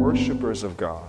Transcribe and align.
Worshippers 0.00 0.62
of 0.62 0.76
God. 0.76 1.04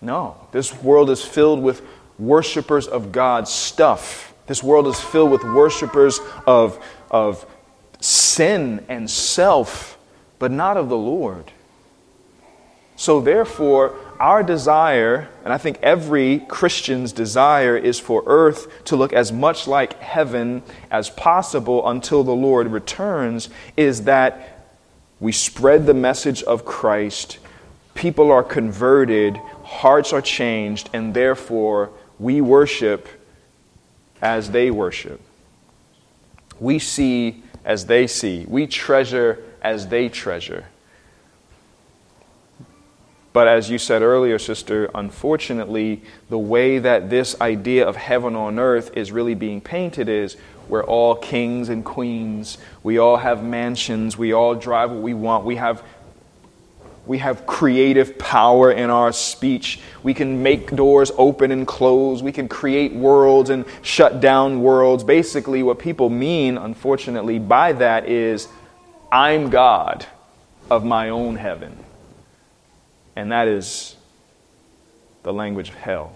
No, 0.00 0.36
this 0.52 0.74
world 0.82 1.10
is 1.10 1.22
filled 1.22 1.62
with 1.62 1.82
worshipers 2.18 2.86
of 2.86 3.12
God's 3.12 3.50
stuff. 3.50 4.34
This 4.46 4.62
world 4.62 4.86
is 4.86 5.00
filled 5.00 5.30
with 5.30 5.42
worshipers 5.42 6.20
of, 6.46 6.78
of 7.10 7.46
sin 8.00 8.84
and 8.88 9.10
self, 9.10 9.98
but 10.38 10.50
not 10.50 10.76
of 10.76 10.88
the 10.88 10.96
Lord. 10.96 11.50
So, 12.96 13.20
therefore, 13.20 13.96
our 14.20 14.42
desire, 14.42 15.28
and 15.44 15.52
I 15.52 15.58
think 15.58 15.78
every 15.82 16.40
Christian's 16.48 17.12
desire, 17.12 17.76
is 17.76 17.98
for 17.98 18.22
earth 18.26 18.84
to 18.84 18.96
look 18.96 19.12
as 19.12 19.32
much 19.32 19.66
like 19.66 20.00
heaven 20.00 20.62
as 20.90 21.10
possible 21.10 21.88
until 21.88 22.22
the 22.22 22.34
Lord 22.34 22.68
returns, 22.68 23.48
is 23.76 24.04
that 24.04 24.66
we 25.18 25.32
spread 25.32 25.86
the 25.86 25.94
message 25.94 26.42
of 26.44 26.64
Christ, 26.64 27.38
people 27.94 28.30
are 28.30 28.42
converted, 28.42 29.36
hearts 29.64 30.12
are 30.12 30.22
changed, 30.22 30.90
and 30.92 31.14
therefore 31.14 31.90
we 32.18 32.40
worship 32.40 33.08
as 34.22 34.50
they 34.50 34.70
worship. 34.70 35.20
We 36.60 36.78
see 36.78 37.42
as 37.64 37.86
they 37.86 38.06
see. 38.06 38.44
We 38.48 38.66
treasure 38.66 39.42
as 39.62 39.88
they 39.88 40.08
treasure. 40.08 40.66
But 43.34 43.48
as 43.48 43.68
you 43.68 43.78
said 43.78 44.02
earlier, 44.02 44.38
sister, 44.38 44.88
unfortunately, 44.94 46.02
the 46.28 46.38
way 46.38 46.78
that 46.78 47.10
this 47.10 47.38
idea 47.40 47.84
of 47.84 47.96
heaven 47.96 48.36
on 48.36 48.60
earth 48.60 48.96
is 48.96 49.10
really 49.10 49.34
being 49.34 49.60
painted 49.60 50.08
is 50.08 50.36
we're 50.68 50.84
all 50.84 51.16
kings 51.16 51.68
and 51.68 51.84
queens. 51.84 52.58
We 52.84 52.98
all 52.98 53.16
have 53.16 53.42
mansions. 53.42 54.16
We 54.16 54.32
all 54.32 54.54
drive 54.54 54.92
what 54.92 55.02
we 55.02 55.14
want. 55.14 55.44
We 55.44 55.56
have, 55.56 55.82
we 57.06 57.18
have 57.18 57.44
creative 57.44 58.20
power 58.20 58.70
in 58.70 58.88
our 58.88 59.12
speech. 59.12 59.80
We 60.04 60.14
can 60.14 60.44
make 60.44 60.70
doors 60.70 61.10
open 61.18 61.50
and 61.50 61.66
close. 61.66 62.22
We 62.22 62.30
can 62.30 62.46
create 62.46 62.92
worlds 62.92 63.50
and 63.50 63.64
shut 63.82 64.20
down 64.20 64.62
worlds. 64.62 65.02
Basically, 65.02 65.64
what 65.64 65.80
people 65.80 66.08
mean, 66.08 66.56
unfortunately, 66.56 67.40
by 67.40 67.72
that 67.72 68.08
is 68.08 68.46
I'm 69.10 69.50
God 69.50 70.06
of 70.70 70.84
my 70.84 71.08
own 71.08 71.34
heaven 71.34 71.83
and 73.16 73.32
that 73.32 73.48
is 73.48 73.96
the 75.22 75.32
language 75.32 75.70
of 75.70 75.74
hell. 75.74 76.12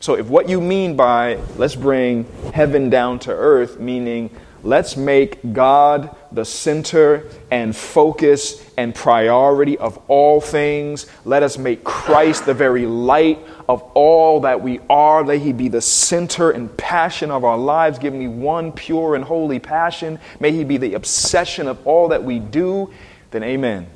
So, 0.00 0.14
if 0.14 0.28
what 0.28 0.48
you 0.48 0.60
mean 0.60 0.96
by 0.96 1.40
let's 1.56 1.74
bring 1.74 2.24
heaven 2.54 2.88
down 2.88 3.18
to 3.20 3.32
earth, 3.32 3.80
meaning 3.80 4.30
let's 4.62 4.96
make 4.96 5.52
God 5.52 6.14
the 6.30 6.44
center 6.44 7.28
and 7.50 7.74
focus 7.74 8.64
and 8.76 8.94
priority 8.94 9.76
of 9.76 9.98
all 10.08 10.40
things, 10.40 11.06
let 11.24 11.42
us 11.42 11.58
make 11.58 11.82
Christ 11.82 12.46
the 12.46 12.54
very 12.54 12.86
light 12.86 13.40
of 13.68 13.82
all 13.94 14.40
that 14.42 14.62
we 14.62 14.78
are, 14.88 15.24
let 15.24 15.40
He 15.40 15.52
be 15.52 15.68
the 15.68 15.80
center 15.80 16.52
and 16.52 16.74
passion 16.76 17.32
of 17.32 17.44
our 17.44 17.58
lives. 17.58 17.98
Give 17.98 18.14
me 18.14 18.28
one 18.28 18.70
pure 18.70 19.16
and 19.16 19.24
holy 19.24 19.58
passion. 19.58 20.20
May 20.38 20.52
He 20.52 20.62
be 20.62 20.76
the 20.76 20.94
obsession 20.94 21.66
of 21.66 21.84
all 21.84 22.08
that 22.08 22.22
we 22.22 22.38
do, 22.38 22.92
then 23.32 23.42
amen. 23.42 23.88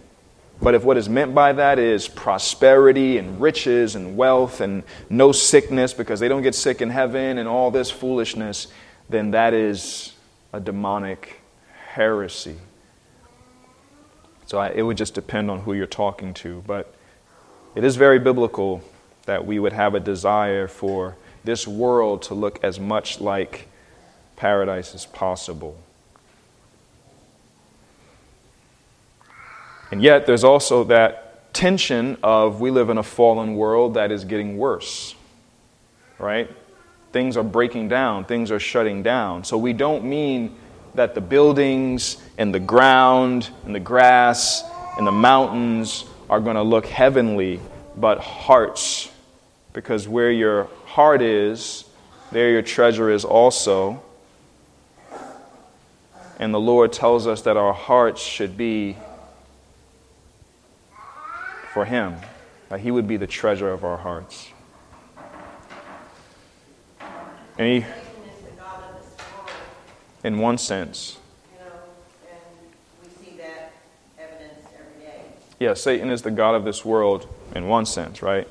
But 0.62 0.76
if 0.76 0.84
what 0.84 0.96
is 0.96 1.08
meant 1.08 1.34
by 1.34 1.52
that 1.54 1.80
is 1.80 2.06
prosperity 2.06 3.18
and 3.18 3.40
riches 3.40 3.96
and 3.96 4.16
wealth 4.16 4.60
and 4.60 4.84
no 5.10 5.32
sickness 5.32 5.92
because 5.92 6.20
they 6.20 6.28
don't 6.28 6.42
get 6.42 6.54
sick 6.54 6.80
in 6.80 6.88
heaven 6.88 7.38
and 7.38 7.48
all 7.48 7.72
this 7.72 7.90
foolishness, 7.90 8.68
then 9.08 9.32
that 9.32 9.54
is 9.54 10.12
a 10.52 10.60
demonic 10.60 11.40
heresy. 11.88 12.56
So 14.46 14.58
I, 14.58 14.68
it 14.68 14.82
would 14.82 14.96
just 14.96 15.14
depend 15.14 15.50
on 15.50 15.60
who 15.60 15.72
you're 15.72 15.86
talking 15.86 16.32
to. 16.34 16.62
But 16.64 16.94
it 17.74 17.82
is 17.82 17.96
very 17.96 18.20
biblical 18.20 18.82
that 19.26 19.44
we 19.44 19.58
would 19.58 19.72
have 19.72 19.96
a 19.96 20.00
desire 20.00 20.68
for 20.68 21.16
this 21.42 21.66
world 21.66 22.22
to 22.22 22.34
look 22.34 22.62
as 22.62 22.78
much 22.78 23.20
like 23.20 23.66
paradise 24.36 24.94
as 24.94 25.06
possible. 25.06 25.81
And 29.92 30.02
yet, 30.02 30.24
there's 30.24 30.42
also 30.42 30.84
that 30.84 31.52
tension 31.52 32.16
of 32.22 32.62
we 32.62 32.70
live 32.70 32.88
in 32.88 32.96
a 32.96 33.02
fallen 33.02 33.56
world 33.56 33.94
that 33.94 34.10
is 34.10 34.24
getting 34.24 34.56
worse, 34.56 35.14
right? 36.18 36.50
Things 37.12 37.36
are 37.36 37.42
breaking 37.42 37.88
down, 37.88 38.24
things 38.24 38.50
are 38.50 38.58
shutting 38.58 39.02
down. 39.02 39.44
So, 39.44 39.58
we 39.58 39.74
don't 39.74 40.04
mean 40.04 40.56
that 40.94 41.14
the 41.14 41.20
buildings 41.20 42.16
and 42.38 42.54
the 42.54 42.58
ground 42.58 43.50
and 43.66 43.74
the 43.74 43.80
grass 43.80 44.64
and 44.96 45.06
the 45.06 45.12
mountains 45.12 46.06
are 46.30 46.40
going 46.40 46.56
to 46.56 46.62
look 46.62 46.86
heavenly, 46.86 47.60
but 47.94 48.18
hearts. 48.18 49.10
Because 49.74 50.08
where 50.08 50.30
your 50.30 50.70
heart 50.86 51.20
is, 51.20 51.84
there 52.30 52.48
your 52.48 52.62
treasure 52.62 53.10
is 53.10 53.26
also. 53.26 54.02
And 56.38 56.54
the 56.54 56.60
Lord 56.60 56.94
tells 56.94 57.26
us 57.26 57.42
that 57.42 57.58
our 57.58 57.74
hearts 57.74 58.22
should 58.22 58.56
be 58.56 58.96
for 61.72 61.84
Him, 61.84 62.16
that 62.68 62.80
He 62.80 62.90
would 62.90 63.06
be 63.06 63.16
the 63.16 63.26
treasure 63.26 63.72
of 63.72 63.84
our 63.84 63.96
hearts. 63.96 64.48
And 67.58 67.84
he, 67.84 67.86
in 70.24 70.38
one 70.38 70.58
sense. 70.58 71.18
Yeah, 75.58 75.74
Satan 75.74 76.10
is 76.10 76.22
the 76.22 76.30
God 76.30 76.56
of 76.56 76.64
this 76.64 76.84
world 76.84 77.28
in 77.54 77.68
one 77.68 77.86
sense, 77.86 78.20
right? 78.20 78.48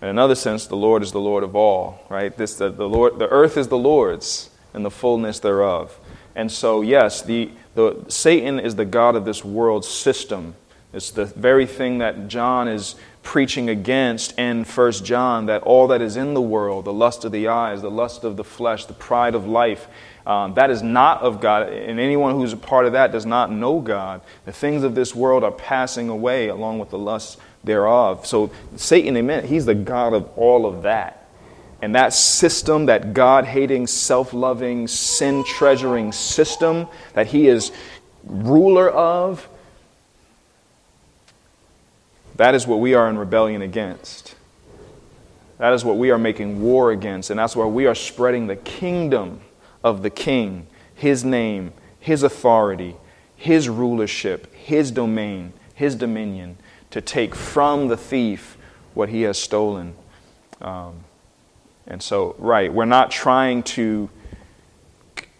In 0.00 0.08
another 0.08 0.34
sense, 0.34 0.66
the 0.66 0.76
Lord 0.76 1.02
is 1.02 1.12
the 1.12 1.20
Lord 1.20 1.44
of 1.44 1.54
all, 1.54 2.06
right? 2.08 2.34
This 2.34 2.56
the, 2.56 2.70
the 2.70 2.88
Lord 2.88 3.18
the 3.18 3.28
earth 3.28 3.58
is 3.58 3.68
the 3.68 3.76
Lord's 3.76 4.48
and 4.72 4.84
the 4.84 4.90
fullness 4.90 5.40
thereof. 5.40 5.98
And 6.34 6.50
so, 6.50 6.80
yes, 6.80 7.22
the, 7.22 7.50
the 7.74 8.04
Satan 8.08 8.58
is 8.58 8.76
the 8.76 8.84
God 8.84 9.14
of 9.14 9.24
this 9.24 9.44
world 9.44 9.84
system 9.84 10.54
it's 10.94 11.10
the 11.10 11.26
very 11.26 11.66
thing 11.66 11.98
that 11.98 12.28
John 12.28 12.68
is 12.68 12.94
preaching 13.22 13.68
against 13.68 14.38
in 14.38 14.64
1 14.64 14.92
John 14.92 15.46
that 15.46 15.62
all 15.62 15.88
that 15.88 16.00
is 16.00 16.16
in 16.16 16.34
the 16.34 16.42
world, 16.42 16.84
the 16.84 16.92
lust 16.92 17.24
of 17.24 17.32
the 17.32 17.48
eyes, 17.48 17.82
the 17.82 17.90
lust 17.90 18.22
of 18.22 18.36
the 18.36 18.44
flesh, 18.44 18.84
the 18.84 18.92
pride 18.92 19.34
of 19.34 19.46
life, 19.46 19.88
um, 20.26 20.54
that 20.54 20.70
is 20.70 20.82
not 20.82 21.22
of 21.22 21.40
God. 21.40 21.68
And 21.68 21.98
anyone 21.98 22.34
who's 22.36 22.52
a 22.52 22.56
part 22.56 22.86
of 22.86 22.92
that 22.92 23.12
does 23.12 23.26
not 23.26 23.50
know 23.50 23.80
God. 23.80 24.20
The 24.44 24.52
things 24.52 24.84
of 24.84 24.94
this 24.94 25.14
world 25.14 25.42
are 25.42 25.52
passing 25.52 26.08
away 26.08 26.48
along 26.48 26.78
with 26.78 26.90
the 26.90 26.98
lusts 26.98 27.38
thereof. 27.64 28.26
So 28.26 28.50
Satan, 28.76 29.16
amen, 29.16 29.46
he's 29.46 29.66
the 29.66 29.74
God 29.74 30.12
of 30.12 30.30
all 30.36 30.64
of 30.66 30.82
that. 30.82 31.28
And 31.82 31.94
that 31.94 32.14
system, 32.14 32.86
that 32.86 33.12
God 33.12 33.44
hating, 33.44 33.88
self 33.88 34.32
loving, 34.32 34.86
sin 34.86 35.44
treasuring 35.44 36.12
system 36.12 36.86
that 37.12 37.26
he 37.26 37.48
is 37.48 37.72
ruler 38.22 38.88
of, 38.88 39.46
that 42.36 42.54
is 42.54 42.66
what 42.66 42.80
we 42.80 42.94
are 42.94 43.08
in 43.08 43.16
rebellion 43.18 43.62
against. 43.62 44.34
That 45.58 45.72
is 45.72 45.84
what 45.84 45.96
we 45.96 46.10
are 46.10 46.18
making 46.18 46.60
war 46.60 46.90
against. 46.90 47.30
And 47.30 47.38
that's 47.38 47.54
why 47.54 47.66
we 47.66 47.86
are 47.86 47.94
spreading 47.94 48.48
the 48.48 48.56
kingdom 48.56 49.40
of 49.82 50.02
the 50.02 50.10
king, 50.10 50.66
his 50.94 51.24
name, 51.24 51.72
his 52.00 52.22
authority, 52.22 52.96
his 53.36 53.68
rulership, 53.68 54.52
his 54.54 54.90
domain, 54.90 55.52
his 55.74 55.94
dominion, 55.94 56.56
to 56.90 57.00
take 57.00 57.34
from 57.34 57.88
the 57.88 57.96
thief 57.96 58.56
what 58.94 59.08
he 59.08 59.22
has 59.22 59.38
stolen. 59.38 59.94
Um, 60.60 61.04
and 61.86 62.02
so, 62.02 62.34
right, 62.38 62.72
we're 62.72 62.84
not 62.84 63.10
trying 63.10 63.62
to 63.64 64.08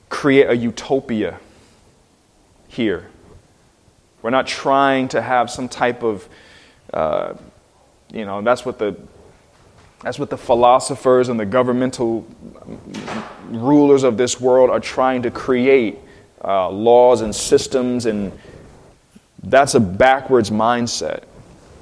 create 0.09 0.49
a 0.49 0.57
utopia 0.57 1.41
here. 2.69 3.09
We're 4.23 4.31
not 4.31 4.47
trying 4.47 5.09
to 5.09 5.23
have 5.23 5.51
some 5.51 5.69
type 5.69 6.03
of 6.03 6.29
uh, 6.95 7.35
you 8.13 8.25
know, 8.25 8.41
that's 8.41 8.65
what 8.65 8.79
the 8.79 8.97
that's 10.03 10.19
what 10.19 10.29
the 10.31 10.37
philosophers 10.37 11.29
and 11.31 11.41
the 11.41 11.47
governmental 11.47 12.27
rulers 13.49 14.03
of 14.03 14.19
this 14.19 14.39
world 14.39 14.69
are 14.69 14.81
trying 14.81 15.23
to 15.23 15.31
create 15.31 15.99
uh, 16.45 16.69
laws 16.69 17.23
and 17.23 17.35
systems, 17.35 18.05
and 18.05 18.31
that's 19.43 19.75
a 19.75 19.81
backwards 19.81 20.51
mindset. 20.51 21.25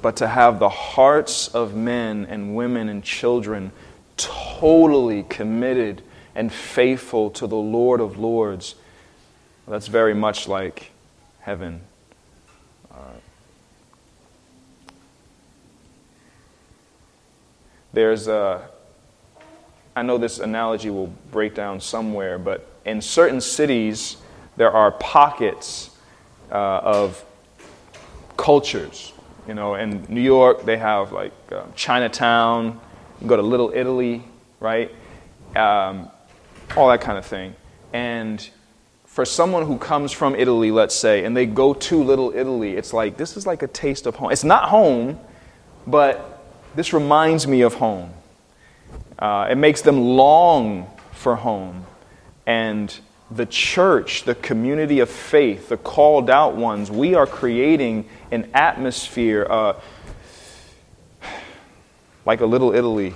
But 0.01 0.15
to 0.17 0.27
have 0.27 0.59
the 0.59 0.69
hearts 0.69 1.49
of 1.49 1.75
men 1.75 2.25
and 2.29 2.55
women 2.55 2.87
and 2.87 3.03
children 3.03 3.71
totally 4.15 5.23
committed 5.23 6.01
and 6.33 6.51
faithful 6.51 7.29
to 7.31 7.45
the 7.45 7.57
Lord 7.57 7.99
of 7.99 8.17
Lords, 8.17 8.75
that's 9.67 9.87
very 9.87 10.13
much 10.13 10.47
like 10.47 10.91
heaven. 11.41 11.81
There's 17.93 18.27
a, 18.27 18.67
I 19.95 20.01
know 20.01 20.17
this 20.17 20.39
analogy 20.39 20.89
will 20.89 21.13
break 21.31 21.53
down 21.53 21.79
somewhere, 21.79 22.39
but 22.39 22.67
in 22.85 23.01
certain 23.01 23.39
cities, 23.39 24.17
there 24.57 24.71
are 24.71 24.91
pockets 24.91 25.91
uh, 26.51 26.55
of 26.55 27.23
cultures. 28.35 29.13
You 29.47 29.53
know, 29.53 29.75
in 29.75 30.05
New 30.09 30.21
York, 30.21 30.65
they 30.65 30.77
have 30.77 31.11
like 31.11 31.33
uh, 31.51 31.65
Chinatown, 31.75 32.79
you 33.21 33.27
go 33.27 33.35
to 33.35 33.41
Little 33.41 33.71
Italy, 33.73 34.23
right? 34.59 34.91
Um, 35.55 36.09
all 36.75 36.89
that 36.89 37.01
kind 37.01 37.17
of 37.17 37.25
thing. 37.25 37.55
And 37.93 38.49
for 39.05 39.25
someone 39.25 39.67
who 39.67 39.77
comes 39.77 40.11
from 40.11 40.33
Italy, 40.33 40.71
let's 40.71 40.95
say, 40.95 41.25
and 41.25 41.37
they 41.37 41.45
go 41.45 41.75
to 41.75 42.03
Little 42.03 42.31
Italy, 42.35 42.75
it's 42.75 42.93
like, 42.93 43.17
this 43.17 43.37
is 43.37 43.45
like 43.45 43.61
a 43.61 43.67
taste 43.67 44.07
of 44.07 44.15
home. 44.15 44.31
It's 44.31 44.43
not 44.43 44.69
home, 44.69 45.19
but 45.85 46.32
this 46.75 46.93
reminds 46.93 47.47
me 47.47 47.61
of 47.61 47.75
home. 47.75 48.13
Uh, 49.19 49.47
it 49.49 49.55
makes 49.55 49.81
them 49.81 50.01
long 50.01 50.89
for 51.11 51.35
home. 51.35 51.85
And 52.45 52.93
the 53.31 53.45
church, 53.45 54.23
the 54.23 54.35
community 54.35 54.99
of 54.99 55.09
faith, 55.09 55.69
the 55.69 55.77
called 55.77 56.29
out 56.29 56.55
ones, 56.55 56.91
we 56.91 57.15
are 57.15 57.25
creating 57.25 58.07
an 58.31 58.49
atmosphere 58.53 59.47
uh, 59.49 59.79
like 62.25 62.41
a 62.41 62.45
little 62.45 62.73
Italy, 62.73 63.13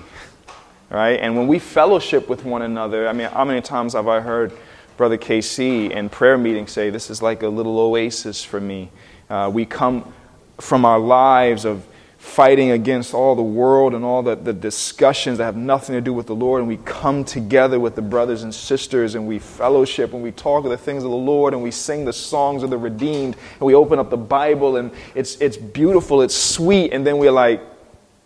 right? 0.89 1.19
And 1.19 1.35
when 1.37 1.47
we 1.47 1.59
fellowship 1.59 2.29
with 2.29 2.45
one 2.45 2.61
another, 2.61 3.07
I 3.07 3.13
mean, 3.13 3.29
how 3.29 3.45
many 3.45 3.61
times 3.61 3.93
have 3.93 4.07
I 4.07 4.19
heard 4.19 4.53
Brother 4.97 5.17
KC 5.17 5.91
in 5.91 6.09
prayer 6.09 6.37
meetings 6.37 6.71
say, 6.71 6.89
This 6.89 7.09
is 7.09 7.21
like 7.21 7.43
a 7.43 7.47
little 7.47 7.79
oasis 7.79 8.43
for 8.43 8.59
me? 8.59 8.89
Uh, 9.29 9.51
we 9.53 9.65
come 9.65 10.13
from 10.59 10.85
our 10.85 10.99
lives 10.99 11.65
of 11.65 11.85
fighting 12.27 12.71
against 12.71 13.13
all 13.13 13.35
the 13.35 13.41
world 13.41 13.95
and 13.95 14.03
all 14.03 14.21
the, 14.21 14.35
the 14.35 14.53
discussions 14.53 15.37
that 15.37 15.45
have 15.45 15.55
nothing 15.55 15.95
to 15.95 16.01
do 16.01 16.13
with 16.13 16.27
the 16.27 16.35
Lord, 16.35 16.59
and 16.59 16.67
we 16.67 16.77
come 16.77 17.23
together 17.23 17.79
with 17.79 17.95
the 17.95 18.01
brothers 18.01 18.43
and 18.43 18.53
sisters 18.53 19.15
and 19.15 19.27
we 19.27 19.39
fellowship 19.39 20.13
and 20.13 20.21
we 20.21 20.31
talk 20.31 20.65
of 20.65 20.69
the 20.69 20.77
things 20.77 21.03
of 21.03 21.09
the 21.09 21.17
Lord 21.17 21.53
and 21.53 21.63
we 21.63 21.71
sing 21.71 22.05
the 22.05 22.13
songs 22.13 22.63
of 22.63 22.69
the 22.69 22.77
redeemed 22.77 23.35
and 23.53 23.61
we 23.61 23.73
open 23.73 23.97
up 23.97 24.09
the 24.09 24.17
Bible 24.17 24.75
and 24.75 24.91
it's, 25.15 25.39
it's 25.41 25.57
beautiful, 25.57 26.21
it's 26.21 26.35
sweet, 26.35 26.91
and 26.93 27.07
then 27.07 27.17
we're 27.17 27.31
like, 27.31 27.61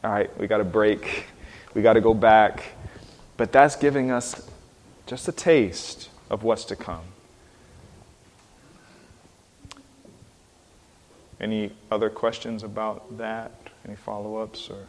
all 0.04 0.12
right, 0.12 0.38
we 0.38 0.48
got 0.48 0.58
to 0.58 0.66
break, 0.66 1.28
we 1.74 1.82
got 1.82 1.94
to 1.94 2.02
go 2.02 2.14
back. 2.14 2.64
But 3.38 3.52
that's 3.52 3.76
giving 3.76 4.12
us 4.12 4.50
just 5.06 5.28
a 5.28 5.32
taste 5.32 6.10
of 6.30 6.44
what's 6.44 6.66
to 6.66 6.76
come. 6.76 7.04
Any 11.40 11.72
other 11.92 12.10
questions 12.10 12.64
about 12.64 13.18
that? 13.20 13.52
Any 13.86 13.96
follow 13.96 14.38
ups 14.38 14.70
or? 14.70 14.88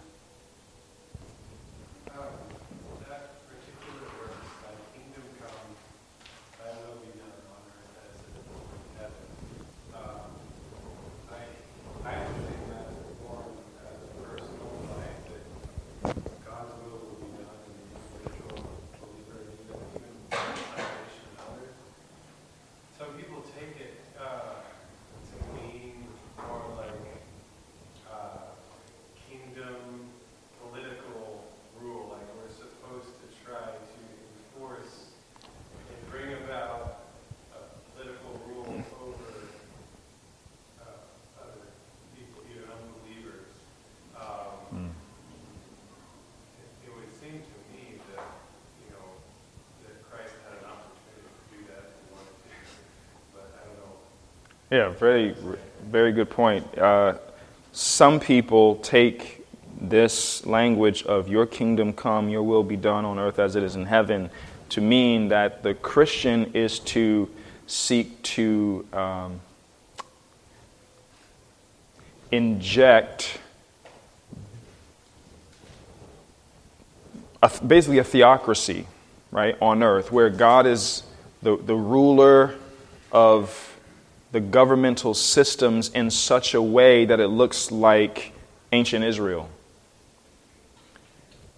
Yeah, 54.72 54.88
very, 54.88 55.36
very 55.90 56.12
good 56.12 56.30
point. 56.30 56.78
Uh, 56.78 57.18
some 57.72 58.18
people 58.18 58.76
take 58.76 59.46
this 59.78 60.46
language 60.46 61.02
of 61.02 61.28
your 61.28 61.44
kingdom 61.44 61.92
come, 61.92 62.30
your 62.30 62.42
will 62.42 62.62
be 62.62 62.76
done 62.76 63.04
on 63.04 63.18
earth 63.18 63.38
as 63.38 63.54
it 63.54 63.62
is 63.62 63.76
in 63.76 63.84
heaven 63.84 64.30
to 64.70 64.80
mean 64.80 65.28
that 65.28 65.62
the 65.62 65.74
Christian 65.74 66.52
is 66.54 66.78
to 66.78 67.28
seek 67.66 68.22
to 68.22 68.86
um, 68.94 69.42
inject 72.30 73.40
a, 77.42 77.50
basically 77.66 77.98
a 77.98 78.04
theocracy, 78.04 78.86
right, 79.30 79.54
on 79.60 79.82
earth, 79.82 80.10
where 80.10 80.30
God 80.30 80.66
is 80.66 81.02
the, 81.42 81.58
the 81.58 81.76
ruler 81.76 82.54
of 83.12 83.71
the 84.32 84.40
governmental 84.40 85.12
systems 85.12 85.90
in 85.90 86.10
such 86.10 86.54
a 86.54 86.62
way 86.62 87.04
that 87.04 87.20
it 87.20 87.28
looks 87.28 87.70
like 87.70 88.32
ancient 88.72 89.04
Israel. 89.04 89.48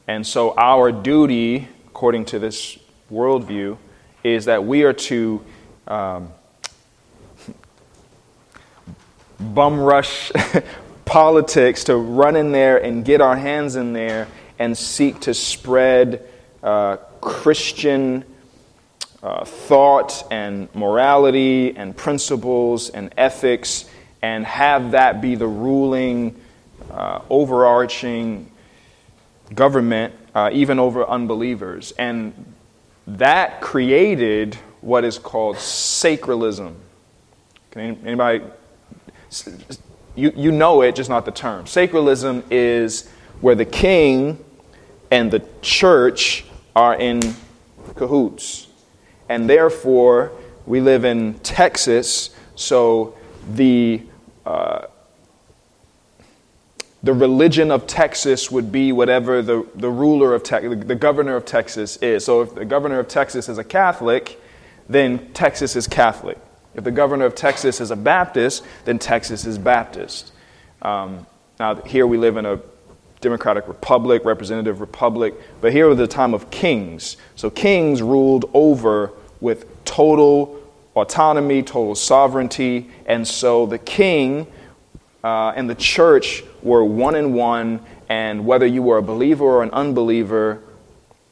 And 0.06 0.26
so, 0.26 0.55
our 0.59 0.93
duty, 0.93 1.69
according 1.87 2.26
to 2.26 2.38
this 2.38 2.76
worldview, 3.11 3.79
is 4.23 4.47
that 4.47 4.65
we 4.65 4.82
are 4.82 4.93
to 4.93 5.43
um, 5.87 6.32
bum 9.41 9.81
rush 9.81 10.32
politics, 11.05 11.85
to 11.85 11.97
run 11.97 12.37
in 12.37 12.53
there 12.53 12.77
and 12.82 13.05
get 13.05 13.20
our 13.20 13.37
hands 13.37 13.77
in 13.77 13.93
there 13.93 14.27
and 14.59 14.77
seek 14.77 15.20
to 15.20 15.32
spread 15.32 16.29
uh, 16.62 16.97
Christian 17.20 18.25
uh, 19.25 19.43
thought 19.43 20.23
and 20.31 20.73
morality 20.75 21.75
and 21.76 21.97
principles 21.97 22.91
and 22.91 23.12
ethics 23.17 23.87
and 24.21 24.44
have 24.44 24.91
that 24.91 25.23
be 25.23 25.35
the 25.35 25.47
ruling, 25.47 26.38
uh, 26.91 27.21
overarching 27.31 28.50
government, 29.55 30.15
uh, 30.35 30.50
even 30.53 30.79
over 30.79 31.09
unbelievers. 31.09 31.93
And 31.99 32.55
that 33.06 33.62
created 33.62 34.56
what 34.82 35.05
is 35.05 35.19
called 35.19 35.56
sacralism. 35.56 36.75
Can 37.70 37.99
anybody? 38.05 38.44
You, 40.17 40.32
you 40.37 40.53
know 40.53 40.82
it, 40.82 40.94
just 40.94 41.08
not 41.08 41.25
the 41.25 41.32
term. 41.32 41.65
Sacralism 41.65 42.44
is 42.51 43.08
where 43.41 43.55
the 43.55 43.65
king 43.65 44.44
and 45.10 45.31
the 45.31 45.43
church 45.63 46.44
are 46.77 46.94
in 46.94 47.20
cahoots 47.96 48.69
and 49.29 49.49
therefore 49.49 50.33
we 50.67 50.81
live 50.81 51.05
in 51.05 51.35
Texas, 51.41 52.31
so 52.55 53.17
the 53.53 54.03
uh, 54.47 54.87
the 57.05 57.13
religion 57.13 57.71
of 57.71 57.87
Texas 57.87 58.51
would 58.51 58.73
be 58.73 58.91
whatever 58.91 59.43
the, 59.43 59.67
the 59.75 59.91
ruler 59.91 60.35
of 60.35 60.43
Texas, 60.43 60.85
the 60.87 60.95
governor 60.95 61.37
of 61.37 61.45
Texas 61.45 61.99
is. 61.99 62.25
So 62.25 62.41
if 62.41 62.55
the 62.55 62.65
governor 62.65 62.99
of 62.99 63.09
Texas 63.09 63.51
is 63.51 63.59
a 63.59 63.65
Catholic, 63.65 64.41
then 64.89 65.31
Texas 65.35 65.77
is 65.77 65.87
Catholic. 65.87 66.39
If 66.75 66.83
the 66.83 66.91
governor 66.91 67.27
of 67.27 67.35
Texas 67.35 67.83
is 67.83 67.91
a 67.91 67.97
Baptist, 67.97 68.65
then 68.87 68.99
Texas 68.99 69.45
is 69.45 69.59
Baptist. 69.59 70.33
Um, 70.81 71.27
now, 71.61 71.75
here 71.83 72.07
we 72.07 72.17
live 72.17 72.39
in 72.39 72.47
a 72.47 72.59
democratic 73.25 73.67
republic, 73.67 74.25
representative 74.25 74.81
republic, 74.81 75.35
but 75.61 75.73
here 75.73 75.89
was 75.89 75.97
the 75.97 76.07
time 76.07 76.35
of 76.35 76.51
kings. 76.51 77.17
So 77.35 77.51
kings 77.51 78.03
ruled 78.03 78.49
over 78.55 79.11
with 79.41 79.85
total 79.85 80.61
autonomy, 80.95 81.63
total 81.63 81.95
sovereignty, 81.95 82.91
and 83.07 83.27
so 83.27 83.67
the 83.67 83.79
king 83.79 84.47
uh, 85.25 85.55
and 85.57 85.69
the 85.69 85.75
church 85.75 86.45
were 86.63 86.85
one 86.85 87.17
in 87.17 87.33
one, 87.33 87.81
and 88.11 88.45
whether 88.45 88.67
you 88.67 88.83
were 88.83 88.99
a 88.99 89.03
believer 89.03 89.45
or 89.45 89.63
an 89.63 89.71
unbeliever, 89.71 90.61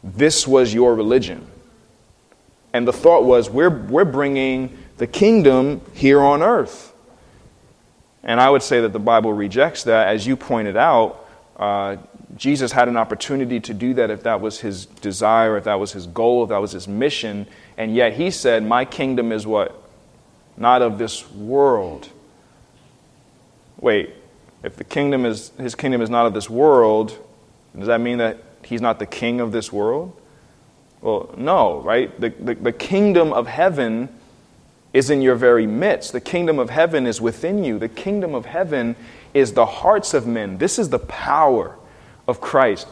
this 0.03 0.49
was 0.49 0.73
your 0.73 0.95
religion. 0.95 1.47
And 2.73 2.89
the 2.89 2.93
thought 2.93 3.25
was, 3.25 3.51
we're, 3.51 3.69
we're 3.69 4.07
bringing 4.07 4.79
the 4.97 5.07
kingdom 5.07 5.83
here 5.93 6.23
on 6.23 6.43
earth. 6.43 6.95
And 8.23 8.41
I 8.41 8.49
would 8.49 8.63
say 8.63 8.81
that 8.81 8.95
the 8.95 8.99
Bible 8.99 9.35
rejects 9.35 9.83
that. 9.85 10.09
As 10.09 10.27
you 10.27 10.37
pointed 10.37 10.77
out, 10.77 11.22
uh, 11.57 11.97
Jesus 12.37 12.73
had 12.73 12.89
an 12.89 12.97
opportunity 12.97 13.61
to 13.61 13.75
do 13.75 13.95
that 13.95 14.11
if 14.11 14.23
that 14.23 14.41
was 14.41 14.61
his 14.61 14.87
desire, 14.87 15.57
if 15.57 15.65
that 15.65 15.79
was 15.79 15.93
his 15.93 16.07
goal, 16.07 16.45
if 16.45 16.49
that 16.49 16.61
was 16.61 16.73
his 16.73 16.89
mission. 16.89 17.47
And 17.77 17.95
yet 17.95 18.15
he 18.15 18.31
said, 18.31 18.65
My 18.65 18.85
kingdom 18.85 19.33
is 19.33 19.47
what? 19.47 19.79
Not 20.57 20.83
of 20.83 20.99
this 20.99 21.31
world. 21.31 22.09
Wait, 23.81 24.15
if 24.63 24.77
the 24.77 24.85
kingdom 24.85 25.27
is 25.27 25.51
his 25.59 25.75
kingdom 25.75 26.01
is 26.01 26.11
not 26.11 26.27
of 26.27 26.35
this 26.35 26.49
world, 26.49 27.19
does 27.77 27.89
that 27.89 28.01
mean 28.01 28.19
that 28.19 28.39
he's 28.65 28.81
not 28.81 28.99
the 28.99 29.07
king 29.07 29.41
of 29.41 29.53
this 29.53 29.73
world? 29.73 30.17
Well, 31.01 31.35
no, 31.37 31.81
right? 31.81 32.19
The, 32.21 32.31
the, 32.31 32.55
the 32.55 32.73
kingdom 32.73 33.33
of 33.33 33.49
heaven 33.49 34.09
is 34.93 35.11
in 35.11 35.21
your 35.21 35.35
very 35.35 35.67
midst. 35.67 36.13
The 36.13 36.21
kingdom 36.21 36.59
of 36.59 36.71
heaven 36.71 37.07
is 37.07 37.21
within 37.21 37.65
you. 37.65 37.79
The 37.79 37.89
kingdom 37.89 38.35
of 38.35 38.47
heaven 38.47 38.95
is 39.35 39.53
the 39.53 39.67
hearts 39.67 40.15
of 40.15 40.27
men. 40.27 40.59
This 40.59 40.79
is 40.79 40.89
the 40.89 40.99
power 40.99 41.77
of 42.27 42.41
Christ. 42.41 42.87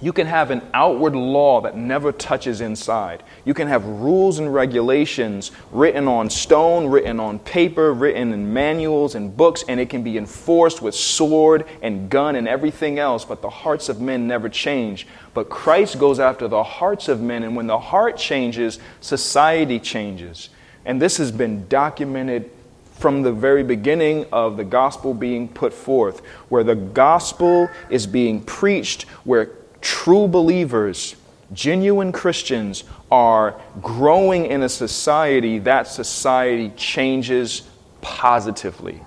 You 0.00 0.12
can 0.12 0.28
have 0.28 0.52
an 0.52 0.62
outward 0.74 1.16
law 1.16 1.60
that 1.62 1.76
never 1.76 2.12
touches 2.12 2.60
inside. 2.60 3.24
You 3.44 3.52
can 3.52 3.66
have 3.66 3.84
rules 3.84 4.38
and 4.38 4.54
regulations 4.54 5.50
written 5.72 6.06
on 6.06 6.30
stone, 6.30 6.86
written 6.86 7.18
on 7.18 7.40
paper, 7.40 7.92
written 7.92 8.32
in 8.32 8.52
manuals 8.52 9.16
and 9.16 9.36
books, 9.36 9.64
and 9.66 9.80
it 9.80 9.90
can 9.90 10.04
be 10.04 10.16
enforced 10.16 10.80
with 10.80 10.94
sword 10.94 11.66
and 11.82 12.08
gun 12.08 12.36
and 12.36 12.46
everything 12.46 13.00
else, 13.00 13.24
but 13.24 13.42
the 13.42 13.50
hearts 13.50 13.88
of 13.88 14.00
men 14.00 14.28
never 14.28 14.48
change. 14.48 15.08
But 15.34 15.50
Christ 15.50 15.98
goes 15.98 16.20
after 16.20 16.46
the 16.46 16.62
hearts 16.62 17.08
of 17.08 17.20
men, 17.20 17.42
and 17.42 17.56
when 17.56 17.66
the 17.66 17.80
heart 17.80 18.16
changes, 18.16 18.78
society 19.00 19.80
changes. 19.80 20.50
And 20.84 21.02
this 21.02 21.16
has 21.16 21.32
been 21.32 21.66
documented 21.66 22.52
from 22.98 23.22
the 23.22 23.32
very 23.32 23.62
beginning 23.62 24.26
of 24.32 24.56
the 24.56 24.64
gospel 24.64 25.14
being 25.14 25.48
put 25.48 25.72
forth, 25.72 26.20
where 26.48 26.64
the 26.64 26.74
gospel 26.74 27.68
is 27.90 28.06
being 28.06 28.42
preached, 28.42 29.02
where 29.24 29.50
true 29.80 30.26
believers, 30.26 31.14
genuine 31.52 32.10
Christians, 32.10 32.84
are 33.10 33.60
growing 33.80 34.46
in 34.46 34.62
a 34.62 34.68
society, 34.68 35.60
that 35.60 35.86
society 35.86 36.70
changes 36.76 37.62
positively. 38.00 39.00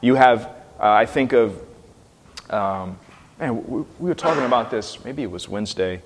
You 0.00 0.14
have, 0.14 0.46
uh, 0.80 0.90
I 0.90 1.06
think 1.06 1.32
of, 1.32 1.60
um, 2.48 2.98
man, 3.38 3.64
we, 3.66 3.82
we 3.98 4.08
were 4.08 4.14
talking 4.14 4.44
about 4.44 4.70
this, 4.70 5.04
maybe 5.04 5.22
it 5.22 5.30
was 5.30 5.48
Wednesday, 5.48 6.02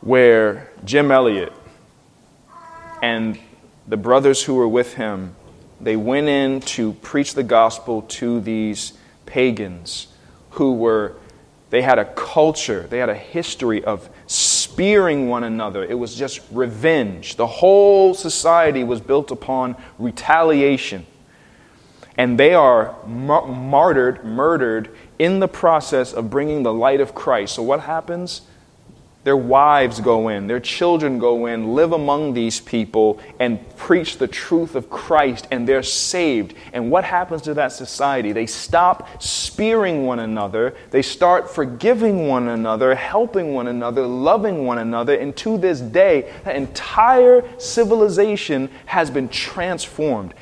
where 0.00 0.70
Jim 0.84 1.10
Elliot 1.10 1.52
and 3.02 3.38
the 3.88 3.96
brothers 3.96 4.44
who 4.44 4.54
were 4.54 4.68
with 4.68 4.94
him, 4.94 5.34
they 5.80 5.96
went 5.96 6.28
in 6.28 6.60
to 6.60 6.92
preach 6.94 7.34
the 7.34 7.42
gospel 7.42 8.02
to 8.02 8.40
these 8.40 8.92
pagans 9.26 10.08
who 10.50 10.74
were 10.74 11.14
they 11.70 11.82
had 11.82 11.98
a 11.98 12.06
culture, 12.06 12.86
they 12.88 12.98
had 12.98 13.10
a 13.10 13.14
history 13.14 13.84
of 13.84 14.08
spearing 14.26 15.28
one 15.28 15.44
another. 15.44 15.84
It 15.84 15.98
was 15.98 16.14
just 16.14 16.40
revenge. 16.50 17.36
The 17.36 17.46
whole 17.46 18.14
society 18.14 18.84
was 18.84 19.00
built 19.00 19.30
upon 19.30 19.76
retaliation. 19.98 21.06
And 22.16 22.38
they 22.38 22.54
are 22.54 22.96
mar- 23.06 23.46
martyred, 23.46 24.24
murdered 24.24 24.90
in 25.18 25.40
the 25.40 25.48
process 25.48 26.12
of 26.12 26.30
bringing 26.30 26.62
the 26.62 26.72
light 26.72 27.00
of 27.00 27.14
Christ. 27.14 27.54
So, 27.54 27.62
what 27.62 27.80
happens? 27.80 28.42
Their 29.28 29.36
wives 29.36 30.00
go 30.00 30.28
in, 30.28 30.46
their 30.46 30.58
children 30.58 31.18
go 31.18 31.44
in, 31.44 31.74
live 31.74 31.92
among 31.92 32.32
these 32.32 32.62
people, 32.62 33.20
and 33.38 33.60
preach 33.76 34.16
the 34.16 34.26
truth 34.26 34.74
of 34.74 34.88
Christ, 34.88 35.46
and 35.50 35.68
they're 35.68 35.82
saved. 35.82 36.54
And 36.72 36.90
what 36.90 37.04
happens 37.04 37.42
to 37.42 37.52
that 37.52 37.72
society? 37.72 38.32
They 38.32 38.46
stop 38.46 39.22
spearing 39.22 40.06
one 40.06 40.20
another, 40.20 40.74
they 40.92 41.02
start 41.02 41.50
forgiving 41.50 42.26
one 42.26 42.48
another, 42.48 42.94
helping 42.94 43.52
one 43.52 43.66
another, 43.66 44.06
loving 44.06 44.64
one 44.64 44.78
another, 44.78 45.14
and 45.14 45.36
to 45.36 45.58
this 45.58 45.82
day, 45.82 46.32
that 46.44 46.56
entire 46.56 47.44
civilization 47.60 48.70
has 48.86 49.10
been 49.10 49.28
transformed. 49.28 50.32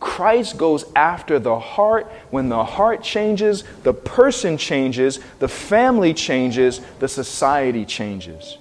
Christ 0.00 0.56
goes 0.56 0.84
after 0.96 1.38
the 1.38 1.58
heart. 1.58 2.10
When 2.30 2.48
the 2.48 2.64
heart 2.64 3.02
changes, 3.02 3.64
the 3.82 3.92
person 3.92 4.56
changes, 4.56 5.20
the 5.38 5.48
family 5.48 6.14
changes, 6.14 6.80
the 7.00 7.08
society 7.08 7.84
changes. 7.84 8.56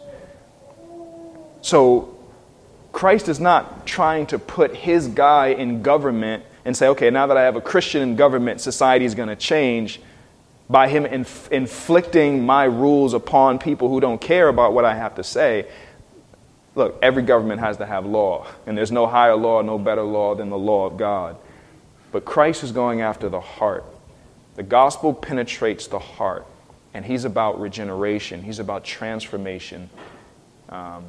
So, 1.62 2.10
Christ 2.92 3.28
is 3.28 3.40
not 3.40 3.88
trying 3.88 4.28
to 4.28 4.40
put 4.40 4.76
his 4.76 5.08
guy 5.08 5.48
in 5.48 5.82
government 5.82 6.44
and 6.66 6.76
say, 6.78 6.88
okay, 6.90 7.10
now 7.10 7.28
that 7.28 7.38
I 7.38 7.44
have 7.44 7.56
a 7.56 7.62
Christian 7.62 8.02
in 8.02 8.16
government, 8.16 8.62
society 8.62 9.06
is 9.06 9.16
going 9.16 9.30
to 9.30 9.36
change 9.36 10.00
by 10.70 10.88
him 10.88 11.06
inf- 11.06 11.52
inflicting 11.52 12.46
my 12.46 12.66
rules 12.66 13.14
upon 13.14 13.60
people 13.60 13.90
who 13.90 14.00
don't 14.00 14.22
care 14.22 14.48
about 14.48 14.74
what 14.74 14.86
I 14.86 14.96
have 14.96 15.16
to 15.16 15.24
say. 15.24 15.68
Look, 16.76 16.98
every 17.02 17.24
government 17.24 17.60
has 17.60 17.78
to 17.78 17.86
have 17.86 18.06
law, 18.06 18.48
and 18.66 18.78
there's 18.78 18.92
no 18.92 19.06
higher 19.06 19.36
law, 19.36 19.62
no 19.62 19.78
better 19.78 20.02
law 20.02 20.34
than 20.34 20.50
the 20.50 20.58
law 20.58 20.88
of 20.88 20.98
God. 20.98 21.38
But 22.12 22.26
Christ 22.26 22.64
is 22.64 22.72
going 22.72 23.02
after 23.02 23.30
the 23.30 23.40
heart. 23.40 23.86
The 24.56 24.64
gospel 24.64 25.14
penetrates 25.14 25.88
the 25.88 26.00
heart, 26.00 26.46
and 26.94 27.06
he's 27.06 27.26
about 27.26 27.60
regeneration, 27.60 28.42
he's 28.42 28.60
about 28.60 28.84
transformation. 28.84 29.90
Um, 30.70 31.06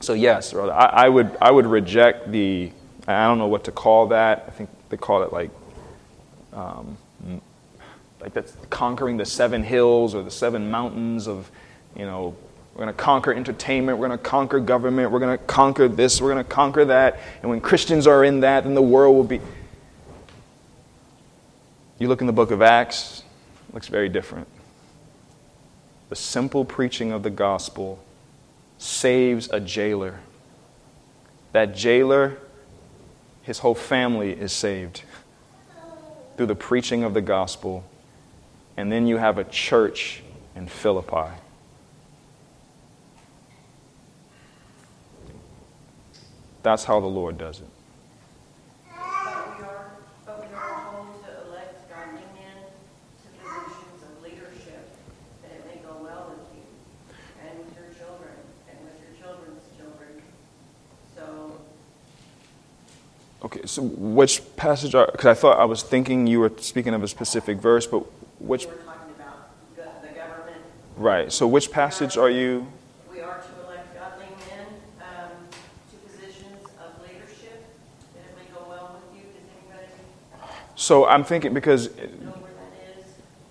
so, 0.00 0.14
yes, 0.14 0.54
I, 0.54 0.68
I, 0.68 1.08
would, 1.08 1.36
I 1.42 1.50
would 1.50 1.66
reject 1.66 2.32
the, 2.32 2.72
I 3.06 3.26
don't 3.26 3.38
know 3.38 3.48
what 3.48 3.64
to 3.64 3.72
call 3.72 4.08
that. 4.08 4.44
I 4.46 4.50
think 4.50 4.70
they 4.88 4.96
call 4.96 5.22
it 5.22 5.32
like, 5.32 5.50
um, 6.54 6.96
like 8.20 8.32
that's 8.32 8.56
conquering 8.70 9.18
the 9.18 9.26
seven 9.26 9.62
hills 9.62 10.14
or 10.14 10.22
the 10.22 10.30
seven 10.30 10.70
mountains 10.70 11.26
of, 11.26 11.50
you 11.96 12.04
know, 12.04 12.34
we're 12.74 12.84
going 12.84 12.94
to 12.94 13.02
conquer 13.02 13.34
entertainment. 13.34 13.98
We're 13.98 14.08
going 14.08 14.18
to 14.18 14.24
conquer 14.24 14.60
government. 14.60 15.10
We're 15.10 15.18
going 15.18 15.36
to 15.36 15.44
conquer 15.44 15.88
this. 15.88 16.20
We're 16.20 16.32
going 16.32 16.44
to 16.44 16.50
conquer 16.50 16.84
that. 16.86 17.18
And 17.42 17.50
when 17.50 17.60
Christians 17.60 18.06
are 18.06 18.24
in 18.24 18.40
that, 18.40 18.64
then 18.64 18.74
the 18.74 18.82
world 18.82 19.16
will 19.16 19.24
be. 19.24 19.40
You 21.98 22.08
look 22.08 22.20
in 22.20 22.26
the 22.26 22.32
book 22.32 22.50
of 22.50 22.62
Acts, 22.62 23.24
looks 23.72 23.88
very 23.88 24.08
different. 24.08 24.48
The 26.08 26.16
simple 26.16 26.64
preaching 26.64 27.12
of 27.12 27.22
the 27.22 27.30
gospel 27.30 28.02
saves 28.78 29.50
a 29.52 29.60
jailer. 29.60 30.20
That 31.52 31.74
jailer, 31.76 32.38
his 33.42 33.58
whole 33.58 33.74
family 33.74 34.32
is 34.32 34.52
saved 34.52 35.02
through 36.36 36.46
the 36.46 36.54
preaching 36.54 37.04
of 37.04 37.12
the 37.12 37.20
gospel. 37.20 37.84
And 38.76 38.90
then 38.90 39.06
you 39.06 39.18
have 39.18 39.36
a 39.36 39.44
church 39.44 40.22
in 40.56 40.66
Philippi. 40.66 41.30
That's 46.62 46.84
how 46.84 47.00
the 47.00 47.06
Lord 47.06 47.38
does 47.38 47.60
it. 47.60 47.68
Okay, 63.42 63.62
so 63.64 63.82
which 63.82 64.42
passage 64.56 64.94
are, 64.94 65.08
because 65.10 65.26
I 65.26 65.34
thought 65.34 65.58
I 65.58 65.64
was 65.64 65.82
thinking 65.82 66.26
you 66.26 66.40
were 66.40 66.52
speaking 66.58 66.92
of 66.92 67.02
a 67.02 67.08
specific 67.08 67.56
verse, 67.58 67.86
but 67.86 68.00
which. 68.38 68.66
We 68.66 68.72
were 68.72 68.78
talking 68.82 69.14
about 69.16 70.02
the 70.02 70.08
government. 70.08 70.62
Right, 70.96 71.32
so 71.32 71.46
which 71.48 71.70
passage 71.70 72.18
are 72.18 72.30
you? 72.30 72.66
So 80.80 81.06
I'm 81.06 81.24
thinking 81.24 81.52
because 81.52 81.90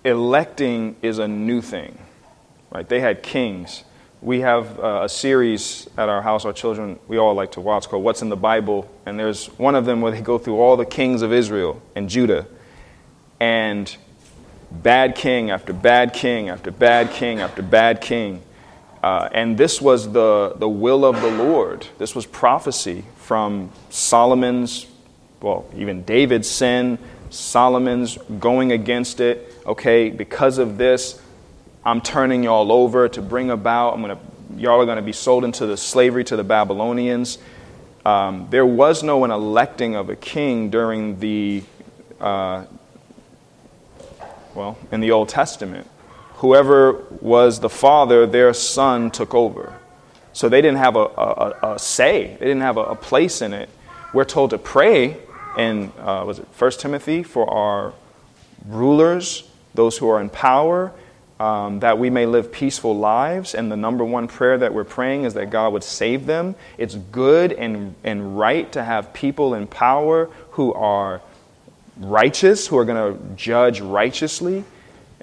electing 0.04 0.96
is 1.00 1.20
a 1.20 1.28
new 1.28 1.62
thing, 1.62 1.96
right? 2.72 2.88
They 2.88 2.98
had 2.98 3.22
kings. 3.22 3.84
We 4.20 4.40
have 4.40 4.80
uh, 4.80 5.02
a 5.04 5.08
series 5.08 5.88
at 5.96 6.08
our 6.08 6.22
house, 6.22 6.44
our 6.44 6.52
children, 6.52 6.98
we 7.06 7.18
all 7.18 7.34
like 7.34 7.52
to 7.52 7.60
watch 7.60 7.88
called 7.88 8.02
What's 8.02 8.20
in 8.20 8.30
the 8.30 8.36
Bible. 8.36 8.90
And 9.06 9.16
there's 9.16 9.46
one 9.60 9.76
of 9.76 9.84
them 9.84 10.00
where 10.00 10.10
they 10.10 10.20
go 10.20 10.38
through 10.38 10.58
all 10.60 10.76
the 10.76 10.84
kings 10.84 11.22
of 11.22 11.32
Israel 11.32 11.80
and 11.94 12.10
Judah. 12.10 12.48
And 13.38 13.96
bad 14.72 15.14
king 15.14 15.52
after 15.52 15.72
bad 15.72 16.12
king 16.12 16.48
after 16.48 16.72
bad 16.72 17.12
king 17.12 17.38
after 17.38 17.62
bad 17.62 18.00
king. 18.00 18.42
Uh, 19.04 19.28
and 19.30 19.56
this 19.56 19.80
was 19.80 20.10
the, 20.10 20.54
the 20.56 20.68
will 20.68 21.04
of 21.04 21.20
the 21.22 21.30
Lord. 21.30 21.86
This 21.96 22.12
was 22.16 22.26
prophecy 22.26 23.04
from 23.18 23.70
Solomon's, 23.88 24.86
well, 25.40 25.64
even 25.76 26.02
David's 26.02 26.50
sin, 26.50 26.98
Solomon's 27.30 28.18
going 28.38 28.72
against 28.72 29.20
it. 29.20 29.54
Okay, 29.64 30.10
because 30.10 30.58
of 30.58 30.76
this, 30.76 31.20
I'm 31.84 32.00
turning 32.00 32.42
y'all 32.42 32.70
over 32.70 33.08
to 33.08 33.22
bring 33.22 33.50
about, 33.50 33.94
I'm 33.94 34.02
gonna, 34.02 34.18
y'all 34.56 34.80
are 34.80 34.84
going 34.84 34.96
to 34.96 35.02
be 35.02 35.12
sold 35.12 35.44
into 35.44 35.66
the 35.66 35.76
slavery 35.76 36.24
to 36.24 36.36
the 36.36 36.44
Babylonians. 36.44 37.38
Um, 38.04 38.48
there 38.50 38.66
was 38.66 39.02
no 39.02 39.24
an 39.24 39.30
electing 39.30 39.94
of 39.94 40.10
a 40.10 40.16
king 40.16 40.70
during 40.70 41.20
the, 41.20 41.62
uh, 42.20 42.64
well, 44.54 44.76
in 44.90 45.00
the 45.00 45.10
Old 45.12 45.28
Testament. 45.28 45.86
Whoever 46.36 47.04
was 47.20 47.60
the 47.60 47.68
father, 47.70 48.26
their 48.26 48.52
son 48.54 49.10
took 49.10 49.34
over. 49.34 49.78
So 50.32 50.48
they 50.48 50.62
didn't 50.62 50.78
have 50.78 50.96
a, 50.96 51.04
a, 51.04 51.74
a 51.74 51.78
say, 51.78 52.36
they 52.40 52.46
didn't 52.46 52.62
have 52.62 52.76
a, 52.76 52.84
a 52.84 52.96
place 52.96 53.42
in 53.42 53.52
it. 53.52 53.68
We're 54.12 54.24
told 54.24 54.50
to 54.50 54.58
pray 54.58 55.18
in 55.58 55.92
uh, 55.98 56.24
was 56.26 56.38
it 56.38 56.46
First 56.52 56.80
Timothy 56.80 57.22
for 57.22 57.48
our 57.48 57.92
rulers, 58.66 59.48
those 59.74 59.98
who 59.98 60.08
are 60.08 60.20
in 60.20 60.30
power. 60.30 60.92
um, 61.40 61.80
that 61.80 61.98
we 61.98 62.10
may 62.10 62.26
live 62.26 62.52
peaceful 62.52 62.96
lives. 62.96 63.54
And 63.54 63.72
the 63.72 63.76
number 63.76 64.04
one 64.04 64.28
prayer 64.28 64.58
that 64.58 64.74
we're 64.74 64.84
praying 64.84 65.24
is 65.24 65.32
that 65.34 65.48
God 65.48 65.72
would 65.72 65.82
save 65.82 66.26
them. 66.26 66.54
It's 66.76 66.94
good 66.94 67.52
and, 67.52 67.94
and 68.04 68.38
right 68.38 68.70
to 68.72 68.84
have 68.84 69.14
people 69.14 69.54
in 69.54 69.66
power 69.66 70.26
who 70.52 70.74
are 70.74 71.22
righteous, 71.96 72.66
who 72.66 72.76
are 72.76 72.84
going 72.84 73.16
to 73.16 73.34
judge 73.36 73.80
righteously. 73.80 74.64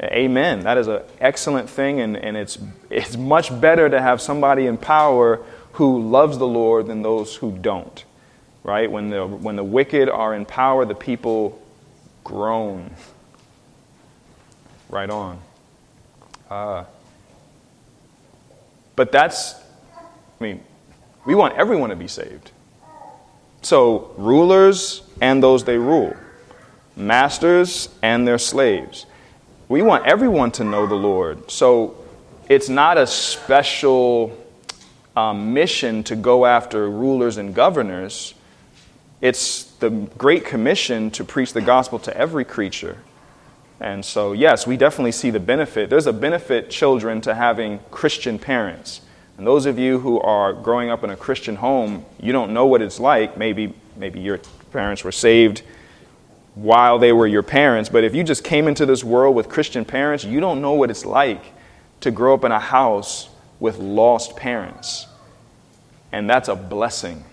Amen. 0.01 0.61
That 0.61 0.79
is 0.79 0.87
an 0.87 1.01
excellent 1.19 1.69
thing, 1.69 1.99
and, 2.01 2.17
and 2.17 2.35
it's, 2.37 2.57
it's 2.89 3.15
much 3.17 3.59
better 3.61 3.89
to 3.89 4.01
have 4.01 4.21
somebody 4.21 4.65
in 4.67 4.77
power 4.77 5.43
who 5.73 6.01
loves 6.01 6.37
the 6.39 6.47
Lord 6.47 6.87
than 6.87 7.03
those 7.03 7.35
who 7.35 7.51
don't. 7.51 8.03
Right? 8.67 8.91
When 8.91 9.09
the, 9.09 9.25
when 9.25 9.55
the 9.55 9.63
wicked 9.63 10.09
are 10.09 10.35
in 10.35 10.45
power, 10.45 10.83
the 10.83 10.93
people 10.93 11.59
groan. 12.25 12.91
Right 14.89 15.09
on. 15.09 15.39
Uh, 16.49 16.83
but 18.97 19.13
that's, 19.13 19.55
I 19.95 20.43
mean, 20.43 20.59
we 21.25 21.33
want 21.33 21.55
everyone 21.55 21.91
to 21.91 21.95
be 21.95 22.09
saved. 22.09 22.51
So, 23.61 24.13
rulers 24.17 25.01
and 25.21 25.41
those 25.41 25.63
they 25.63 25.77
rule, 25.77 26.13
masters 26.97 27.87
and 28.01 28.27
their 28.27 28.37
slaves. 28.37 29.05
We 29.69 29.81
want 29.81 30.05
everyone 30.05 30.51
to 30.51 30.65
know 30.65 30.87
the 30.87 30.95
Lord. 30.95 31.49
So, 31.49 31.95
it's 32.49 32.67
not 32.67 32.97
a 32.97 33.07
special 33.07 34.37
um, 35.15 35.53
mission 35.53 36.03
to 36.03 36.17
go 36.17 36.45
after 36.45 36.89
rulers 36.89 37.37
and 37.37 37.55
governors. 37.55 38.33
It's 39.19 39.63
the 39.63 39.89
Great 39.89 40.45
Commission 40.45 41.09
to 41.11 41.23
preach 41.23 41.53
the 41.53 41.61
gospel 41.61 41.97
to 41.99 42.15
every 42.15 42.45
creature. 42.45 42.97
And 43.79 44.03
so, 44.03 44.33
yes, 44.33 44.65
we 44.67 44.77
definitely 44.77 45.11
see 45.11 45.29
the 45.29 45.39
benefit. 45.39 45.89
There's 45.89 46.07
a 46.07 46.13
benefit, 46.13 46.69
children, 46.69 47.21
to 47.21 47.33
having 47.33 47.79
Christian 47.91 48.39
parents. 48.39 49.01
And 49.37 49.45
those 49.45 49.65
of 49.65 49.77
you 49.77 49.99
who 49.99 50.19
are 50.19 50.53
growing 50.53 50.89
up 50.89 51.03
in 51.03 51.11
a 51.11 51.15
Christian 51.15 51.55
home, 51.55 52.05
you 52.19 52.31
don't 52.31 52.53
know 52.53 52.65
what 52.65 52.81
it's 52.81 52.99
like. 52.99 53.37
Maybe, 53.37 53.73
maybe 53.95 54.19
your 54.19 54.39
parents 54.71 55.03
were 55.03 55.11
saved 55.11 55.61
while 56.55 56.97
they 56.97 57.11
were 57.11 57.27
your 57.27 57.43
parents. 57.43 57.89
But 57.89 58.03
if 58.03 58.15
you 58.15 58.23
just 58.23 58.43
came 58.43 58.67
into 58.67 58.85
this 58.85 59.03
world 59.03 59.35
with 59.35 59.47
Christian 59.47 59.85
parents, 59.85 60.23
you 60.23 60.39
don't 60.39 60.59
know 60.61 60.73
what 60.73 60.89
it's 60.89 61.05
like 61.05 61.43
to 62.01 62.09
grow 62.09 62.33
up 62.33 62.43
in 62.43 62.51
a 62.51 62.59
house 62.59 63.29
with 63.59 63.77
lost 63.77 64.35
parents. 64.35 65.07
And 66.11 66.27
that's 66.27 66.49
a 66.49 66.55
blessing. 66.55 67.23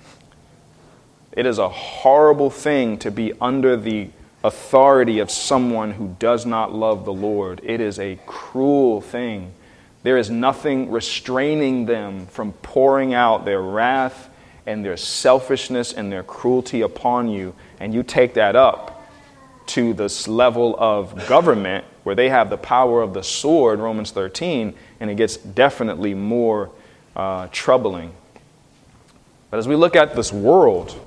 It 1.37 1.47
is 1.47 1.59
a 1.59 1.69
horrible 1.69 2.49
thing 2.49 2.99
to 2.99 3.11
be 3.11 3.33
under 3.41 3.77
the 3.77 4.11
authority 4.45 5.19
of 5.19 5.31
someone 5.31 5.93
who 5.93 6.15
does 6.19 6.47
not 6.47 6.73
love 6.73 7.05
the 7.05 7.13
Lord. 7.13 7.61
It 7.65 7.81
is 7.81 7.99
a 7.99 8.19
cruel 8.27 9.01
thing. 9.01 9.53
There 10.05 10.17
is 10.17 10.31
nothing 10.31 10.91
restraining 10.91 11.87
them 11.87 12.27
from 12.27 12.53
pouring 12.53 13.15
out 13.15 13.45
their 13.45 13.61
wrath 13.61 14.29
and 14.67 14.85
their 14.85 14.97
selfishness 14.97 15.93
and 15.93 16.13
their 16.13 16.23
cruelty 16.23 16.83
upon 16.83 17.29
you. 17.29 17.55
And 17.81 17.93
you 17.93 18.03
take 18.03 18.35
that 18.35 18.55
up 18.55 19.03
to 19.69 19.95
this 19.95 20.29
level 20.29 20.77
of 20.79 21.27
government 21.27 21.85
where 22.05 22.15
they 22.15 22.29
have 22.29 22.51
the 22.51 22.59
power 22.59 23.03
of 23.03 23.15
the 23.15 23.23
sword, 23.23 23.81
Romans 23.81 24.11
13, 24.11 24.75
and 25.01 25.11
it 25.11 25.17
gets 25.17 25.37
definitely 25.37 26.15
more 26.15 26.71
uh, 27.17 27.49
troubling. 27.51 28.13
But 29.51 29.59
as 29.59 29.67
we 29.67 29.75
look 29.75 29.97
at 29.97 30.15
this 30.15 30.33
world, 30.33 31.01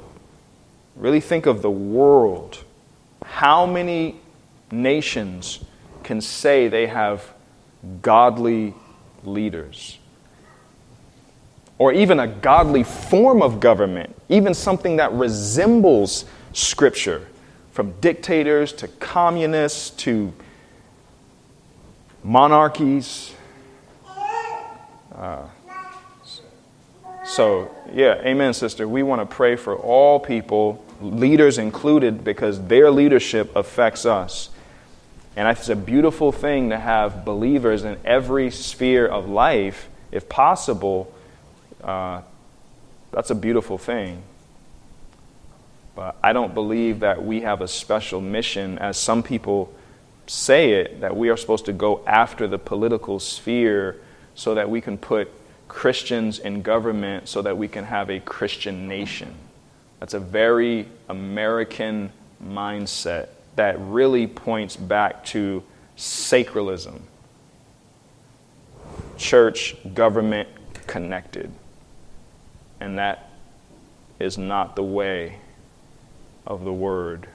really 0.97 1.19
think 1.19 1.45
of 1.45 1.61
the 1.61 1.71
world 1.71 2.63
how 3.27 3.65
many 3.65 4.15
nations 4.71 5.59
can 6.03 6.21
say 6.21 6.67
they 6.67 6.87
have 6.87 7.33
godly 8.01 8.73
leaders? 9.23 9.99
Or 11.77 11.93
even 11.93 12.19
a 12.19 12.27
godly 12.27 12.83
form 12.83 13.41
of 13.41 13.59
government, 13.59 14.15
even 14.29 14.53
something 14.53 14.95
that 14.95 15.11
resembles 15.11 16.25
Scripture, 16.53 17.27
from 17.71 17.91
dictators 18.01 18.73
to 18.73 18.87
communists 18.87 19.91
to 19.91 20.33
monarchies. 22.23 23.35
Uh, 25.13 25.43
so, 27.37 27.69
yeah, 27.93 28.15
amen, 28.25 28.55
sister. 28.55 28.87
We 28.87 29.03
want 29.03 29.21
to 29.21 29.35
pray 29.35 29.57
for 29.57 29.75
all 29.75 30.19
people 30.19 30.83
leaders 31.01 31.59
included, 31.59 32.23
because 32.23 32.65
their 32.65 32.89
leadership 32.89 33.55
affects 33.55 34.07
us. 34.07 34.49
And 35.35 35.47
it's 35.47 35.69
a 35.69 35.75
beautiful 35.75 36.31
thing 36.31 36.71
to 36.71 36.79
have 36.79 37.23
believers 37.23 37.83
in 37.83 37.99
every 38.03 38.49
sphere 38.49 39.05
of 39.05 39.29
life, 39.29 39.87
if 40.11 40.27
possible. 40.27 41.13
Uh, 41.83 42.21
that's 43.11 43.29
a 43.29 43.35
beautiful 43.35 43.77
thing. 43.77 44.23
But 45.95 46.15
I 46.23 46.33
don't 46.33 46.55
believe 46.55 47.01
that 47.01 47.23
we 47.23 47.41
have 47.41 47.61
a 47.61 47.67
special 47.67 48.19
mission, 48.19 48.79
as 48.79 48.97
some 48.97 49.21
people 49.21 49.71
say 50.25 50.71
it, 50.71 51.01
that 51.01 51.15
we 51.15 51.29
are 51.29 51.37
supposed 51.37 51.65
to 51.65 51.73
go 51.73 52.01
after 52.07 52.47
the 52.47 52.57
political 52.57 53.19
sphere 53.19 53.97
so 54.33 54.55
that 54.55 54.69
we 54.71 54.81
can 54.81 54.97
put 54.97 55.29
Christians 55.67 56.39
in 56.39 56.61
government 56.61 57.27
so 57.27 57.41
that 57.41 57.57
we 57.57 57.67
can 57.67 57.83
have 57.83 58.09
a 58.09 58.19
Christian 58.19 58.87
nation. 58.87 59.33
That's 59.99 60.13
a 60.13 60.19
very 60.19 60.87
American 61.09 62.11
mindset 62.43 63.29
that 63.55 63.79
really 63.79 64.27
points 64.27 64.75
back 64.75 65.25
to 65.25 65.63
sacralism. 65.97 67.01
Church, 69.17 69.75
government 69.93 70.47
connected. 70.85 71.51
And 72.79 72.99
that 72.99 73.29
is 74.19 74.37
not 74.37 74.75
the 74.75 74.83
way 74.83 75.39
of 76.45 76.63
the 76.63 76.73
word. 76.73 77.27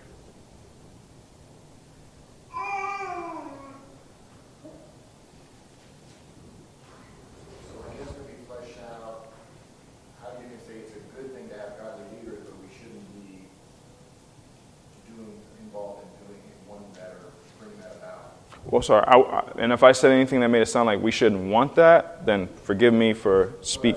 Well, 18.73 18.81
sorry. 18.81 19.05
I, 19.07 19.43
and 19.59 19.71
if 19.71 19.83
I 19.83 19.93
said 19.93 20.13
anything 20.13 20.41
that 20.41 20.49
made 20.49 20.63
it 20.63 20.67
sound 20.67 20.87
like 20.87 20.99
we 21.03 21.11
shouldn't 21.11 21.43
want 21.43 21.75
that, 21.75 22.25
then 22.25 22.49
forgive 22.65 22.95
me 22.95 23.13
for 23.13 23.53
speak. 23.61 23.97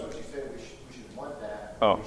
oh. 1.81 2.01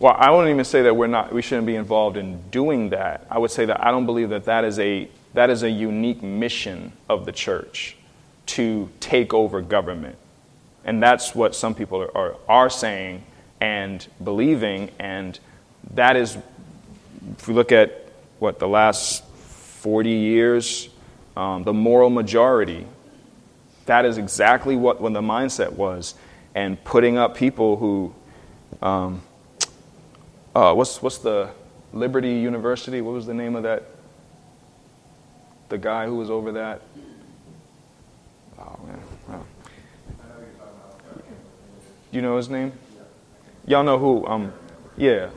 Well, 0.00 0.16
I 0.18 0.32
wouldn't 0.32 0.50
even 0.50 0.64
say 0.64 0.82
that 0.82 0.96
we're 0.96 1.06
not. 1.06 1.32
We 1.32 1.42
shouldn't 1.42 1.68
be 1.68 1.76
involved 1.76 2.16
in 2.16 2.42
doing 2.50 2.88
that. 2.88 3.24
I 3.30 3.38
would 3.38 3.52
say 3.52 3.66
that 3.66 3.86
I 3.86 3.92
don't 3.92 4.04
believe 4.04 4.30
that 4.30 4.46
that 4.46 4.64
is 4.64 4.80
a 4.80 5.08
that 5.34 5.48
is 5.48 5.62
a 5.62 5.70
unique 5.70 6.24
mission 6.24 6.90
of 7.08 7.24
the 7.24 7.30
church 7.30 7.96
to 8.46 8.90
take 8.98 9.32
over 9.32 9.62
government, 9.62 10.16
and 10.84 11.00
that's 11.00 11.36
what 11.36 11.54
some 11.54 11.72
people 11.72 12.02
are, 12.02 12.16
are, 12.16 12.36
are 12.48 12.68
saying 12.68 13.22
and 13.60 14.04
believing, 14.24 14.90
and 14.98 15.38
that 15.94 16.16
is. 16.16 16.36
If 17.38 17.46
we 17.46 17.54
look 17.54 17.70
at 17.70 18.08
what 18.40 18.58
the 18.58 18.66
last 18.66 19.22
40 19.82 20.10
years, 20.10 20.88
um, 21.36 21.64
the 21.64 21.72
moral 21.72 22.08
majority. 22.08 22.86
That 23.86 24.04
is 24.04 24.16
exactly 24.16 24.76
what 24.76 25.00
when 25.00 25.12
the 25.12 25.20
mindset 25.20 25.72
was. 25.72 26.14
And 26.54 26.82
putting 26.84 27.18
up 27.18 27.36
people 27.36 27.76
who, 27.76 28.14
um, 28.80 29.22
uh, 30.54 30.72
what's, 30.74 31.02
what's 31.02 31.18
the 31.18 31.50
Liberty 31.92 32.34
University? 32.34 33.00
What 33.00 33.14
was 33.14 33.26
the 33.26 33.34
name 33.34 33.56
of 33.56 33.64
that? 33.64 33.82
The 35.68 35.78
guy 35.78 36.06
who 36.06 36.14
was 36.14 36.30
over 36.30 36.52
that? 36.52 36.82
Oh, 38.60 38.78
man. 38.86 39.00
Oh. 39.30 39.44
You 42.12 42.22
know 42.22 42.36
his 42.36 42.48
name? 42.48 42.72
Y'all 43.66 43.82
know 43.82 43.98
who? 43.98 44.24
Um, 44.28 44.52
yeah. 44.96 45.30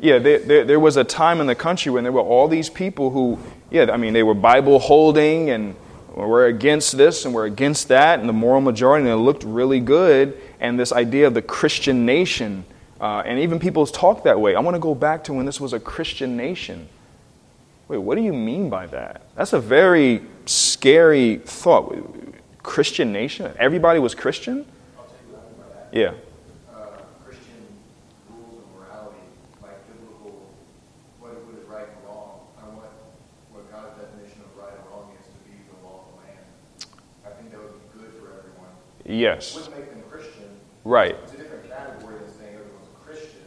Yeah, 0.00 0.18
there, 0.18 0.38
there, 0.38 0.64
there, 0.64 0.80
was 0.80 0.96
a 0.96 1.04
time 1.04 1.40
in 1.42 1.46
the 1.46 1.56
country 1.56 1.92
when 1.92 2.04
there 2.04 2.12
were 2.12 2.22
all 2.22 2.48
these 2.48 2.70
people 2.70 3.10
who 3.10 3.38
yeah, 3.70 3.90
I 3.90 3.96
mean, 3.96 4.12
they 4.12 4.22
were 4.22 4.34
Bible 4.34 4.78
holding 4.78 5.50
and 5.50 5.74
we're 6.14 6.46
against 6.46 6.96
this 6.96 7.24
and 7.24 7.32
we're 7.34 7.46
against 7.46 7.88
that, 7.88 8.18
and 8.18 8.28
the 8.28 8.32
moral 8.32 8.60
majority, 8.60 9.08
and 9.08 9.12
it 9.12 9.22
looked 9.22 9.44
really 9.44 9.78
good. 9.78 10.36
And 10.58 10.78
this 10.78 10.92
idea 10.92 11.28
of 11.28 11.34
the 11.34 11.42
Christian 11.42 12.04
nation, 12.04 12.64
uh, 13.00 13.22
and 13.24 13.38
even 13.38 13.60
people 13.60 13.86
talk 13.86 14.24
that 14.24 14.40
way. 14.40 14.56
I 14.56 14.60
want 14.60 14.74
to 14.74 14.80
go 14.80 14.94
back 14.94 15.22
to 15.24 15.32
when 15.32 15.46
this 15.46 15.60
was 15.60 15.72
a 15.72 15.78
Christian 15.78 16.36
nation. 16.36 16.88
Wait, 17.86 17.98
what 17.98 18.16
do 18.16 18.22
you 18.22 18.32
mean 18.32 18.68
by 18.68 18.86
that? 18.88 19.22
That's 19.36 19.52
a 19.52 19.60
very 19.60 20.22
scary 20.46 21.36
thought. 21.36 21.94
Christian 22.62 23.12
nation? 23.12 23.54
Everybody 23.58 24.00
was 24.00 24.14
Christian? 24.14 24.66
Yeah. 25.92 26.14
Yes. 39.08 39.54
Wouldn't 39.56 39.78
make 39.78 39.90
them 39.90 40.02
Christian. 40.10 40.44
Right. 40.84 41.16
It's 41.24 41.32
a 41.32 41.36
different 41.38 41.68
category 41.70 42.18
than 42.18 42.30
saying 42.38 42.54
everyone's 42.54 42.88
a 42.94 43.06
Christian, 43.06 43.40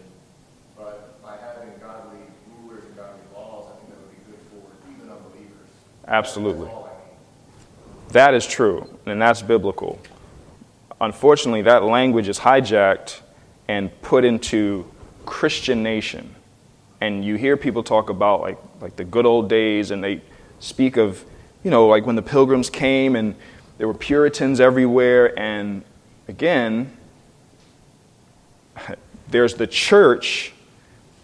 but 0.76 1.22
by 1.22 1.38
having 1.38 1.70
godly 1.80 2.18
rulers 2.50 2.84
and 2.84 2.96
godly 2.96 3.22
laws, 3.36 3.68
I 3.68 3.78
think 3.78 3.90
that 3.92 4.00
would 4.02 4.10
be 4.10 4.32
good 4.32 4.40
for 4.50 4.90
even 4.90 5.12
unbelievers. 5.12 5.70
Absolutely. 6.08 6.66
That's 6.66 6.76
I 6.76 6.80
mean. 6.80 8.10
That 8.10 8.34
is 8.34 8.48
true, 8.48 9.00
and 9.06 9.22
that's 9.22 9.44
biblical. 9.44 10.00
Unfortunately, 11.00 11.62
that 11.62 11.84
language 11.84 12.28
is 12.28 12.40
hijacked 12.40 13.20
and 13.68 13.90
put 14.02 14.26
into 14.26 14.90
Christian 15.28 15.84
nation. 15.84 16.36
And 17.02 17.24
you 17.24 17.36
hear 17.36 17.56
people 17.56 17.84
talk 17.84 18.10
about 18.10 18.42
like, 18.42 18.58
like 18.82 18.96
the 18.96 19.04
good 19.04 19.28
old 19.28 19.48
days, 19.48 19.92
and 19.92 20.04
they 20.04 20.22
speak 20.60 20.98
of, 20.98 21.24
you 21.64 21.70
know, 21.70 21.88
like 21.88 22.06
when 22.06 22.16
the 22.16 22.22
pilgrims 22.24 22.70
came 22.70 23.16
and 23.16 23.36
there 23.82 23.88
were 23.88 23.96
Puritans 23.96 24.60
everywhere. 24.60 25.34
And 25.40 25.82
again, 26.28 26.96
there's 29.28 29.56
the 29.56 29.66
church, 29.66 30.54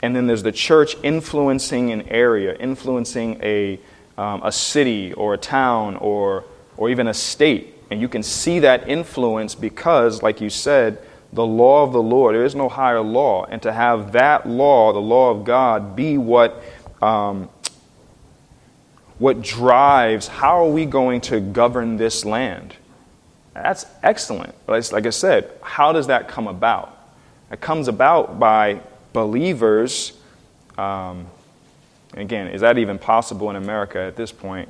and 0.01 0.15
then 0.15 0.25
there's 0.25 0.41
the 0.41 0.51
church 0.51 0.95
influencing 1.03 1.91
an 1.91 2.09
area, 2.09 2.55
influencing 2.55 3.39
a, 3.43 3.79
um, 4.17 4.41
a 4.43 4.51
city 4.51 5.13
or 5.13 5.35
a 5.35 5.37
town 5.37 5.97
or, 5.97 6.45
or 6.77 6.89
even 6.89 7.07
a 7.07 7.13
state. 7.13 7.75
And 7.91 8.01
you 8.01 8.09
can 8.09 8.23
see 8.23 8.57
that 8.57 8.89
influence 8.89 9.53
because, 9.53 10.23
like 10.23 10.41
you 10.41 10.49
said, 10.49 10.97
the 11.33 11.45
law 11.45 11.83
of 11.83 11.93
the 11.93 12.01
Lord, 12.01 12.33
there 12.33 12.43
is 12.43 12.55
no 12.55 12.69
higher 12.69 13.01
law. 13.01 13.45
And 13.45 13.61
to 13.61 13.71
have 13.71 14.13
that 14.13 14.49
law, 14.49 14.93
the 14.93 14.99
law 14.99 15.29
of 15.29 15.43
God, 15.43 15.95
be 15.95 16.17
what, 16.17 16.63
um, 17.03 17.49
what 19.19 19.41
drives 19.41 20.27
how 20.27 20.63
are 20.63 20.69
we 20.69 20.85
going 20.85 21.21
to 21.21 21.39
govern 21.39 21.97
this 21.97 22.25
land? 22.25 22.75
That's 23.53 23.85
excellent. 24.03 24.53
But 24.65 24.91
like 24.91 25.05
I 25.05 25.09
said, 25.09 25.51
how 25.61 25.91
does 25.91 26.07
that 26.07 26.27
come 26.27 26.47
about? 26.47 26.95
It 27.51 27.59
comes 27.59 27.87
about 27.87 28.39
by 28.39 28.81
believers. 29.13 30.13
Um, 30.77 31.27
again, 32.13 32.47
is 32.47 32.61
that 32.61 32.77
even 32.77 32.99
possible 32.99 33.49
in 33.49 33.55
America 33.55 33.99
at 33.99 34.15
this 34.15 34.31
point? 34.31 34.69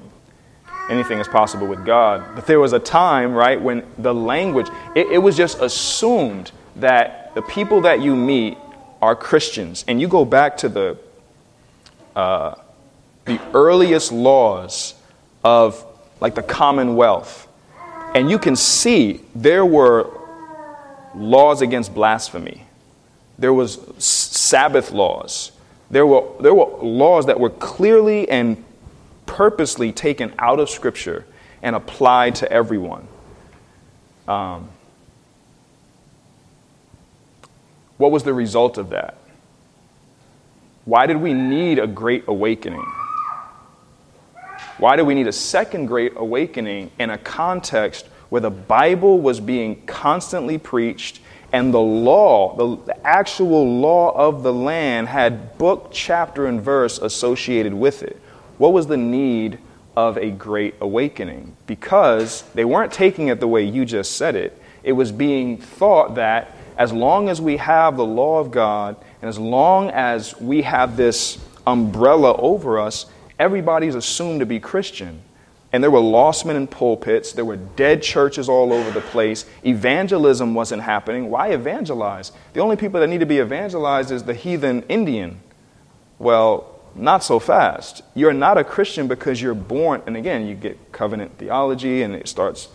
Anything 0.89 1.19
is 1.19 1.27
possible 1.27 1.67
with 1.67 1.86
God. 1.86 2.23
But 2.33 2.47
there 2.47 2.62
was 2.62 2.71
a 2.71 2.79
time, 2.79 3.33
right, 3.33 3.62
when 3.62 3.86
the 3.97 4.13
language, 4.13 4.67
it, 4.95 5.07
it 5.07 5.17
was 5.17 5.36
just 5.36 5.60
assumed 5.60 6.51
that 6.77 7.36
the 7.36 7.41
people 7.41 7.81
that 7.81 7.99
you 7.99 8.15
meet 8.15 8.57
are 9.01 9.15
Christians. 9.15 9.83
And 9.88 9.99
you 9.99 10.07
go 10.07 10.23
back 10.23 10.55
to 10.57 10.69
the, 10.69 10.97
uh, 12.15 12.55
the 13.27 13.39
earliest 13.53 14.11
laws 14.11 14.95
of, 15.43 15.85
like, 16.19 16.33
the 16.33 16.41
Commonwealth, 16.41 17.47
and 18.15 18.29
you 18.29 18.39
can 18.39 18.55
see 18.55 19.21
there 19.35 19.65
were 19.65 20.09
laws 21.13 21.61
against 21.61 21.93
blasphemy. 21.93 22.63
There 23.37 23.53
was 23.53 23.79
Sabbath 23.99 24.91
laws. 24.91 25.51
There 25.91 26.07
were, 26.07 26.27
there 26.41 26.53
were 26.53 26.65
laws 26.83 27.27
that 27.27 27.39
were 27.39 27.51
clearly 27.51 28.27
and 28.29 28.63
purposely 29.25 29.91
taken 29.91 30.33
out 30.39 30.59
of 30.59 30.69
Scripture 30.69 31.25
and 31.61 31.75
applied 31.75 32.35
to 32.35 32.51
everyone. 32.51 33.07
Um, 34.27 34.69
what 37.97 38.11
was 38.11 38.23
the 38.23 38.33
result 38.33 38.77
of 38.77 38.89
that? 38.89 39.17
Why 40.85 41.05
did 41.05 41.17
we 41.17 41.33
need 41.33 41.79
a 41.79 41.87
great 41.87 42.23
awakening? 42.27 42.85
Why 44.77 44.95
do 44.95 45.03
we 45.03 45.15
need 45.15 45.27
a 45.27 45.33
second 45.33 45.87
great 45.87 46.13
awakening 46.15 46.91
in 46.99 47.09
a 47.09 47.17
context 47.17 48.05
where 48.29 48.41
the 48.41 48.51
Bible 48.51 49.19
was 49.19 49.39
being 49.39 49.83
constantly 49.87 50.59
preached 50.59 51.19
and 51.51 51.73
the 51.73 51.79
law, 51.79 52.55
the, 52.55 52.95
actual 53.05 53.79
law 53.79 54.11
of 54.11 54.43
the 54.43 54.53
land, 54.53 55.07
had 55.07 55.57
book, 55.57 55.89
chapter, 55.91 56.45
and 56.45 56.61
verse 56.61 56.99
associated 56.99 57.73
with 57.73 58.03
it? 58.03 58.21
What 58.57 58.73
was 58.73 58.85
the 58.85 58.97
need 58.97 59.57
of 59.95 60.17
a 60.17 60.29
great 60.29 60.75
awakening? 60.79 61.55
Because 61.65 62.43
they 62.53 62.65
weren't 62.65 62.91
taking 62.91 63.29
it 63.29 63.39
the 63.39 63.47
way 63.47 63.63
you 63.63 63.85
just 63.85 64.17
said 64.17 64.35
it. 64.35 64.61
It 64.83 64.91
was 64.91 65.11
being 65.11 65.57
thought 65.57 66.15
that 66.15 66.51
as 66.77 66.93
long 66.93 67.29
as 67.29 67.41
we 67.41 67.57
have 67.57 67.97
the 67.97 68.05
law 68.05 68.39
of 68.39 68.51
God 68.51 68.97
and 69.21 69.29
as 69.29 69.39
long 69.39 69.89
as 69.89 70.39
we 70.39 70.61
have 70.61 70.97
this 70.97 71.39
umbrella 71.65 72.35
over 72.35 72.79
us, 72.79 73.07
everybody's 73.39 73.95
assumed 73.95 74.39
to 74.39 74.45
be 74.45 74.60
Christian. 74.60 75.21
And 75.73 75.84
there 75.84 75.91
were 75.91 76.00
lost 76.00 76.45
men 76.45 76.56
in 76.56 76.67
pulpits. 76.67 77.34
There 77.34 77.43
were 77.43 77.58
dead 77.58 78.02
churches 78.02 78.47
all 78.47 78.71
over 78.71 78.89
the 78.91 79.02
place. 79.02 79.45
Evangelism 79.65 80.54
wasn't 80.54 80.82
happening. 80.82 81.30
Why 81.30 81.50
evangelize? 81.50 82.32
The 82.54 82.62
only 82.62 82.78
people 82.78 83.02
that 83.02 83.08
need 83.08 83.19
to 83.19 83.26
be 83.26 83.39
evangelized 83.39 84.12
is 84.12 84.23
the 84.23 84.34
heathen 84.34 84.84
Indian. 84.84 85.41
Well, 86.19 86.73
not 86.95 87.23
so 87.23 87.38
fast. 87.38 88.02
You're 88.15 88.34
not 88.34 88.58
a 88.58 88.63
Christian 88.63 89.08
because 89.08 89.41
you're 89.41 89.54
born, 89.54 90.02
and 90.08 90.17
again, 90.17 90.47
you 90.47 90.56
get 90.56 90.91
covenant 90.91 91.38
theology 91.38 92.02
and 92.02 92.15
it 92.15 92.28
starts. 92.28 92.69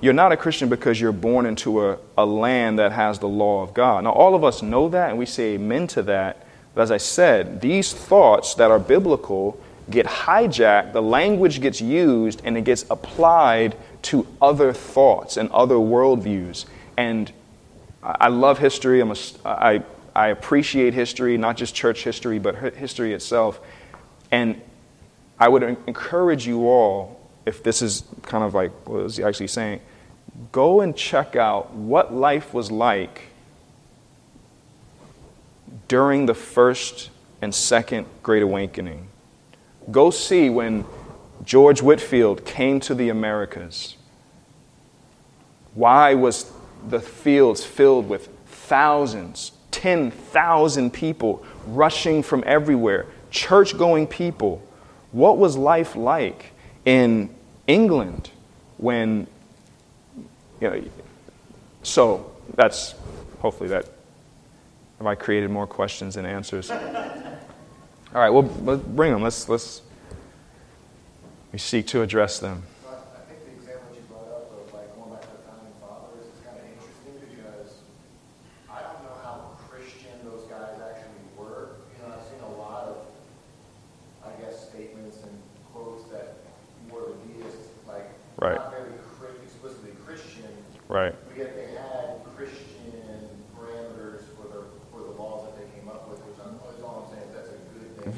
You're 0.00 0.14
not 0.14 0.32
a 0.32 0.36
Christian 0.36 0.68
because 0.68 1.00
you're 1.00 1.12
born 1.12 1.44
into 1.44 1.84
a, 1.86 1.98
a 2.16 2.24
land 2.24 2.78
that 2.78 2.92
has 2.92 3.18
the 3.18 3.28
law 3.28 3.62
of 3.62 3.74
God. 3.74 4.04
Now, 4.04 4.12
all 4.12 4.34
of 4.34 4.42
us 4.42 4.62
know 4.62 4.88
that 4.88 5.10
and 5.10 5.18
we 5.18 5.26
say 5.26 5.54
amen 5.54 5.86
to 5.88 6.02
that. 6.04 6.46
But 6.74 6.82
as 6.82 6.90
I 6.90 6.96
said, 6.96 7.60
these 7.60 7.92
thoughts 7.92 8.54
that 8.54 8.70
are 8.70 8.78
biblical 8.78 9.60
get 9.90 10.06
hijacked, 10.06 10.92
the 10.92 11.02
language 11.02 11.60
gets 11.60 11.80
used, 11.80 12.40
and 12.44 12.56
it 12.56 12.64
gets 12.64 12.84
applied 12.90 13.76
to 14.02 14.26
other 14.40 14.72
thoughts 14.72 15.36
and 15.36 15.50
other 15.50 15.76
worldviews. 15.76 16.66
And 16.96 17.32
I 18.02 18.28
love 18.28 18.58
history. 18.58 19.00
I'm 19.00 19.12
a, 19.12 19.16
I, 19.44 19.82
I 20.14 20.28
appreciate 20.28 20.94
history, 20.94 21.38
not 21.38 21.56
just 21.56 21.74
church 21.74 22.04
history, 22.04 22.38
but 22.38 22.74
history 22.74 23.12
itself. 23.14 23.60
And 24.30 24.60
I 25.38 25.48
would 25.48 25.62
encourage 25.62 26.46
you 26.46 26.68
all, 26.68 27.20
if 27.46 27.62
this 27.62 27.82
is 27.82 28.04
kind 28.22 28.44
of 28.44 28.54
like 28.54 28.70
what 28.86 29.04
was 29.04 29.18
actually 29.18 29.48
saying, 29.48 29.80
go 30.50 30.80
and 30.80 30.96
check 30.96 31.36
out 31.36 31.72
what 31.74 32.14
life 32.14 32.54
was 32.54 32.70
like 32.70 33.22
during 35.88 36.26
the 36.26 36.34
first 36.34 37.10
and 37.40 37.54
second 37.54 38.06
Great 38.22 38.42
Awakening. 38.42 39.08
Go 39.90 40.10
see 40.10 40.48
when 40.48 40.84
George 41.44 41.82
Whitefield 41.82 42.44
came 42.44 42.80
to 42.80 42.94
the 42.94 43.08
Americas. 43.08 43.96
Why 45.74 46.14
was 46.14 46.52
the 46.88 47.00
fields 47.00 47.64
filled 47.64 48.08
with 48.08 48.28
thousands, 48.46 49.52
10,000 49.70 50.92
people 50.92 51.44
rushing 51.66 52.22
from 52.22 52.44
everywhere, 52.46 53.06
church 53.30 53.76
going 53.76 54.06
people? 54.06 54.62
What 55.10 55.38
was 55.38 55.56
life 55.56 55.96
like 55.96 56.52
in 56.84 57.34
England 57.66 58.30
when, 58.76 59.26
you 60.60 60.70
know, 60.70 60.84
so 61.82 62.32
that's 62.54 62.94
hopefully 63.40 63.68
that. 63.70 63.88
Have 64.98 65.06
I 65.06 65.14
created 65.16 65.50
more 65.50 65.66
questions 65.66 66.14
than 66.14 66.24
answers? 66.24 66.70
All 68.14 68.20
right, 68.20 68.28
well, 68.28 68.42
let's 68.62 68.82
bring 68.82 69.12
them. 69.12 69.22
Let's, 69.22 69.48
let's 69.48 69.80
we 71.50 71.58
seek 71.58 71.86
to 71.88 72.02
address 72.02 72.38
them. 72.38 72.64
But 72.84 73.14
I 73.16 73.20
think 73.34 73.42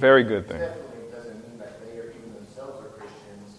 Very 0.05 0.23
good 0.23 0.47
thing. 0.47 0.61
Definitely 0.61 1.09
doesn't 1.17 1.41
mean 1.49 1.57
that 1.65 1.81
they 1.81 1.97
are 1.97 2.13
even 2.13 2.37
themselves 2.37 2.77
are 2.85 2.93
Christians, 2.93 3.57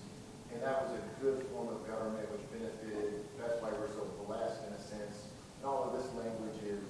and 0.54 0.62
that 0.62 0.86
was 0.86 0.94
a 0.94 1.02
good 1.18 1.42
form 1.50 1.74
of 1.74 1.82
government 1.90 2.22
which 2.30 2.46
benefited. 2.54 3.26
That's 3.42 3.58
why 3.66 3.74
we're 3.74 3.90
so 3.90 4.06
in 4.30 4.70
a 4.70 4.78
sense. 4.78 5.26
And 5.58 5.66
all 5.66 5.90
of 5.90 5.98
this 5.98 6.06
language 6.14 6.62
is, 6.62 6.86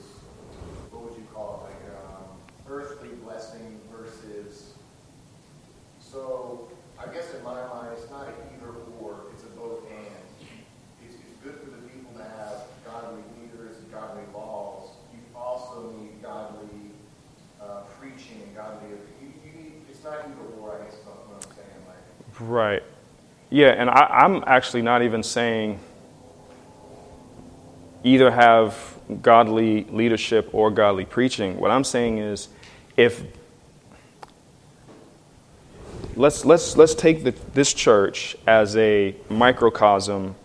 what 0.92 1.08
would 1.08 1.16
you 1.16 1.24
call 1.32 1.64
it, 1.64 1.72
like 1.72 1.80
um, 1.96 2.36
earthly 2.68 3.16
blessing 3.24 3.80
versus. 3.96 4.76
So 6.04 6.68
I 7.00 7.08
guess 7.14 7.34
in 7.34 7.42
my 7.42 7.64
mind, 7.72 7.96
it's 7.96 8.12
not 8.12 8.28
either 8.28 8.76
or; 9.00 9.32
it's 9.32 9.48
a 9.48 9.52
both 9.56 9.88
and. 9.88 10.20
It's, 11.00 11.16
good 11.40 11.56
for 11.64 11.72
the 11.72 11.80
people 11.88 12.12
to 12.20 12.28
have 12.44 12.68
godly 12.84 13.24
leaders 13.40 13.78
and 13.80 13.88
godly 13.90 14.28
laws. 14.36 14.90
You 15.14 15.24
also 15.34 15.96
need 15.96 16.22
godly 16.22 16.92
uh, 17.62 17.82
preaching 18.00 18.42
and 18.44 18.56
godly. 18.56 18.90
You, 19.22 19.32
you 19.44 19.52
need, 19.58 19.74
it's 19.90 19.95
Right. 22.40 22.84
Yeah, 23.50 23.70
and 23.70 23.90
I, 23.90 24.08
I'm 24.24 24.44
actually 24.46 24.82
not 24.82 25.02
even 25.02 25.24
saying 25.24 25.80
either 28.04 28.30
have 28.30 28.78
godly 29.22 29.86
leadership 29.86 30.50
or 30.54 30.70
godly 30.72 31.06
preaching. 31.06 31.58
What 31.58 31.72
I'm 31.72 31.84
saying 31.84 32.18
is, 32.20 32.50
if 32.98 33.24
let's 36.16 36.46
let's 36.46 36.78
let's 36.78 36.96
take 36.96 37.24
the, 37.24 37.32
this 37.54 37.74
church 37.74 38.36
as 38.46 38.76
a 38.78 39.16
microcosm, 39.30 40.36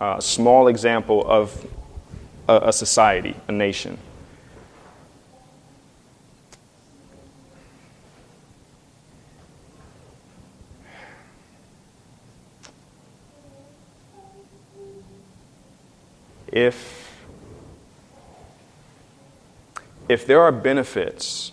uh, 0.00 0.20
small 0.20 0.68
example 0.68 1.24
of 1.26 1.66
a, 2.48 2.60
a 2.64 2.72
society, 2.72 3.36
a 3.48 3.52
nation. 3.52 3.98
If, 16.52 17.22
if 20.08 20.26
there 20.26 20.40
are 20.40 20.52
benefits 20.52 21.52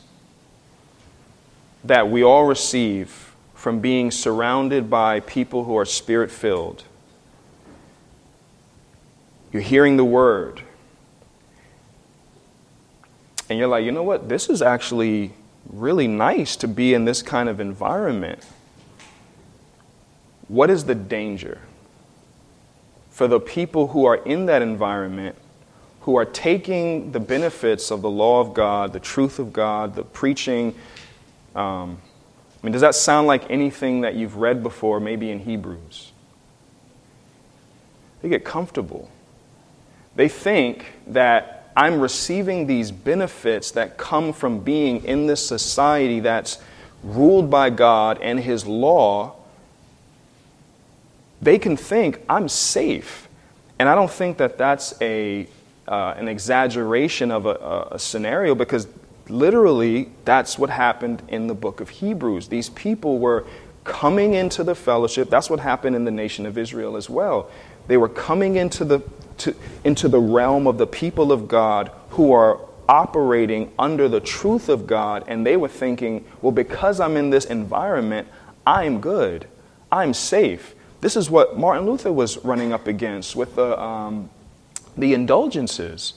that 1.83 2.09
we 2.09 2.23
all 2.23 2.45
receive 2.45 3.33
from 3.53 3.79
being 3.79 4.11
surrounded 4.11 4.89
by 4.89 5.19
people 5.21 5.63
who 5.63 5.77
are 5.77 5.85
spirit 5.85 6.31
filled, 6.31 6.83
you're 9.51 9.61
hearing 9.61 9.97
the 9.97 10.05
word, 10.05 10.61
and 13.49 13.57
you're 13.57 13.67
like, 13.67 13.85
you 13.85 13.91
know 13.91 14.03
what? 14.03 14.27
This 14.27 14.49
is 14.49 14.61
actually 14.61 15.31
really 15.69 16.07
nice 16.07 16.55
to 16.57 16.67
be 16.67 16.93
in 16.93 17.05
this 17.05 17.21
kind 17.21 17.47
of 17.47 17.59
environment. 17.59 18.45
What 20.47 20.69
is 20.69 20.85
the 20.85 20.95
danger? 20.95 21.61
For 23.17 23.27
the 23.27 23.39
people 23.39 23.87
who 23.87 24.05
are 24.05 24.17
in 24.17 24.45
that 24.45 24.61
environment, 24.61 25.35
who 26.01 26.15
are 26.15 26.23
taking 26.23 27.11
the 27.13 27.19
benefits 27.19 27.89
of 27.89 28.03
the 28.03 28.09
law 28.11 28.39
of 28.39 28.53
God, 28.53 28.93
the 28.93 28.99
truth 28.99 29.39
of 29.39 29.51
God, 29.51 29.95
the 29.95 30.03
preaching. 30.03 30.75
Um, 31.55 31.97
I 32.61 32.67
mean, 32.67 32.73
does 32.73 32.81
that 32.81 32.93
sound 32.93 33.25
like 33.25 33.49
anything 33.49 34.01
that 34.01 34.13
you've 34.13 34.35
read 34.35 34.61
before, 34.61 34.99
maybe 34.99 35.31
in 35.31 35.39
Hebrews? 35.39 36.11
They 38.21 38.29
get 38.29 38.45
comfortable. 38.45 39.09
They 40.15 40.29
think 40.29 40.85
that 41.07 41.71
I'm 41.75 41.99
receiving 41.99 42.67
these 42.67 42.91
benefits 42.91 43.71
that 43.71 43.97
come 43.97 44.31
from 44.31 44.59
being 44.59 45.03
in 45.05 45.25
this 45.25 45.43
society 45.43 46.19
that's 46.19 46.59
ruled 47.01 47.49
by 47.49 47.71
God 47.71 48.19
and 48.21 48.39
His 48.39 48.67
law 48.67 49.37
they 51.41 51.59
can 51.59 51.77
think, 51.77 52.21
I'm 52.27 52.49
safe. 52.49 53.27
And 53.79 53.87
I 53.87 53.95
don't 53.95 54.11
think 54.11 54.37
that 54.37 54.57
that's 54.57 54.99
a, 55.01 55.47
uh, 55.87 56.15
an 56.17 56.27
exaggeration 56.27 57.31
of 57.31 57.45
a, 57.45 57.89
a 57.91 57.99
scenario 57.99 58.55
because 58.55 58.87
literally 59.29 60.09
that's 60.25 60.57
what 60.57 60.69
happened 60.69 61.21
in 61.27 61.47
the 61.47 61.53
book 61.53 61.79
of 61.79 61.89
Hebrews. 61.89 62.47
These 62.47 62.69
people 62.69 63.19
were 63.19 63.45
coming 63.83 64.33
into 64.33 64.63
the 64.63 64.75
fellowship. 64.75 65.29
That's 65.29 65.49
what 65.49 65.59
happened 65.59 65.95
in 65.95 66.05
the 66.05 66.11
nation 66.11 66.45
of 66.45 66.57
Israel 66.57 66.97
as 66.97 67.09
well. 67.09 67.49
They 67.87 67.97
were 67.97 68.09
coming 68.09 68.55
into 68.55 68.83
the, 68.83 69.01
to, 69.39 69.55
into 69.83 70.09
the 70.09 70.19
realm 70.19 70.67
of 70.67 70.77
the 70.77 70.87
people 70.87 71.31
of 71.31 71.47
God 71.47 71.91
who 72.11 72.33
are 72.33 72.59
operating 72.89 73.71
under 73.77 74.07
the 74.07 74.19
truth 74.19 74.69
of 74.69 74.87
God, 74.87 75.23
and 75.27 75.45
they 75.45 75.57
were 75.57 75.67
thinking, 75.67 76.25
well, 76.41 76.51
because 76.51 76.99
I'm 76.99 77.17
in 77.17 77.29
this 77.29 77.45
environment, 77.45 78.27
I'm 78.65 78.99
good, 78.99 79.47
I'm 79.91 80.13
safe. 80.13 80.73
This 81.01 81.15
is 81.15 81.29
what 81.29 81.57
Martin 81.57 81.85
Luther 81.85 82.11
was 82.11 82.37
running 82.43 82.73
up 82.73 82.87
against 82.87 83.35
with 83.35 83.55
the, 83.55 83.79
um, 83.79 84.29
the 84.97 85.13
indulgences. 85.13 86.15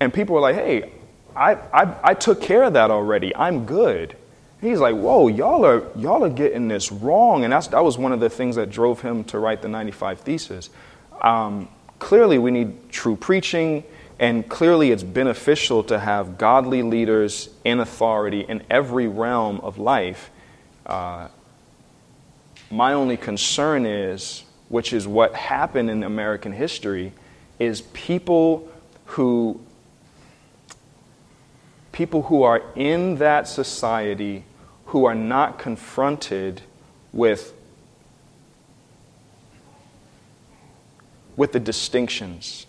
And 0.00 0.12
people 0.12 0.34
were 0.34 0.40
like, 0.40 0.56
hey, 0.56 0.90
I, 1.36 1.54
I, 1.72 1.96
I 2.02 2.14
took 2.14 2.40
care 2.40 2.64
of 2.64 2.72
that 2.72 2.90
already. 2.90 3.34
I'm 3.36 3.66
good. 3.66 4.16
He's 4.60 4.78
like, 4.78 4.96
whoa, 4.96 5.28
y'all 5.28 5.64
are, 5.64 5.86
y'all 5.96 6.24
are 6.24 6.30
getting 6.30 6.68
this 6.68 6.92
wrong. 6.92 7.44
And 7.44 7.52
that's, 7.52 7.68
that 7.68 7.82
was 7.82 7.96
one 7.96 8.12
of 8.12 8.20
the 8.20 8.28
things 8.28 8.56
that 8.56 8.70
drove 8.70 9.00
him 9.00 9.24
to 9.24 9.38
write 9.38 9.62
the 9.62 9.68
95 9.68 10.20
Thesis. 10.20 10.70
Um, 11.22 11.68
clearly, 11.98 12.38
we 12.38 12.50
need 12.50 12.90
true 12.90 13.16
preaching, 13.16 13.84
and 14.18 14.46
clearly, 14.48 14.90
it's 14.90 15.02
beneficial 15.02 15.82
to 15.84 15.98
have 15.98 16.36
godly 16.36 16.82
leaders 16.82 17.48
in 17.64 17.80
authority 17.80 18.40
in 18.40 18.62
every 18.68 19.06
realm 19.06 19.60
of 19.60 19.78
life. 19.78 20.30
Uh, 20.84 21.28
my 22.70 22.92
only 22.92 23.16
concern 23.16 23.84
is, 23.84 24.44
which 24.68 24.92
is 24.92 25.06
what 25.06 25.34
happened 25.34 25.90
in 25.90 26.04
American 26.04 26.52
history, 26.52 27.12
is 27.58 27.82
people 27.92 28.68
who 29.06 29.60
people 31.92 32.22
who 32.22 32.44
are 32.44 32.62
in 32.76 33.16
that 33.16 33.48
society 33.48 34.44
who 34.86 35.04
are 35.04 35.14
not 35.14 35.58
confronted 35.58 36.62
with 37.12 37.52
with 41.36 41.52
the 41.52 41.60
distinctions. 41.60 42.66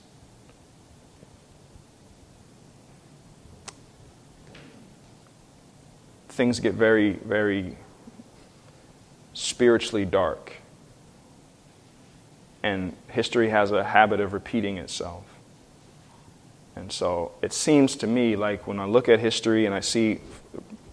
Things 6.29 6.59
get 6.59 6.73
very 6.73 7.13
very 7.13 7.77
spiritually 9.41 10.05
dark. 10.05 10.53
And 12.63 12.95
history 13.09 13.49
has 13.49 13.71
a 13.71 13.83
habit 13.83 14.19
of 14.19 14.33
repeating 14.33 14.77
itself. 14.77 15.23
And 16.75 16.91
so 16.91 17.31
it 17.41 17.51
seems 17.51 17.95
to 17.97 18.07
me 18.07 18.35
like 18.35 18.67
when 18.67 18.79
I 18.79 18.85
look 18.85 19.09
at 19.09 19.19
history 19.19 19.65
and 19.65 19.73
I 19.73 19.79
see 19.79 20.19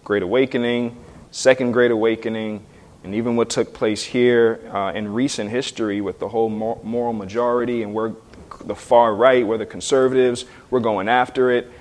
Great 0.03 0.23
Awakening, 0.23 0.97
Second 1.31 1.71
Great 1.71 1.91
Awakening, 1.91 2.65
and 3.03 3.15
even 3.15 3.35
what 3.35 3.49
took 3.49 3.73
place 3.73 4.03
here 4.03 4.59
uh, 4.73 4.91
in 4.93 5.13
recent 5.13 5.49
history 5.49 6.01
with 6.01 6.19
the 6.19 6.27
whole 6.27 6.49
moral 6.49 7.13
majority 7.13 7.83
and 7.83 7.93
we're 7.93 8.13
the 8.65 8.75
far 8.75 9.15
right, 9.15 9.45
we're 9.45 9.57
the 9.57 9.65
conservatives, 9.65 10.43
we're 10.69 10.81
going 10.81 11.07
after 11.07 11.51
it. 11.51 11.71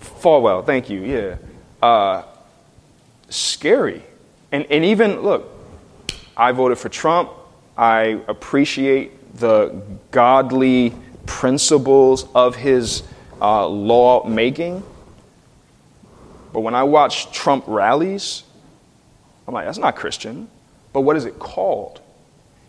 Falwell, 0.00 0.64
thank 0.64 0.90
you, 0.90 1.02
yeah. 1.02 1.36
Uh, 1.80 2.22
scary. 3.28 4.02
And, 4.52 4.66
and 4.70 4.84
even, 4.84 5.20
look, 5.20 5.48
I 6.36 6.52
voted 6.52 6.78
for 6.78 6.88
Trump. 6.88 7.30
I 7.76 8.20
appreciate 8.28 9.38
the 9.38 9.82
godly 10.10 10.94
principles 11.26 12.26
of 12.34 12.56
his 12.56 13.02
uh. 13.40 13.68
But 16.52 16.60
when 16.60 16.74
I 16.74 16.84
watch 16.84 17.32
Trump 17.32 17.64
rallies, 17.66 18.44
I'm 19.46 19.54
like, 19.54 19.66
that's 19.66 19.78
not 19.78 19.96
Christian. 19.96 20.48
But 20.92 21.02
what 21.02 21.16
is 21.16 21.24
it 21.24 21.38
called? 21.38 22.00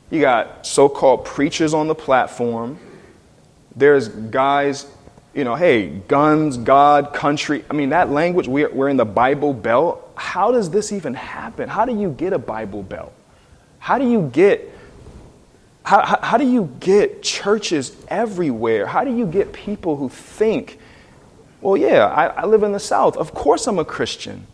You 0.09 0.21
got 0.21 0.65
so 0.65 0.89
called 0.89 1.25
preachers 1.25 1.73
on 1.73 1.87
the 1.87 1.95
platform. 1.95 2.79
There's 3.75 4.07
guys, 4.09 4.85
you 5.33 5.43
know, 5.43 5.55
hey, 5.55 5.87
guns, 5.87 6.57
God, 6.57 7.13
country. 7.13 7.63
I 7.69 7.73
mean, 7.73 7.89
that 7.89 8.09
language, 8.09 8.47
we're, 8.47 8.69
we're 8.69 8.89
in 8.89 8.97
the 8.97 9.05
Bible 9.05 9.53
Belt 9.53 10.06
how 10.17 10.51
does 10.51 10.69
this 10.69 10.91
even 10.91 11.13
happen? 11.13 11.69
How 11.69 11.85
do 11.85 11.95
you 11.95 12.09
get 12.09 12.33
a 12.33 12.39
Bible 12.39 12.83
Belt? 12.83 13.13
How 13.79 13.97
do 13.97 14.09
you 14.09 14.29
get 14.33 14.73
how, 15.83 16.19
how, 16.21 16.37
do 16.37 16.45
you 16.45 16.69
get 16.81 17.23
churches 17.23 17.95
everywhere? 18.09 18.85
How 18.85 19.05
do 19.05 19.15
you 19.15 19.25
get 19.25 19.53
people 19.53 19.95
who 19.95 20.09
think, 20.09 20.79
well, 21.61 21.77
yeah, 21.77 22.07
I, 22.07 22.25
I 22.25 22.45
live 22.45 22.63
in 22.63 22.73
the 22.73 22.79
South. 22.79 23.15
Of 23.15 23.33
course 23.33 23.67
I'm 23.67 23.79
a 23.79 23.85
Christian. 23.85 24.45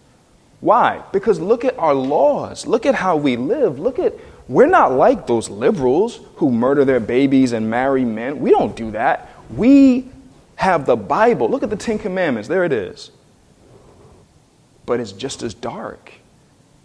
Why? 0.59 1.01
Because 1.11 1.39
look 1.39 1.65
at 1.65 1.75
our 1.79 1.95
laws. 1.95 2.67
Look 2.67 2.85
at 2.85 2.93
how 2.93 3.17
we 3.17 3.35
live. 3.35 3.79
Look 3.79 3.97
at, 3.97 4.13
we're 4.47 4.67
not 4.67 4.91
like 4.91 5.25
those 5.25 5.49
liberals 5.49 6.19
who 6.35 6.51
murder 6.51 6.85
their 6.85 6.99
babies 6.99 7.53
and 7.53 7.67
marry 7.67 8.05
men. 8.05 8.39
We 8.39 8.51
don't 8.51 8.75
do 8.75 8.91
that. 8.91 9.27
We 9.49 10.09
have 10.57 10.85
the 10.85 10.95
Bible. 10.95 11.49
Look 11.49 11.63
at 11.63 11.71
the 11.71 11.75
Ten 11.75 11.97
Commandments. 11.97 12.47
There 12.47 12.63
it 12.63 12.71
is 12.71 13.09
but 14.85 14.99
it's 14.99 15.11
just 15.11 15.43
as 15.43 15.53
dark. 15.53 16.11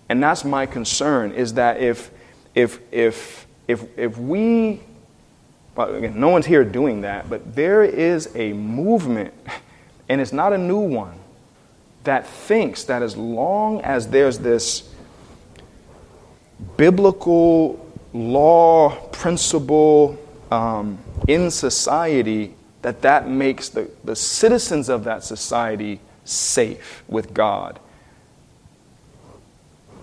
And 0.08 0.22
that's 0.22 0.44
my 0.44 0.66
concern 0.66 1.32
is 1.32 1.54
that 1.54 1.80
if, 1.80 2.10
if, 2.54 2.80
if, 2.90 3.46
if, 3.66 3.98
if 3.98 4.18
we, 4.18 4.80
well, 5.74 5.94
again, 5.94 6.18
no 6.18 6.28
one's 6.28 6.46
here 6.46 6.64
doing 6.64 7.02
that, 7.02 7.28
but 7.28 7.54
there 7.54 7.84
is 7.84 8.34
a 8.34 8.52
movement, 8.52 9.34
and 10.08 10.20
it's 10.20 10.32
not 10.32 10.52
a 10.52 10.58
new 10.58 10.78
one, 10.78 11.18
that 12.04 12.26
thinks 12.26 12.84
that 12.84 13.02
as 13.02 13.16
long 13.16 13.82
as 13.82 14.08
there's 14.08 14.38
this 14.38 14.88
biblical 16.76 17.84
law 18.14 18.90
principle 19.08 20.18
um, 20.50 20.98
in 21.26 21.50
society, 21.50 22.54
that 22.82 23.02
that 23.02 23.28
makes 23.28 23.68
the, 23.68 23.90
the 24.04 24.16
citizens 24.16 24.88
of 24.88 25.04
that 25.04 25.22
society 25.22 26.00
safe 26.24 27.02
with 27.08 27.34
God. 27.34 27.78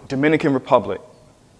Dominican 0.08 0.54
Republic 0.54 1.02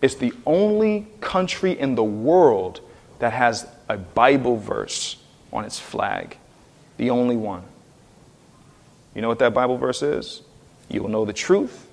is 0.02 0.16
the 0.16 0.34
only 0.46 1.08
country 1.22 1.78
in 1.78 1.96
the 1.96 2.04
world 2.04 2.82
that 3.20 3.34
has 3.34 3.68
a 3.90 3.98
Bible 3.98 4.58
verse 4.58 5.18
on 5.52 5.66
its 5.66 5.80
flag. 5.80 6.38
The 6.98 7.10
only 7.10 7.36
one. 7.36 7.64
You 9.14 9.22
know 9.22 9.30
what 9.30 9.40
that 9.40 9.54
Bible 9.54 9.78
verse 9.78 10.02
is? 10.02 10.42
You 10.90 11.02
will 11.02 11.10
know 11.10 11.26
the 11.26 11.34
truth, 11.34 11.88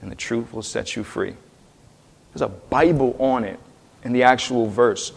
and 0.00 0.10
the 0.10 0.16
truth 0.16 0.52
will 0.52 0.62
set 0.62 0.96
you 0.96 1.04
free. 1.04 1.34
There's 2.32 2.42
a 2.42 2.48
Bible 2.48 3.16
on 3.18 3.44
it 3.44 3.58
in 4.04 4.12
the 4.12 4.22
actual 4.22 4.68
verse. 4.68 5.12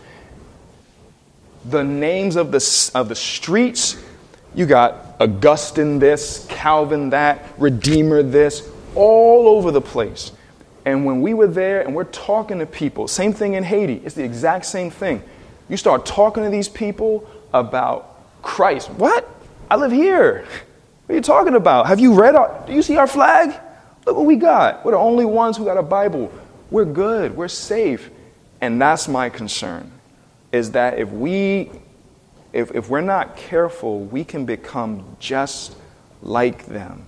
The 1.66 1.84
names 1.84 2.36
of 2.36 2.52
the, 2.52 2.92
of 2.96 3.10
the 3.10 3.16
streets, 3.16 4.02
you 4.56 4.66
got 4.66 5.16
Augustine 5.20 6.00
this, 6.00 6.46
Calvin 6.50 7.10
that, 7.12 7.46
Redeemer 7.58 8.24
this, 8.24 8.70
all 8.96 9.48
over 9.48 9.72
the 9.72 9.82
place. 9.82 10.32
And 10.88 11.04
when 11.04 11.22
we 11.22 11.34
were 11.34 11.48
there 11.48 11.82
and 11.82 11.94
we're 11.94 12.06
talking 12.06 12.60
to 12.60 12.66
people, 12.66 13.10
same 13.10 13.34
thing 13.34 13.56
in 13.56 13.64
Haiti, 13.66 13.96
it's 14.06 14.16
the 14.16 14.24
exact 14.24 14.64
same 14.64 14.90
thing. 14.90 15.22
You 15.68 15.76
start 15.76 16.06
talking 16.06 16.46
to 16.46 16.50
these 16.50 16.70
people 16.70 17.30
about 17.54 18.42
Christ. 18.42 18.90
What? 18.92 19.30
I 19.70 19.76
live 19.76 19.92
here. 19.92 20.46
What 21.06 21.14
are 21.14 21.16
you 21.18 21.22
talking 21.22 21.56
about? 21.56 21.88
Have 21.88 22.00
you 22.00 22.14
read 22.14 22.36
our, 22.36 22.64
do 22.66 22.72
you 22.72 22.82
see 22.82 22.96
our 22.96 23.06
flag? 23.06 23.50
Look 24.06 24.16
what 24.16 24.26
we 24.26 24.38
got. 24.38 24.86
We're 24.86 24.94
the 24.94 24.98
only 24.98 25.26
ones 25.26 25.58
who 25.58 25.66
got 25.66 25.76
a 25.76 25.84
Bible. 25.84 26.32
We're 26.72 26.86
good. 26.86 27.36
We're 27.36 27.50
safe. 27.50 28.10
And 28.62 28.82
that's 28.82 29.10
my 29.10 29.28
concern 29.28 29.92
is 30.54 30.72
that 30.72 31.00
if 31.00 31.12
we 31.12 31.70
if, 32.54 32.74
if 32.74 32.90
we're 32.90 33.02
not 33.02 33.36
careful, 33.36 34.06
we 34.06 34.24
can 34.24 34.46
become 34.46 35.18
just 35.20 35.76
like 36.22 36.66
them. 36.68 37.08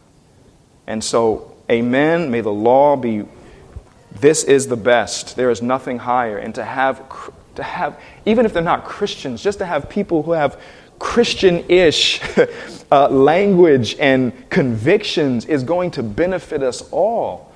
And 0.86 1.02
so, 1.02 1.56
amen. 1.72 2.30
May 2.30 2.42
the 2.42 2.52
law 2.52 2.98
be 2.98 3.24
this 4.12 4.44
is 4.44 4.68
the 4.68 4.78
best. 4.78 5.36
There 5.36 5.50
is 5.50 5.62
nothing 5.62 6.00
higher. 6.00 6.38
And 6.38 6.56
to 6.56 6.64
have 6.64 7.32
to 7.56 7.64
have 7.64 8.00
even 8.26 8.46
if 8.46 8.54
they're 8.54 8.64
not 8.64 8.86
Christians, 8.86 9.44
just 9.44 9.60
to 9.60 9.66
have 9.66 9.90
people 9.90 10.24
who 10.24 10.32
have 10.32 10.60
Christian-ish 10.98 12.22
uh, 12.92 13.08
language 13.10 13.96
and 14.00 14.50
convictions 14.50 15.46
is 15.46 15.64
going 15.64 15.92
to 15.92 16.04
benefit 16.04 16.62
us 16.62 16.82
all. 16.92 17.54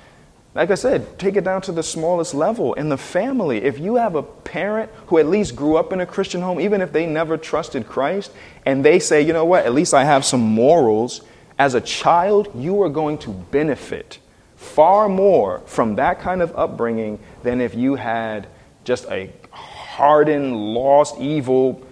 Like 0.54 0.70
I 0.70 0.76
said, 0.76 1.18
take 1.18 1.34
it 1.36 1.42
down 1.42 1.62
to 1.62 1.72
the 1.72 1.82
smallest 1.82 2.32
level 2.32 2.74
in 2.74 2.88
the 2.88 2.96
family. 2.96 3.58
If 3.58 3.80
you 3.80 3.96
have 3.96 4.14
a 4.14 4.22
parent 4.22 4.90
who 5.08 5.18
at 5.18 5.26
least 5.26 5.56
grew 5.56 5.76
up 5.76 5.92
in 5.92 6.00
a 6.00 6.06
Christian 6.06 6.40
home, 6.42 6.60
even 6.60 6.80
if 6.80 6.92
they 6.92 7.06
never 7.06 7.36
trusted 7.36 7.88
Christ, 7.88 8.30
and 8.64 8.84
they 8.84 9.00
say, 9.00 9.20
you 9.20 9.32
know 9.32 9.44
what, 9.44 9.66
at 9.66 9.74
least 9.74 9.92
I 9.92 10.04
have 10.04 10.24
some 10.24 10.40
morals, 10.40 11.22
as 11.58 11.74
a 11.74 11.80
child, 11.80 12.50
you 12.54 12.80
are 12.82 12.88
going 12.88 13.18
to 13.18 13.30
benefit 13.30 14.18
far 14.64 15.08
more 15.08 15.60
from 15.66 15.96
that 15.96 16.20
kind 16.20 16.42
of 16.42 16.56
upbringing 16.56 17.18
than 17.42 17.60
if 17.60 17.74
you 17.74 17.94
had 17.94 18.46
just 18.84 19.06
a 19.06 19.30
hardened, 19.50 20.56
lost, 20.56 21.18
evil, 21.18 21.86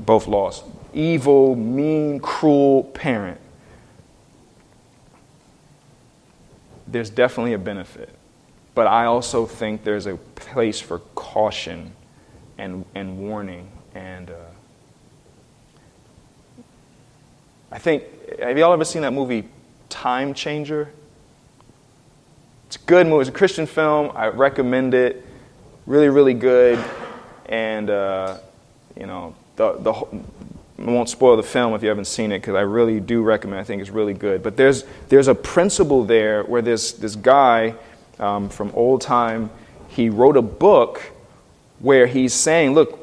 both 0.00 0.26
lost, 0.26 0.64
evil, 0.92 1.56
mean, 1.56 2.20
cruel 2.20 2.84
parent. 2.84 3.40
there's 6.90 7.10
definitely 7.10 7.52
a 7.52 7.58
benefit. 7.58 8.10
But 8.74 8.86
I 8.86 9.04
also 9.04 9.46
think 9.46 9.84
there's 9.84 10.06
a 10.06 10.16
place 10.16 10.80
for 10.80 11.00
caution 11.14 11.92
and, 12.56 12.84
and 12.94 13.18
warning. 13.18 13.68
And 13.94 14.30
uh, 14.30 14.34
I 17.70 17.78
think, 17.78 18.04
have 18.38 18.56
y'all 18.56 18.72
ever 18.72 18.84
seen 18.84 19.02
that 19.02 19.12
movie, 19.12 19.48
Time 19.88 20.32
Changer? 20.34 20.90
It's 22.68 22.76
a 22.76 22.80
good 22.80 23.06
movie. 23.06 23.22
It's 23.22 23.30
a 23.30 23.32
Christian 23.32 23.64
film. 23.64 24.12
I 24.14 24.26
recommend 24.26 24.92
it. 24.92 25.24
Really, 25.86 26.10
really 26.10 26.34
good. 26.34 26.78
And, 27.46 27.88
uh, 27.88 28.36
you 28.94 29.06
know, 29.06 29.34
the, 29.56 29.72
the, 29.78 29.92
I 29.94 30.90
won't 30.90 31.08
spoil 31.08 31.38
the 31.38 31.42
film 31.42 31.72
if 31.72 31.82
you 31.82 31.88
haven't 31.88 32.08
seen 32.08 32.30
it 32.30 32.40
because 32.40 32.56
I 32.56 32.60
really 32.60 33.00
do 33.00 33.22
recommend. 33.22 33.60
It. 33.60 33.62
I 33.62 33.64
think 33.64 33.80
it's 33.80 33.90
really 33.90 34.12
good. 34.12 34.42
But 34.42 34.58
there's 34.58 34.84
there's 35.08 35.28
a 35.28 35.34
principle 35.34 36.04
there 36.04 36.42
where 36.42 36.60
this 36.60 36.92
this 36.92 37.16
guy 37.16 37.74
um, 38.18 38.50
from 38.50 38.70
old 38.74 39.00
time 39.00 39.48
he 39.88 40.10
wrote 40.10 40.36
a 40.36 40.42
book 40.42 41.00
where 41.78 42.06
he's 42.06 42.34
saying, 42.34 42.74
look, 42.74 42.98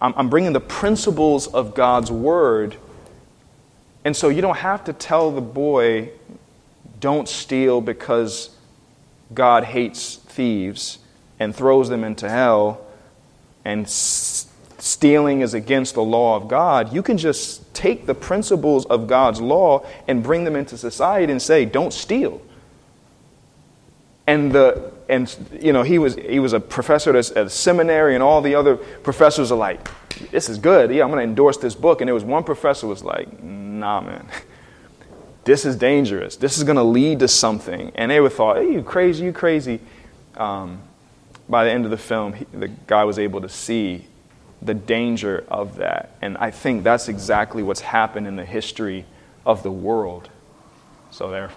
I'm, 0.00 0.14
I'm 0.16 0.30
bringing 0.30 0.52
the 0.52 0.60
principles 0.60 1.48
of 1.48 1.74
God's 1.74 2.12
word, 2.12 2.76
and 4.04 4.16
so 4.16 4.28
you 4.28 4.42
don't 4.42 4.58
have 4.58 4.84
to 4.84 4.92
tell 4.92 5.32
the 5.32 5.40
boy, 5.40 6.10
don't 7.00 7.28
steal 7.28 7.80
because 7.80 8.56
God 9.32 9.64
hates 9.64 10.16
thieves 10.16 10.98
and 11.38 11.54
throws 11.54 11.88
them 11.88 12.04
into 12.04 12.28
hell 12.28 12.86
and 13.64 13.88
stealing 14.82 15.40
is 15.40 15.54
against 15.54 15.94
the 15.94 16.02
law 16.02 16.36
of 16.36 16.48
God, 16.48 16.92
you 16.92 17.02
can 17.02 17.18
just 17.18 17.72
take 17.74 18.06
the 18.06 18.14
principles 18.14 18.86
of 18.86 19.06
God's 19.06 19.40
law 19.40 19.86
and 20.08 20.22
bring 20.22 20.44
them 20.44 20.56
into 20.56 20.76
society 20.76 21.30
and 21.30 21.40
say, 21.40 21.64
don't 21.64 21.92
steal. 21.92 22.40
And 24.26 24.52
the 24.52 24.92
and 25.08 25.34
you 25.60 25.72
know 25.72 25.82
he 25.82 25.98
was 25.98 26.14
he 26.14 26.38
was 26.38 26.52
a 26.52 26.60
professor 26.60 27.16
at 27.16 27.36
a 27.36 27.50
seminary 27.50 28.14
and 28.14 28.22
all 28.22 28.40
the 28.40 28.54
other 28.54 28.76
professors 28.76 29.50
are 29.50 29.58
like 29.58 29.88
this 30.30 30.48
is 30.48 30.56
good. 30.56 30.92
Yeah 30.92 31.02
i'm 31.02 31.10
going 31.10 31.18
to 31.18 31.24
endorse 31.24 31.56
this 31.56 31.74
book. 31.74 32.00
And 32.00 32.06
there 32.06 32.14
was 32.14 32.22
one 32.22 32.44
professor 32.44 32.86
was 32.86 33.02
like 33.02 33.42
nah 33.42 34.00
man 34.00 34.28
this 35.44 35.64
is 35.64 35.76
dangerous 35.76 36.36
this 36.36 36.58
is 36.58 36.64
going 36.64 36.76
to 36.76 36.82
lead 36.82 37.18
to 37.18 37.28
something 37.28 37.92
and 37.94 38.10
they 38.10 38.20
were 38.20 38.30
thought 38.30 38.56
hey, 38.56 38.72
you 38.72 38.82
crazy 38.82 39.24
you 39.24 39.32
crazy 39.32 39.80
um, 40.36 40.80
by 41.48 41.64
the 41.64 41.70
end 41.70 41.84
of 41.84 41.90
the 41.90 41.98
film 41.98 42.32
he, 42.32 42.46
the 42.52 42.68
guy 42.86 43.04
was 43.04 43.18
able 43.18 43.40
to 43.40 43.48
see 43.48 44.06
the 44.62 44.74
danger 44.74 45.44
of 45.48 45.76
that. 45.76 46.10
And 46.20 46.36
I 46.38 46.50
think 46.50 46.84
that's 46.84 47.08
exactly 47.08 47.62
what's 47.62 47.80
happened 47.80 48.26
in 48.26 48.36
the 48.36 48.44
history 48.44 49.04
of 49.46 49.62
the 49.62 49.70
world. 49.70 50.28
So 51.10 51.30
there. 51.30 51.50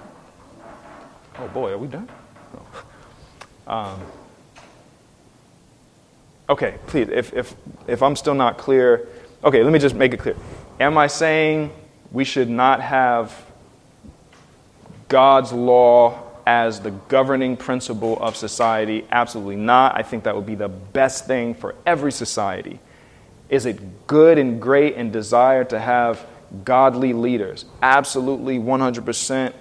Oh 1.37 1.47
boy, 1.49 1.71
are 1.71 1.77
we 1.77 1.87
done? 1.87 2.09
Oh. 3.67 3.73
Um, 3.73 4.01
okay, 6.49 6.77
please, 6.87 7.09
if, 7.09 7.33
if, 7.33 7.55
if 7.87 8.03
I'm 8.03 8.15
still 8.15 8.33
not 8.33 8.57
clear, 8.57 9.07
okay, 9.43 9.63
let 9.63 9.73
me 9.73 9.79
just 9.79 9.95
make 9.95 10.13
it 10.13 10.19
clear. 10.19 10.35
Am 10.79 10.97
I 10.97 11.07
saying 11.07 11.71
we 12.11 12.23
should 12.23 12.49
not 12.49 12.81
have 12.81 13.33
God's 15.07 15.51
law 15.51 16.21
as 16.45 16.81
the 16.81 16.91
governing 16.91 17.57
principle 17.57 18.21
of 18.21 18.35
society? 18.35 19.05
Absolutely 19.11 19.55
not. 19.55 19.97
I 19.97 20.03
think 20.03 20.23
that 20.23 20.35
would 20.35 20.45
be 20.45 20.55
the 20.55 20.69
best 20.69 21.25
thing 21.25 21.53
for 21.53 21.75
every 21.85 22.11
society. 22.11 22.79
Is 23.49 23.65
it 23.65 24.07
good 24.07 24.37
and 24.37 24.61
great 24.61 24.95
and 24.95 25.11
desire 25.11 25.63
to 25.65 25.79
have 25.79 26.25
godly 26.65 27.13
leaders? 27.13 27.65
Absolutely, 27.81 28.57
100%. 28.57 29.53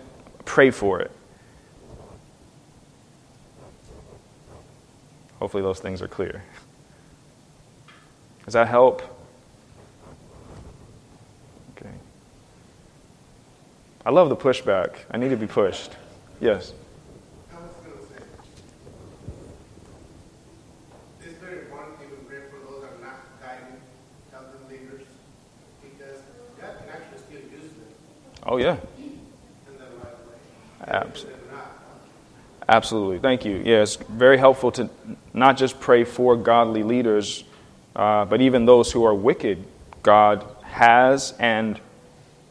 Pray 0.44 0.70
for 0.70 1.00
it. 1.00 1.10
Hopefully, 5.38 5.62
those 5.62 5.80
things 5.80 6.00
are 6.00 6.08
clear. 6.08 6.42
Does 8.44 8.54
that 8.54 8.68
help? 8.68 9.02
I 14.04 14.10
love 14.10 14.28
the 14.28 14.36
pushback. 14.36 14.96
I 15.10 15.16
need 15.16 15.28
to 15.30 15.36
be 15.36 15.46
pushed. 15.46 15.92
Yes. 16.40 16.72
I 17.52 17.56
was 17.56 17.70
gonna 17.84 18.02
say 18.08 18.24
it's 21.24 21.38
very 21.38 21.60
important 21.60 21.98
to 22.00 22.06
pray 22.28 22.38
for 22.50 22.72
those 22.72 22.82
that 22.82 22.92
are 22.92 23.00
not 23.00 23.20
kind 23.40 23.62
of 24.34 24.70
leaders 24.70 25.06
because 25.82 26.20
that 26.60 26.88
can 26.88 27.18
still 27.18 27.40
use 27.40 27.70
them. 27.72 27.86
Oh, 28.44 28.56
yeah. 28.56 28.76
Absolutely. 30.84 31.40
Absolutely. 32.68 33.18
Thank 33.18 33.44
you. 33.44 33.62
Yeah, 33.64 33.82
it's 33.82 33.96
very 33.96 34.38
helpful 34.38 34.72
to 34.72 34.88
not 35.32 35.56
just 35.56 35.78
pray 35.78 36.04
for 36.04 36.36
godly 36.36 36.82
leaders, 36.82 37.44
uh, 37.94 38.24
but 38.24 38.40
even 38.40 38.64
those 38.64 38.90
who 38.90 39.04
are 39.04 39.14
wicked. 39.14 39.64
God 40.02 40.44
has 40.62 41.34
and 41.38 41.78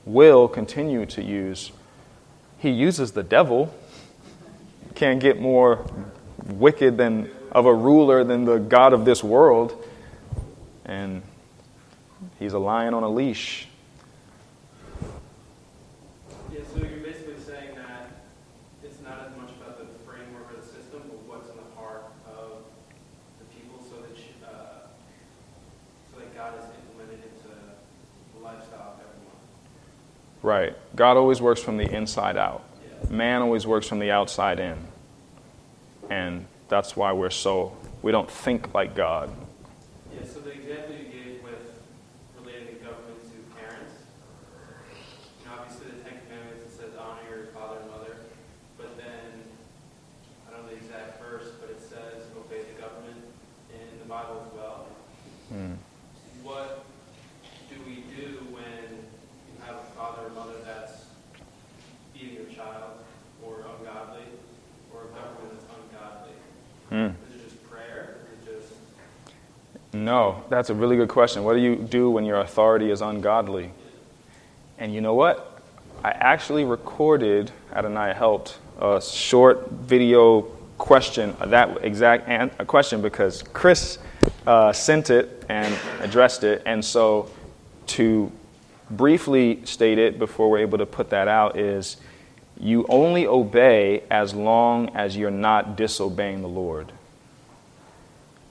will 0.05 0.47
continue 0.47 1.05
to 1.07 1.23
use. 1.23 1.71
He 2.57 2.69
uses 2.69 3.11
the 3.11 3.23
devil. 3.23 3.73
Can't 4.95 5.19
get 5.19 5.39
more 5.39 5.85
wicked 6.45 6.97
than 6.97 7.29
of 7.51 7.65
a 7.65 7.73
ruler 7.73 8.23
than 8.23 8.45
the 8.45 8.57
God 8.57 8.93
of 8.93 9.05
this 9.05 9.23
world. 9.23 9.83
And 10.85 11.21
he's 12.39 12.53
a 12.53 12.59
lion 12.59 12.93
on 12.93 13.03
a 13.03 13.09
leash. 13.09 13.67
Right. 30.41 30.75
God 30.95 31.17
always 31.17 31.41
works 31.41 31.61
from 31.61 31.77
the 31.77 31.89
inside 31.89 32.37
out. 32.37 32.63
Man 33.09 33.41
always 33.41 33.67
works 33.67 33.87
from 33.87 33.99
the 33.99 34.11
outside 34.11 34.59
in. 34.59 34.77
And 36.09 36.45
that's 36.67 36.95
why 36.95 37.13
we're 37.13 37.29
so, 37.29 37.75
we 38.01 38.11
don't 38.11 38.29
think 38.29 38.73
like 38.73 38.95
God. 38.95 39.29
Yeah, 40.13 40.25
so 40.25 40.39
the 40.39 40.51
example 40.51 40.95
you 40.95 41.05
gave 41.05 41.43
with 41.43 41.53
relating 42.39 42.67
to 42.67 42.75
No, 70.01 70.43
that's 70.49 70.71
a 70.71 70.73
really 70.73 70.95
good 70.95 71.09
question. 71.09 71.43
What 71.43 71.53
do 71.53 71.59
you 71.59 71.75
do 71.75 72.09
when 72.09 72.25
your 72.25 72.39
authority 72.39 72.89
is 72.89 73.01
ungodly? 73.01 73.71
And 74.79 74.91
you 74.91 74.99
know 74.99 75.13
what? 75.13 75.61
I 76.03 76.09
actually 76.09 76.65
recorded, 76.65 77.51
Adonai 77.71 78.15
helped, 78.15 78.57
a 78.79 78.99
short 78.99 79.69
video 79.69 80.41
question, 80.79 81.35
that 81.45 81.85
exact 81.85 82.27
an- 82.27 82.49
question, 82.65 83.03
because 83.03 83.43
Chris 83.53 83.99
uh, 84.47 84.73
sent 84.73 85.11
it 85.11 85.45
and 85.49 85.71
addressed 85.99 86.43
it. 86.43 86.63
And 86.65 86.83
so 86.83 87.29
to 87.87 88.31
briefly 88.89 89.63
state 89.65 89.99
it 89.99 90.17
before 90.17 90.49
we're 90.49 90.59
able 90.59 90.79
to 90.79 90.87
put 90.87 91.11
that 91.11 91.27
out 91.27 91.59
is 91.59 91.97
you 92.59 92.87
only 92.89 93.27
obey 93.27 94.01
as 94.09 94.33
long 94.33 94.89
as 94.95 95.15
you're 95.15 95.29
not 95.29 95.77
disobeying 95.77 96.41
the 96.41 96.47
Lord. 96.47 96.91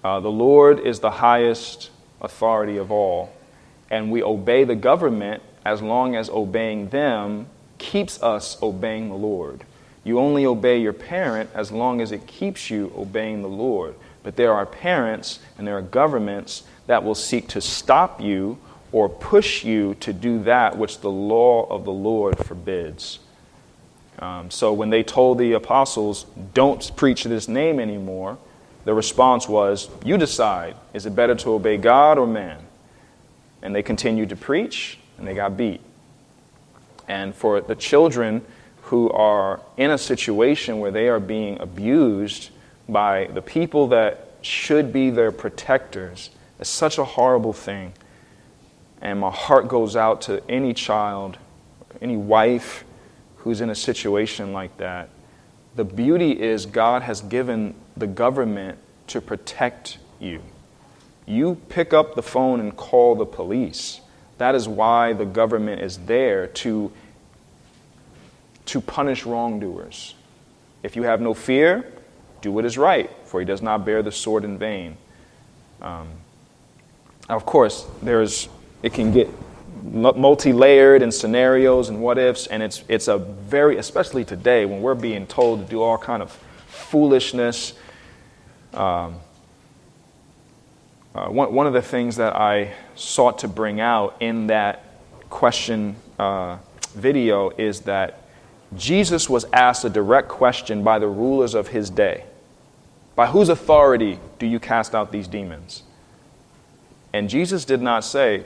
Uh, 0.02 0.20
the 0.20 0.30
Lord 0.30 0.80
is 0.80 1.00
the 1.00 1.10
highest 1.10 1.90
authority 2.20 2.76
of 2.76 2.90
all, 2.90 3.32
and 3.90 4.10
we 4.10 4.22
obey 4.22 4.64
the 4.64 4.74
government 4.74 5.42
as 5.64 5.82
long 5.82 6.16
as 6.16 6.30
obeying 6.30 6.88
them 6.88 7.46
keeps 7.78 8.22
us 8.22 8.60
obeying 8.62 9.08
the 9.08 9.16
Lord. 9.16 9.64
You 10.04 10.18
only 10.18 10.46
obey 10.46 10.80
your 10.80 10.92
parent 10.92 11.50
as 11.54 11.70
long 11.70 12.00
as 12.00 12.12
it 12.12 12.26
keeps 12.26 12.70
you 12.70 12.92
obeying 12.96 13.42
the 13.42 13.48
Lord. 13.48 13.94
But 14.22 14.36
there 14.36 14.52
are 14.52 14.66
parents 14.66 15.40
and 15.58 15.66
there 15.66 15.76
are 15.76 15.82
governments 15.82 16.62
that 16.86 17.04
will 17.04 17.14
seek 17.14 17.48
to 17.48 17.60
stop 17.60 18.20
you 18.20 18.58
or 18.92 19.08
push 19.08 19.64
you 19.64 19.94
to 20.00 20.12
do 20.12 20.42
that 20.44 20.76
which 20.76 21.00
the 21.00 21.10
law 21.10 21.66
of 21.68 21.84
the 21.84 21.92
Lord 21.92 22.38
forbids. 22.38 23.18
Um, 24.18 24.50
so 24.50 24.72
when 24.72 24.90
they 24.90 25.02
told 25.02 25.38
the 25.38 25.52
apostles, 25.52 26.26
don't 26.52 26.94
preach 26.96 27.24
this 27.24 27.48
name 27.48 27.78
anymore, 27.80 28.38
the 28.84 28.94
response 28.94 29.48
was, 29.48 29.88
You 30.04 30.16
decide. 30.16 30.76
Is 30.94 31.06
it 31.06 31.14
better 31.14 31.34
to 31.36 31.52
obey 31.52 31.76
God 31.76 32.18
or 32.18 32.26
man? 32.26 32.58
And 33.62 33.74
they 33.74 33.82
continued 33.82 34.30
to 34.30 34.36
preach, 34.36 34.98
and 35.18 35.26
they 35.26 35.34
got 35.34 35.56
beat. 35.56 35.80
And 37.08 37.34
for 37.34 37.60
the 37.60 37.74
children 37.74 38.44
who 38.82 39.10
are 39.10 39.60
in 39.76 39.90
a 39.90 39.98
situation 39.98 40.78
where 40.78 40.90
they 40.90 41.08
are 41.08 41.20
being 41.20 41.60
abused 41.60 42.50
by 42.88 43.26
the 43.26 43.42
people 43.42 43.88
that 43.88 44.28
should 44.42 44.92
be 44.92 45.10
their 45.10 45.30
protectors, 45.30 46.30
it's 46.58 46.70
such 46.70 46.98
a 46.98 47.04
horrible 47.04 47.52
thing. 47.52 47.92
And 49.00 49.20
my 49.20 49.30
heart 49.30 49.68
goes 49.68 49.96
out 49.96 50.22
to 50.22 50.42
any 50.48 50.74
child, 50.74 51.38
any 52.00 52.16
wife 52.16 52.84
who's 53.36 53.60
in 53.60 53.70
a 53.70 53.74
situation 53.74 54.52
like 54.52 54.76
that. 54.78 55.08
The 55.76 55.84
beauty 55.84 56.32
is 56.32 56.66
God 56.66 57.02
has 57.02 57.20
given 57.22 57.74
the 58.00 58.06
government 58.06 58.78
to 59.08 59.20
protect 59.20 59.98
you. 60.18 60.42
You 61.26 61.56
pick 61.68 61.92
up 61.92 62.14
the 62.14 62.22
phone 62.22 62.60
and 62.60 62.76
call 62.76 63.14
the 63.14 63.26
police. 63.26 64.00
That 64.38 64.54
is 64.54 64.66
why 64.66 65.12
the 65.12 65.26
government 65.26 65.82
is 65.82 65.98
there 65.98 66.46
to, 66.48 66.90
to 68.66 68.80
punish 68.80 69.24
wrongdoers. 69.24 70.14
If 70.82 70.96
you 70.96 71.02
have 71.02 71.20
no 71.20 71.34
fear, 71.34 71.92
do 72.40 72.50
what 72.50 72.64
is 72.64 72.78
right, 72.78 73.10
for 73.24 73.40
he 73.40 73.46
does 73.46 73.62
not 73.62 73.84
bear 73.84 74.02
the 74.02 74.12
sword 74.12 74.44
in 74.44 74.58
vain. 74.58 74.96
Um, 75.82 76.08
of 77.28 77.46
course, 77.46 77.86
there's, 78.02 78.48
it 78.82 78.92
can 78.92 79.12
get 79.12 79.28
multi 79.82 80.52
layered 80.52 81.02
and 81.02 81.12
scenarios 81.12 81.88
and 81.88 82.00
what 82.00 82.18
ifs, 82.18 82.46
and 82.46 82.62
it's, 82.62 82.82
it's 82.88 83.08
a 83.08 83.18
very, 83.18 83.76
especially 83.76 84.24
today 84.24 84.64
when 84.64 84.80
we're 84.80 84.94
being 84.94 85.26
told 85.26 85.64
to 85.64 85.70
do 85.70 85.82
all 85.82 85.98
kind 85.98 86.22
of 86.22 86.32
foolishness. 86.66 87.74
Um, 88.74 89.16
uh, 91.14 91.26
one, 91.26 91.52
one 91.52 91.66
of 91.66 91.72
the 91.72 91.82
things 91.82 92.16
that 92.16 92.36
I 92.36 92.72
sought 92.94 93.40
to 93.40 93.48
bring 93.48 93.80
out 93.80 94.16
in 94.20 94.46
that 94.46 94.84
question 95.28 95.96
uh, 96.18 96.58
video 96.94 97.50
is 97.50 97.80
that 97.82 98.22
Jesus 98.76 99.28
was 99.28 99.44
asked 99.52 99.84
a 99.84 99.90
direct 99.90 100.28
question 100.28 100.84
by 100.84 100.98
the 100.98 101.08
rulers 101.08 101.54
of 101.54 101.68
his 101.68 101.90
day 101.90 102.24
By 103.16 103.26
whose 103.26 103.48
authority 103.48 104.18
do 104.38 104.46
you 104.46 104.60
cast 104.60 104.94
out 104.94 105.10
these 105.10 105.26
demons? 105.26 105.82
And 107.12 107.28
Jesus 107.28 107.64
did 107.64 107.82
not 107.82 108.04
say, 108.04 108.44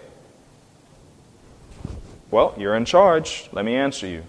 Well, 2.31 2.55
you're 2.57 2.77
in 2.77 2.87
charge. 2.87 3.49
Let 3.53 3.67
me 3.67 3.75
answer 3.75 4.07
you. 4.07 4.25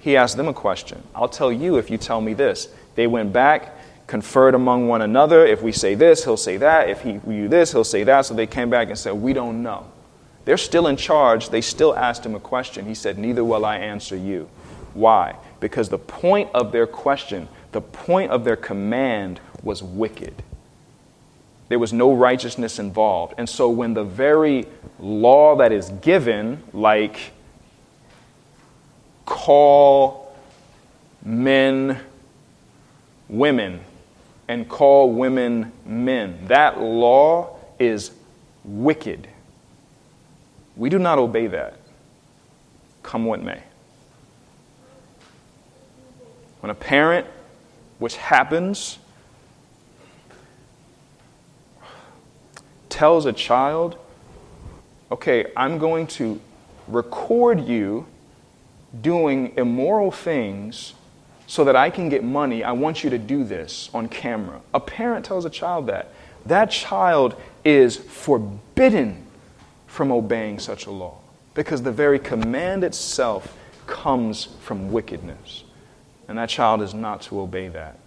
He 0.00 0.16
asked 0.16 0.36
them 0.36 0.46
a 0.46 0.54
question. 0.54 1.02
I'll 1.14 1.28
tell 1.28 1.52
you 1.52 1.76
if 1.76 1.90
you 1.90 1.98
tell 1.98 2.20
me 2.20 2.32
this. 2.34 2.68
They 2.94 3.08
went 3.08 3.32
back, 3.32 3.75
conferred 4.06 4.54
among 4.54 4.88
one 4.88 5.02
another. 5.02 5.44
If 5.44 5.62
we 5.62 5.72
say 5.72 5.94
this, 5.94 6.24
he'll 6.24 6.36
say 6.36 6.56
that. 6.58 6.88
If 6.88 7.02
he, 7.02 7.18
we 7.18 7.36
do 7.36 7.48
this, 7.48 7.72
he'll 7.72 7.84
say 7.84 8.04
that. 8.04 8.26
So 8.26 8.34
they 8.34 8.46
came 8.46 8.70
back 8.70 8.88
and 8.88 8.98
said, 8.98 9.14
We 9.14 9.32
don't 9.32 9.62
know. 9.62 9.86
They're 10.44 10.56
still 10.56 10.86
in 10.86 10.96
charge. 10.96 11.50
They 11.50 11.60
still 11.60 11.96
asked 11.96 12.24
him 12.24 12.34
a 12.34 12.40
question. 12.40 12.86
He 12.86 12.94
said, 12.94 13.18
Neither 13.18 13.44
will 13.44 13.64
I 13.64 13.78
answer 13.78 14.16
you. 14.16 14.48
Why? 14.94 15.36
Because 15.60 15.88
the 15.88 15.98
point 15.98 16.50
of 16.54 16.72
their 16.72 16.86
question, 16.86 17.48
the 17.72 17.80
point 17.80 18.30
of 18.30 18.44
their 18.44 18.56
command 18.56 19.40
was 19.62 19.82
wicked. 19.82 20.42
There 21.68 21.80
was 21.80 21.92
no 21.92 22.14
righteousness 22.14 22.78
involved. 22.78 23.34
And 23.38 23.48
so 23.48 23.68
when 23.68 23.94
the 23.94 24.04
very 24.04 24.66
law 25.00 25.56
that 25.56 25.72
is 25.72 25.90
given, 26.00 26.62
like 26.72 27.32
call 29.24 30.32
men 31.24 32.00
women 33.28 33.80
and 34.48 34.68
call 34.68 35.12
women 35.12 35.72
men, 35.84 36.38
that 36.46 36.80
law 36.80 37.56
is 37.78 38.12
wicked. 38.64 39.28
We 40.76 40.88
do 40.88 40.98
not 40.98 41.18
obey 41.18 41.46
that, 41.48 41.74
come 43.02 43.24
what 43.24 43.42
may. 43.42 43.62
When 46.60 46.70
a 46.70 46.74
parent, 46.74 47.26
which 47.98 48.16
happens, 48.16 48.98
tells 52.88 53.26
a 53.26 53.32
child, 53.32 53.96
okay, 55.10 55.46
I'm 55.56 55.78
going 55.78 56.06
to 56.08 56.40
record 56.88 57.66
you 57.66 58.06
doing 59.00 59.52
immoral 59.56 60.10
things 60.10 60.94
so 61.46 61.64
that 61.64 61.76
I 61.76 61.90
can 61.90 62.08
get 62.08 62.24
money, 62.24 62.64
I 62.64 62.72
want 62.72 63.04
you 63.04 63.10
to 63.10 63.18
do 63.18 63.44
this 63.44 63.88
on 63.94 64.08
camera. 64.08 64.60
A 64.74 64.80
parent 64.80 65.24
tells 65.24 65.44
a 65.44 65.50
child 65.50 65.86
that. 65.86 66.12
That 66.44 66.70
child 66.70 67.40
is 67.64 67.96
forbidden 67.96 69.24
from 69.86 70.12
obeying 70.12 70.58
such 70.58 70.86
a 70.86 70.90
law 70.90 71.18
because 71.54 71.82
the 71.82 71.92
very 71.92 72.18
command 72.18 72.84
itself 72.84 73.56
comes 73.86 74.48
from 74.60 74.90
wickedness. 74.92 75.64
And 76.28 76.36
that 76.38 76.48
child 76.48 76.82
is 76.82 76.92
not 76.92 77.22
to 77.22 77.40
obey 77.40 77.68
that. 77.68 77.98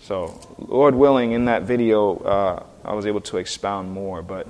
So, 0.00 0.40
Lord 0.58 0.94
willing, 0.94 1.32
in 1.32 1.46
that 1.46 1.64
video, 1.64 2.16
uh, 2.18 2.62
I 2.84 2.94
was 2.94 3.04
able 3.04 3.20
to 3.22 3.36
expound 3.36 3.90
more, 3.90 4.22
but 4.22 4.46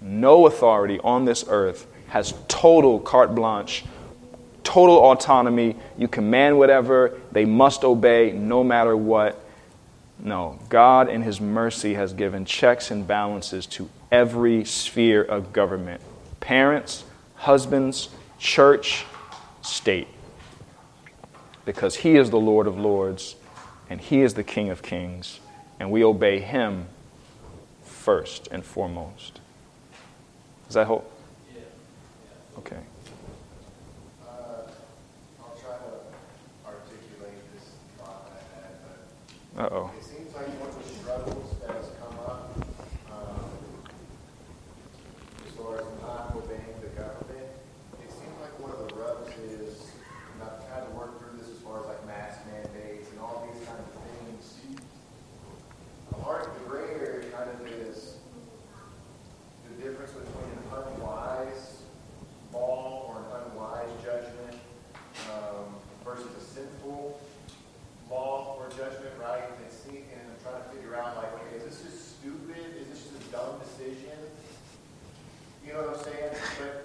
no 0.00 0.46
authority 0.46 1.00
on 1.02 1.24
this 1.24 1.44
earth 1.48 1.86
has 2.08 2.34
total 2.46 3.00
carte 3.00 3.34
blanche, 3.34 3.84
total 4.68 4.96
autonomy. 4.98 5.76
You 5.96 6.08
command 6.08 6.58
whatever, 6.58 7.18
they 7.32 7.46
must 7.46 7.84
obey 7.84 8.32
no 8.32 8.62
matter 8.62 8.94
what. 8.94 9.42
No, 10.18 10.58
God 10.68 11.08
in 11.08 11.22
His 11.22 11.40
mercy 11.40 11.94
has 11.94 12.12
given 12.12 12.44
checks 12.44 12.90
and 12.90 13.06
balances 13.06 13.64
to 13.66 13.88
every 14.12 14.64
sphere 14.64 15.22
of 15.22 15.52
government 15.52 16.02
parents, 16.40 17.04
husbands, 17.36 18.10
church, 18.38 19.04
state. 19.62 20.08
Because 21.64 21.96
He 21.96 22.16
is 22.16 22.30
the 22.30 22.38
Lord 22.38 22.66
of 22.66 22.78
Lords 22.78 23.36
and 23.88 24.00
He 24.00 24.20
is 24.20 24.34
the 24.34 24.44
King 24.44 24.68
of 24.68 24.82
Kings, 24.82 25.40
and 25.80 25.90
we 25.90 26.04
obey 26.04 26.40
Him 26.40 26.88
first 27.84 28.48
and 28.50 28.64
foremost. 28.64 29.40
Does 30.66 30.74
that 30.74 30.86
help? 30.86 31.10
Okay. 32.58 32.76
Uh, 34.26 34.28
I'll 35.40 35.56
try 35.60 35.76
to 35.76 36.66
articulate 36.66 37.40
this 37.54 37.70
thought 37.98 38.30
I 38.34 39.47
had, 39.58 39.66
Uh 39.66 39.70
but 39.70 39.76
oh. 39.76 39.90
it 39.98 40.04
seems 40.04 40.34
like 40.34 40.46
one 40.60 40.70
of 40.70 40.78
the 40.78 40.88
struggles 40.88 41.54
that 41.60 41.74
has 41.74 41.90
come 41.98 42.16
up, 42.26 42.54
um, 43.10 43.42
as 45.46 45.52
far 45.54 45.78
as 45.78 45.86
not 46.00 46.34
obeying 46.36 46.78
the 46.80 46.88
government, 46.94 47.50
it 47.98 48.10
seems 48.10 48.34
like 48.40 48.54
one 48.62 48.70
of 48.70 48.86
the 48.86 48.94
rubs 48.94 49.26
is, 49.50 49.90
and 50.34 50.46
I've 50.46 50.62
tried 50.68 50.86
to 50.86 50.92
work 50.94 51.18
through 51.18 51.38
this 51.38 51.50
as 51.50 51.58
far 51.58 51.80
as 51.80 51.86
like 51.86 52.06
mask 52.06 52.38
mandates 52.46 53.10
and 53.10 53.18
all 53.20 53.48
these 53.50 53.58
kinds 53.66 53.82
of 53.82 53.98
things. 53.98 54.78
The 56.10 56.22
hard, 56.22 56.46
the 56.54 56.64
gray 56.70 56.94
area 57.02 57.26
kind 57.34 57.50
of 57.50 57.66
is 57.66 58.16
the 59.66 59.82
difference 59.82 60.12
between 60.12 60.50
an 60.54 60.64
unwise 60.70 61.82
law 62.52 63.10
or 63.10 63.26
an 63.26 63.50
unwise 63.50 63.90
judgment 64.02 64.56
um, 65.34 65.74
versus 66.04 66.30
a 66.38 66.44
sinful 66.54 67.18
law 68.10 68.56
or 68.58 68.70
judgment, 68.70 69.12
right? 69.20 69.44
And, 69.44 69.70
see, 69.70 70.04
and 70.08 70.22
I'm 70.24 70.40
trying 70.42 70.62
to 70.62 70.68
figure 70.72 70.96
out, 70.96 71.16
like, 71.16 71.32
okay, 71.34 71.56
is 71.56 71.64
this 71.64 71.82
just 71.84 72.08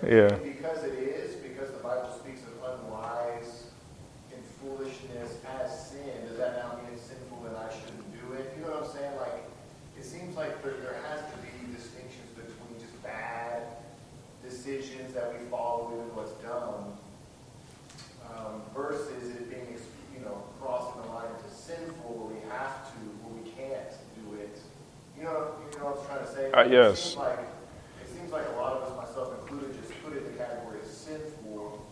Yeah. 0.03 0.35
Because 0.43 0.83
it 0.83 0.99
is, 0.99 1.35
because 1.39 1.71
the 1.71 1.79
Bible 1.79 2.11
speaks 2.19 2.41
of 2.43 2.59
unwise 2.59 3.71
and 4.35 4.41
foolishness 4.59 5.39
as 5.47 5.89
sin, 5.89 6.27
does 6.27 6.37
that 6.37 6.59
now 6.59 6.75
mean 6.75 6.91
it's 6.91 7.07
sinful 7.07 7.39
and 7.47 7.55
I 7.55 7.71
shouldn't 7.71 8.03
do 8.11 8.35
it? 8.35 8.51
You 8.53 8.67
know 8.67 8.75
what 8.75 8.91
I'm 8.91 8.91
saying? 8.91 9.15
Like, 9.15 9.47
it 9.95 10.03
seems 10.03 10.35
like 10.35 10.59
there, 10.59 10.75
there 10.83 10.99
has 11.07 11.23
to 11.31 11.37
be 11.39 11.55
distinctions 11.71 12.27
between 12.35 12.75
just 12.83 12.91
bad 12.99 13.63
decisions 14.43 15.15
that 15.15 15.31
we 15.31 15.39
follow, 15.47 15.95
even 15.95 16.11
what's 16.19 16.35
dumb, 16.43 16.99
um, 18.27 18.59
versus 18.75 19.31
it 19.31 19.47
being, 19.47 19.71
you 20.11 20.19
know, 20.19 20.43
crossing 20.59 20.99
the 20.99 21.07
line 21.15 21.31
into 21.31 21.47
sinful 21.47 22.11
where 22.11 22.27
we 22.35 22.43
have 22.51 22.91
to, 22.91 22.99
where 23.23 23.39
we 23.39 23.47
can't 23.55 23.95
do 24.19 24.35
it. 24.35 24.59
You 25.15 25.23
know, 25.23 25.55
you 25.63 25.79
know 25.79 25.95
what 25.95 26.03
I'm 26.03 26.11
trying 26.11 26.25
to 26.27 26.31
say? 26.35 26.42
Uh, 26.53 26.63
yes. 26.69 26.99
It 26.99 27.03
seems 27.03 27.17
like, 27.17 27.39
it 28.03 28.09
seems 28.15 28.31
like 28.31 28.47
a 28.47 28.61
lot 28.61 28.73
of 28.73 28.83
us, 28.83 29.09
myself 29.09 29.33
included, 29.41 29.75
just 29.81 30.03
put 30.03 30.13
it 30.13 30.17
in 30.19 30.33
the 30.33 30.37
category 30.37 30.81
of 30.81 30.85
sinful 30.85 31.83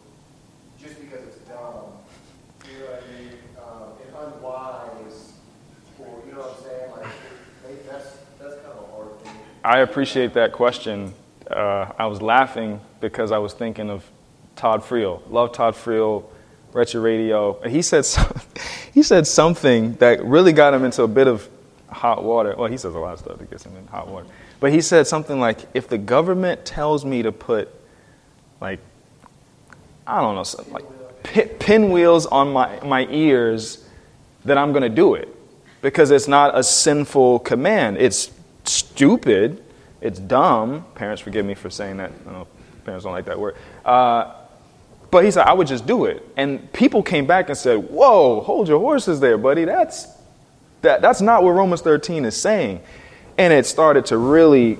just 0.79 0.99
because 0.99 1.25
it's 1.25 1.37
dumb. 1.49 1.93
You 2.71 2.79
know 2.79 2.85
what 2.85 3.03
I 3.03 3.19
mean? 3.19 3.31
Um, 3.57 3.89
and 4.05 4.33
unwise, 4.33 5.33
or, 5.97 6.21
you 6.27 6.33
know 6.33 6.41
what 6.41 6.57
I'm 6.57 6.63
saying? 6.63 6.91
Like, 6.91 7.71
it, 7.71 7.89
that's, 7.89 8.17
that's 8.39 8.55
kind 8.57 8.77
of 8.77 8.87
a 8.87 8.95
hard 8.95 9.19
thing. 9.23 9.33
I 9.63 9.79
appreciate 9.79 10.35
that 10.35 10.51
question. 10.51 11.15
Uh, 11.49 11.91
I 11.97 12.05
was 12.05 12.21
laughing 12.21 12.81
because 12.99 13.31
I 13.31 13.39
was 13.39 13.53
thinking 13.53 13.89
of 13.89 14.05
Todd 14.55 14.83
Friel. 14.83 15.23
Love 15.31 15.53
Todd 15.53 15.73
Friel, 15.73 16.25
Wretched 16.71 16.99
Radio. 16.99 17.59
He 17.67 17.81
said, 17.81 18.05
some, 18.05 18.31
he 18.93 19.01
said 19.01 19.25
something 19.25 19.93
that 19.95 20.23
really 20.23 20.53
got 20.53 20.75
him 20.75 20.85
into 20.85 21.01
a 21.01 21.07
bit 21.07 21.27
of 21.27 21.49
hot 21.89 22.23
water. 22.23 22.53
Well, 22.55 22.69
he 22.69 22.77
says 22.77 22.93
a 22.93 22.99
lot 22.99 23.13
of 23.13 23.19
stuff 23.19 23.39
that 23.39 23.49
gets 23.49 23.65
him 23.65 23.75
in 23.75 23.87
hot 23.87 24.07
water. 24.07 24.27
But 24.61 24.71
he 24.71 24.79
said 24.79 25.07
something 25.07 25.39
like, 25.39 25.59
if 25.73 25.89
the 25.89 25.97
government 25.97 26.63
tells 26.63 27.03
me 27.03 27.23
to 27.23 27.31
put, 27.31 27.67
like, 28.61 28.79
I 30.05 30.21
don't 30.21 30.35
know, 30.35 30.43
something 30.43 30.71
like 30.71 30.85
pin, 31.23 31.49
pinwheels 31.59 32.27
on 32.27 32.53
my, 32.53 32.79
my 32.81 33.07
ears, 33.09 33.83
then 34.45 34.59
I'm 34.59 34.71
going 34.71 34.83
to 34.83 34.89
do 34.89 35.15
it. 35.15 35.35
Because 35.81 36.11
it's 36.11 36.27
not 36.27 36.55
a 36.55 36.63
sinful 36.63 37.39
command. 37.39 37.97
It's 37.97 38.29
stupid. 38.63 39.63
It's 39.99 40.19
dumb. 40.19 40.85
Parents, 40.93 41.23
forgive 41.23 41.43
me 41.43 41.55
for 41.55 41.71
saying 41.71 41.97
that. 41.97 42.11
I 42.27 42.31
know 42.31 42.47
parents 42.85 43.03
don't 43.03 43.13
like 43.13 43.25
that 43.25 43.39
word. 43.39 43.55
Uh, 43.83 44.31
but 45.09 45.25
he 45.25 45.31
said, 45.31 45.47
I 45.47 45.53
would 45.53 45.65
just 45.65 45.87
do 45.87 46.05
it. 46.05 46.23
And 46.37 46.71
people 46.71 47.01
came 47.01 47.25
back 47.25 47.49
and 47.49 47.57
said, 47.57 47.77
Whoa, 47.77 48.41
hold 48.41 48.67
your 48.67 48.79
horses 48.79 49.19
there, 49.19 49.39
buddy. 49.39 49.65
That's, 49.65 50.07
that, 50.83 51.01
that's 51.01 51.19
not 51.19 51.43
what 51.43 51.51
Romans 51.51 51.81
13 51.81 52.25
is 52.25 52.39
saying. 52.39 52.79
And 53.41 53.51
it 53.51 53.65
started 53.65 54.05
to 54.05 54.19
really 54.19 54.77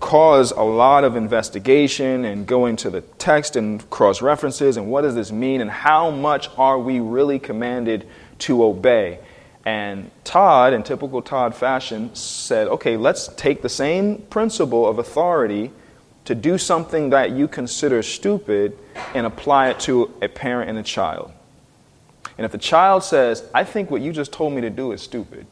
cause 0.00 0.52
a 0.52 0.62
lot 0.62 1.04
of 1.04 1.16
investigation 1.16 2.24
and 2.24 2.46
going 2.46 2.76
to 2.76 2.88
the 2.88 3.02
text 3.02 3.56
and 3.56 3.90
cross 3.90 4.22
references 4.22 4.78
and 4.78 4.90
what 4.90 5.02
does 5.02 5.14
this 5.14 5.30
mean 5.30 5.60
and 5.60 5.70
how 5.70 6.10
much 6.10 6.48
are 6.56 6.78
we 6.78 6.98
really 6.98 7.38
commanded 7.38 8.08
to 8.38 8.64
obey. 8.64 9.18
And 9.66 10.10
Todd, 10.24 10.72
in 10.72 10.82
typical 10.82 11.20
Todd 11.20 11.54
fashion, 11.54 12.14
said, 12.14 12.68
okay, 12.68 12.96
let's 12.96 13.28
take 13.34 13.60
the 13.60 13.68
same 13.68 14.22
principle 14.30 14.88
of 14.88 14.98
authority 14.98 15.70
to 16.24 16.34
do 16.34 16.56
something 16.56 17.10
that 17.10 17.32
you 17.32 17.48
consider 17.48 18.02
stupid 18.02 18.78
and 19.14 19.26
apply 19.26 19.68
it 19.68 19.80
to 19.80 20.10
a 20.22 20.28
parent 20.28 20.70
and 20.70 20.78
a 20.78 20.82
child. 20.82 21.32
And 22.38 22.46
if 22.46 22.52
the 22.52 22.56
child 22.56 23.04
says, 23.04 23.44
I 23.54 23.64
think 23.64 23.90
what 23.90 24.00
you 24.00 24.10
just 24.10 24.32
told 24.32 24.54
me 24.54 24.62
to 24.62 24.70
do 24.70 24.92
is 24.92 25.02
stupid, 25.02 25.46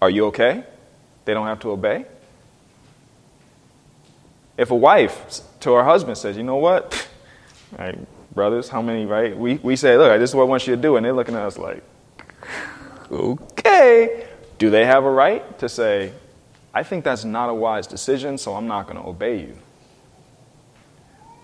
are 0.00 0.10
you 0.10 0.26
okay? 0.26 0.64
They 1.24 1.34
don't 1.34 1.46
have 1.46 1.60
to 1.60 1.70
obey? 1.70 2.06
If 4.56 4.70
a 4.70 4.74
wife 4.74 5.40
to 5.60 5.72
her 5.72 5.84
husband 5.84 6.16
says, 6.16 6.36
you 6.36 6.42
know 6.42 6.56
what? 6.56 7.08
Brothers, 8.34 8.68
how 8.68 8.82
many, 8.82 9.06
right? 9.06 9.36
We, 9.36 9.54
we 9.56 9.76
say, 9.76 9.96
look, 9.96 10.18
this 10.18 10.30
is 10.30 10.36
what 10.36 10.42
I 10.42 10.46
want 10.46 10.66
you 10.66 10.76
to 10.76 10.80
do. 10.80 10.96
And 10.96 11.04
they're 11.04 11.12
looking 11.12 11.34
at 11.34 11.42
us 11.42 11.58
like, 11.58 11.82
okay. 13.10 14.26
Do 14.58 14.70
they 14.70 14.84
have 14.84 15.04
a 15.04 15.10
right 15.10 15.58
to 15.58 15.68
say, 15.68 16.12
I 16.72 16.82
think 16.82 17.04
that's 17.04 17.24
not 17.24 17.48
a 17.48 17.54
wise 17.54 17.86
decision, 17.86 18.38
so 18.38 18.54
I'm 18.54 18.66
not 18.66 18.86
going 18.86 18.96
to 18.96 19.06
obey 19.06 19.40
you? 19.40 19.56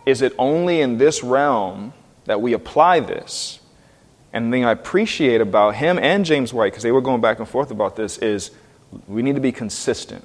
Is 0.04 0.22
it 0.22 0.34
only 0.38 0.80
in 0.80 0.98
this 0.98 1.22
realm 1.22 1.92
that 2.24 2.40
we 2.40 2.52
apply 2.52 3.00
this? 3.00 3.60
And 4.32 4.46
the 4.46 4.56
thing 4.56 4.64
I 4.64 4.72
appreciate 4.72 5.40
about 5.40 5.74
him 5.74 5.98
and 5.98 6.24
James 6.24 6.54
White, 6.54 6.72
because 6.72 6.82
they 6.82 6.92
were 6.92 7.00
going 7.00 7.20
back 7.20 7.38
and 7.38 7.48
forth 7.48 7.70
about 7.70 7.96
this, 7.96 8.18
is 8.18 8.50
we 9.06 9.22
need 9.22 9.34
to 9.34 9.40
be 9.40 9.52
consistent. 9.52 10.24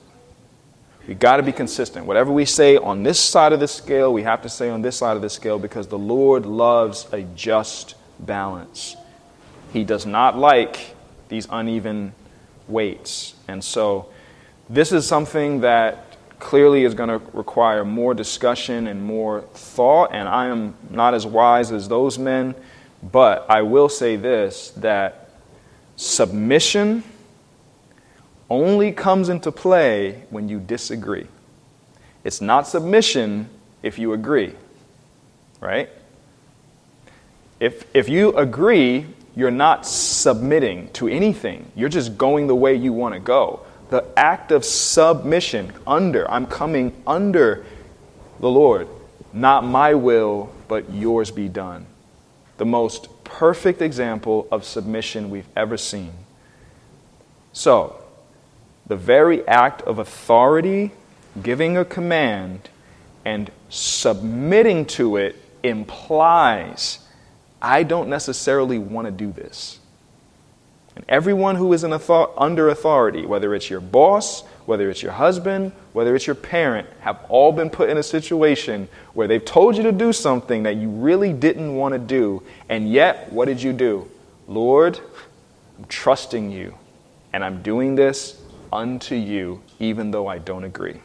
We 1.08 1.14
got 1.14 1.38
to 1.38 1.44
be 1.44 1.54
consistent. 1.54 2.06
Whatever 2.06 2.32
we 2.32 2.46
say 2.46 2.76
on 2.76 3.04
this 3.04 3.20
side 3.20 3.54
of 3.54 3.60
the 3.60 3.68
scale, 3.68 4.14
we 4.14 4.24
have 4.24 4.42
to 4.42 4.50
say 4.50 4.70
on 4.70 4.82
this 4.82 4.98
side 4.98 5.16
of 5.16 5.22
the 5.22 5.30
scale 5.30 5.58
because 5.58 5.88
the 5.88 5.98
Lord 5.98 6.46
loves 6.46 7.08
a 7.14 7.22
just 7.36 7.96
balance. 8.20 8.98
He 9.72 9.84
does 9.84 10.06
not 10.06 10.38
like 10.38 10.96
these 11.30 11.48
uneven 11.50 12.14
weights. 12.68 13.36
And 13.48 13.64
so, 13.64 14.10
this 14.70 14.92
is 14.92 15.08
something 15.08 15.62
that 15.62 16.18
clearly 16.40 16.84
is 16.84 16.94
going 16.94 17.10
to 17.10 17.22
require 17.34 17.86
more 17.86 18.14
discussion 18.14 18.88
and 18.88 19.02
more 19.02 19.42
thought. 19.54 20.12
And 20.14 20.28
I 20.28 20.48
am 20.48 20.76
not 20.90 21.14
as 21.14 21.26
wise 21.26 21.72
as 21.72 21.88
those 21.88 22.20
men, 22.20 22.54
but 23.04 23.46
I 23.50 23.62
will 23.62 23.90
say 23.90 24.16
this 24.16 24.72
that 24.78 25.30
submission 25.96 27.04
only 28.50 28.92
comes 28.92 29.30
into 29.30 29.52
play 29.52 30.24
when 30.30 30.48
you 30.48 30.60
disagree. 30.60 31.28
It's 32.24 32.42
not 32.42 32.68
submission 32.68 33.50
if 33.84 34.00
you 34.00 34.14
agree, 34.14 34.54
right? 35.60 35.90
If, 37.60 37.86
if 37.96 38.08
you 38.08 38.36
agree, 38.38 39.06
you're 39.36 39.52
not 39.52 39.86
submitting 39.86 40.90
to 40.94 41.08
anything. 41.08 41.72
You're 41.76 41.90
just 41.90 42.18
going 42.18 42.48
the 42.48 42.56
way 42.56 42.76
you 42.76 42.94
want 42.94 43.14
to 43.14 43.20
go. 43.20 43.62
The 43.90 44.06
act 44.18 44.52
of 44.52 44.66
submission, 44.66 45.72
under, 45.86 46.30
I'm 46.30 46.46
coming 46.46 47.02
under 47.06 47.66
the 48.40 48.50
Lord. 48.50 48.88
Not 49.34 49.64
my 49.64 49.94
will, 49.94 50.52
but 50.68 50.92
yours 50.92 51.32
be 51.32 51.48
done. 51.48 51.86
The 52.58 52.66
most 52.66 53.24
perfect 53.24 53.82
example 53.82 54.48
of 54.52 54.66
submission 54.66 55.30
we've 55.30 55.48
ever 55.56 55.78
seen. 55.78 56.12
So, 57.54 58.04
the 58.86 58.96
very 58.96 59.48
act 59.48 59.82
of 59.82 60.00
authority, 60.00 60.92
giving 61.42 61.78
a 61.78 61.86
command, 61.86 62.70
and 63.26 63.52
submitting 63.70 64.86
to 64.86 65.18
it 65.18 65.36
implies 65.64 67.00
I 67.62 67.84
don't 67.84 68.10
necessarily 68.10 68.78
want 68.78 69.06
to 69.06 69.12
do 69.12 69.32
this. 69.32 69.80
And 70.96 71.04
everyone 71.10 71.56
who 71.56 71.74
is 71.74 71.84
author- 71.84 72.30
under 72.38 72.70
authority, 72.70 73.26
whether 73.26 73.54
it's 73.54 73.70
your 73.70 73.82
boss, 73.82 74.44
whether 74.68 74.90
it's 74.90 75.02
your 75.02 75.14
husband, 75.14 75.72
whether 75.94 76.14
it's 76.14 76.28
your 76.28 76.36
parent, 76.36 76.86
have 77.00 77.18
all 77.30 77.54
been 77.54 77.70
put 77.70 77.90
in 77.90 77.98
a 77.98 78.04
situation 78.04 78.88
where 79.14 79.26
they've 79.26 79.46
told 79.46 79.78
you 79.78 79.84
to 79.84 79.94
do 79.94 80.12
something 80.12 80.64
that 80.64 80.76
you 80.76 80.90
really 80.90 81.32
didn't 81.32 81.74
want 81.76 81.94
to 81.94 81.98
do. 82.00 82.44
And 82.68 82.92
yet, 82.92 83.32
what 83.32 83.46
did 83.46 83.64
you 83.64 83.72
do? 83.72 84.10
Lord, 84.46 85.00
I'm 85.80 85.86
trusting 85.86 86.52
you, 86.52 86.78
and 87.32 87.46
I'm 87.46 87.62
doing 87.64 87.96
this 87.96 88.42
unto 88.72 89.16
you, 89.16 89.62
even 89.80 90.12
though 90.12 90.28
I 90.28 90.38
don't 90.38 90.66
agree. 90.66 91.00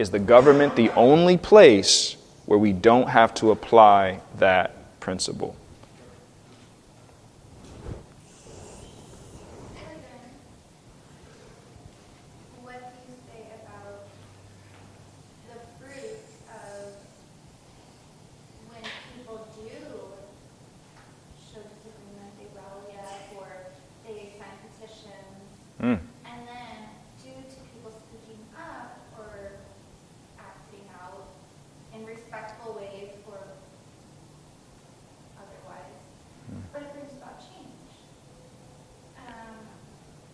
Is 0.00 0.10
the 0.10 0.18
government 0.18 0.74
the 0.74 0.90
only 0.90 1.36
place 1.36 2.16
where 2.46 2.58
we 2.58 2.72
don't 2.72 3.08
have 3.10 3.32
to 3.34 3.52
apply 3.52 4.20
that 4.38 4.98
principle? 4.98 5.54
What 12.62 12.80
do 12.80 13.12
you 13.12 13.16
say 13.28 13.46
about 13.62 14.06
the 15.48 15.58
fruit 15.78 16.24
of 16.48 16.94
when 18.70 18.82
people 19.16 19.46
do 19.54 19.70
show 21.36 21.60
disagreement, 21.60 22.32
they 22.38 22.48
rally 22.56 22.96
up, 22.98 23.36
or 23.36 23.48
they 24.06 24.32
sign 24.38 24.56
petitions, 24.64 25.44
Mm. 25.80 25.98
and 26.24 26.48
then 26.48 26.76
due 27.22 27.42
to 27.42 27.58
people 27.74 27.92
speaking 27.92 28.40
up 28.56 28.96
or 29.18 29.60
acting 30.38 30.86
out 31.02 31.28
in 31.92 32.06
respectful 32.06 32.74
ways 32.74 33.10
or 33.28 33.38
otherwise, 35.36 35.92
but 36.72 36.82
it 36.82 36.92
brings 36.94 37.12
about 37.20 37.38
change, 37.40 37.90
um, 39.18 39.68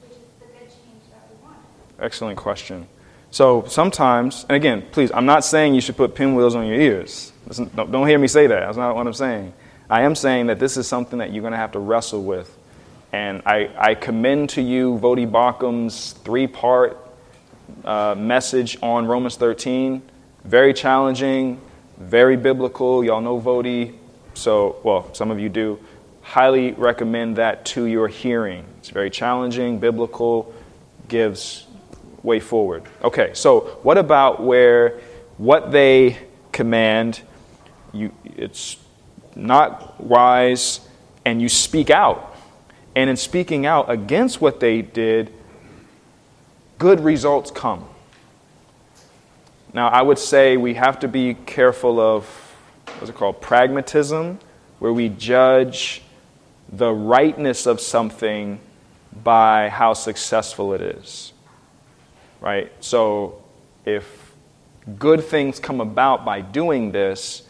which 0.03 0.13
is 0.13 0.29
the 0.39 0.47
good 0.47 0.69
change 0.71 1.05
that 1.11 1.25
we 1.31 1.37
want. 1.43 1.59
Excellent 2.01 2.39
question. 2.39 2.89
So 3.31 3.65
sometimes, 3.69 4.45
and 4.49 4.57
again, 4.57 4.83
please, 4.91 5.13
I'm 5.13 5.27
not 5.27 5.45
saying 5.45 5.75
you 5.75 5.81
should 5.81 5.97
put 5.97 6.15
pinwheels 6.15 6.55
on 6.55 6.67
your 6.67 6.81
ears. 6.81 7.33
Listen, 7.47 7.71
don't, 7.75 7.93
don't 7.93 8.09
hear 8.09 8.19
me 8.19 8.27
say 8.27 8.47
that. 8.47 8.61
That's 8.61 8.77
not 8.77 8.97
what 8.97 9.07
I'm 9.07 9.13
saying. 9.13 9.53
I 9.89 10.03
am 10.03 10.15
saying 10.15 10.47
that 10.47 10.59
this 10.59 10.77
is 10.77 10.89
something 10.89 11.19
that 11.19 11.33
you're 11.33 11.43
going 11.43 11.53
to 11.53 11.59
have 11.59 11.73
to 11.73 11.79
wrestle 11.79 12.25
with. 12.25 12.57
And 13.13 13.43
I, 13.45 13.71
I 13.77 13.95
commend 13.95 14.51
to 14.51 14.63
you 14.63 14.99
Voddie 15.03 15.31
Baucham's 15.31 16.13
three 16.13 16.47
part 16.47 16.97
uh, 17.85 18.15
message 18.17 18.79
on 18.83 19.07
Romans 19.07 19.37
13. 19.37 20.03
Very 20.45 20.73
challenging, 20.73 21.61
very 21.99 22.37
biblical. 22.37 23.05
Y'all 23.05 23.21
know 23.21 23.41
Voddie, 23.41 23.95
so, 24.35 24.77
well, 24.83 25.13
some 25.13 25.31
of 25.31 25.39
you 25.39 25.49
do. 25.49 25.79
Highly 26.23 26.73
recommend 26.73 27.37
that 27.37 27.65
to 27.67 27.85
your 27.85 28.09
hearing. 28.09 28.65
It's 28.79 28.91
very 28.91 29.11
challenging, 29.11 29.79
biblical, 29.81 30.55
gives 31.09 31.67
way 32.23 32.41
forward. 32.41 32.83
Okay, 33.03 33.33
so 33.35 33.79
what 33.83 33.99
about 33.99 34.43
where 34.43 35.01
what 35.39 35.73
they 35.73 36.18
command, 36.53 37.23
you, 37.93 38.12
it's 38.25 38.77
not 39.35 39.99
wise, 40.01 40.81
and 41.25 41.41
you 41.41 41.49
speak 41.49 41.91
out. 41.91 42.37
And 42.95 43.09
in 43.09 43.16
speaking 43.16 43.66
out 43.66 43.91
against 43.91 44.41
what 44.41 44.61
they 44.61 44.83
did, 44.83 45.33
good 46.79 47.01
results 47.01 47.51
come. 47.51 47.87
Now, 49.73 49.89
I 49.89 50.03
would 50.03 50.18
say 50.18 50.57
we 50.57 50.75
have 50.75 50.99
to 51.01 51.09
be 51.09 51.35
careful 51.35 52.01
of 52.01 52.27
what's 52.99 53.09
it 53.09 53.14
called? 53.14 53.41
Pragmatism, 53.41 54.41
where 54.81 54.93
we 54.93 55.09
judge 55.09 56.03
the 56.73 56.93
rightness 56.93 57.66
of 57.66 57.81
something 57.81 58.61
by 59.25 59.68
how 59.68 59.93
successful 59.93 60.75
it 60.75 60.81
is. 60.81 61.33
Right? 62.41 62.72
So, 62.80 63.43
if 63.84 64.34
good 64.99 65.24
things 65.24 65.59
come 65.61 65.80
about 65.80 66.24
by 66.24 66.41
doing 66.41 66.93
this, 66.93 67.43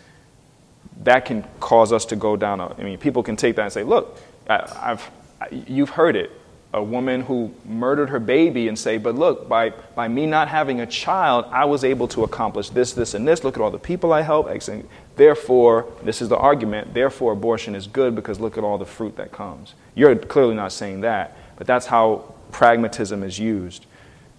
that 1.05 1.25
can 1.25 1.45
cause 1.61 1.93
us 1.93 2.05
to 2.07 2.17
go 2.17 2.37
down. 2.37 2.61
A, 2.61 2.75
I 2.79 2.83
mean, 2.83 2.99
people 2.99 3.23
can 3.23 3.37
take 3.37 3.57
that 3.57 3.63
and 3.63 3.73
say, 3.73 3.85
look, 3.85 4.19
I, 4.49 4.67
have 4.81 5.11
you've 5.51 5.91
heard 5.91 6.17
it. 6.17 6.33
A 6.73 6.83
woman 6.83 7.23
who 7.23 7.53
murdered 7.65 8.11
her 8.11 8.21
baby 8.21 8.69
and 8.69 8.79
say, 8.79 8.97
but 8.97 9.17
look, 9.17 9.49
by, 9.49 9.71
by 9.71 10.07
me 10.07 10.25
not 10.25 10.47
having 10.47 10.81
a 10.81 10.87
child, 10.87 11.47
I 11.51 11.65
was 11.65 11.83
able 11.83 12.07
to 12.09 12.23
accomplish 12.23 12.71
this, 12.71 12.93
this, 12.93 13.15
and 13.15 13.27
this. 13.27 13.43
Look 13.43 13.57
at 13.57 13.61
all 13.61 13.73
the 13.73 13.79
people 13.79 14.13
I 14.13 14.23
helped. 14.23 14.71
Therefore, 15.17 15.87
this 16.05 16.23
is 16.23 16.29
the 16.29 16.37
argument. 16.37 16.95
Therefore, 16.95 17.33
abortion 17.33 17.75
is 17.75 17.89
good 17.89 18.15
because 18.15 18.39
look 18.39 18.57
at 18.57 18.63
all 18.63 18.79
the 18.79 18.87
fruit 18.87 19.17
that 19.17 19.33
comes. 19.33 19.75
You're 19.97 20.15
clearly 20.15 20.55
not 20.55 20.73
saying 20.73 21.01
that, 21.01 21.37
but 21.57 21.67
that's 21.67 21.87
how 21.87 22.35
pragmatism 22.53 23.25
is 23.25 23.37
used. 23.37 23.87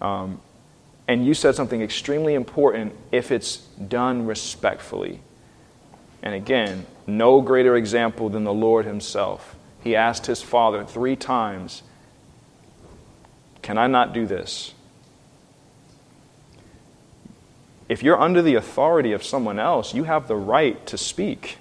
Um, 0.01 0.41
and 1.07 1.25
you 1.25 1.33
said 1.33 1.55
something 1.55 1.81
extremely 1.81 2.33
important 2.33 2.93
if 3.11 3.31
it's 3.31 3.57
done 3.57 4.25
respectfully. 4.25 5.21
And 6.23 6.33
again, 6.33 6.85
no 7.07 7.41
greater 7.41 7.75
example 7.75 8.29
than 8.29 8.43
the 8.43 8.53
Lord 8.53 8.85
Himself. 8.85 9.55
He 9.83 9.95
asked 9.95 10.27
His 10.27 10.41
Father 10.41 10.83
three 10.83 11.15
times, 11.15 11.83
Can 13.61 13.77
I 13.77 13.87
not 13.87 14.13
do 14.13 14.25
this? 14.25 14.73
If 17.89 18.03
you're 18.03 18.19
under 18.19 18.41
the 18.41 18.55
authority 18.55 19.11
of 19.11 19.21
someone 19.21 19.59
else, 19.59 19.93
you 19.93 20.05
have 20.05 20.29
the 20.29 20.35
right 20.35 20.85
to 20.87 20.97
speak. 20.97 21.57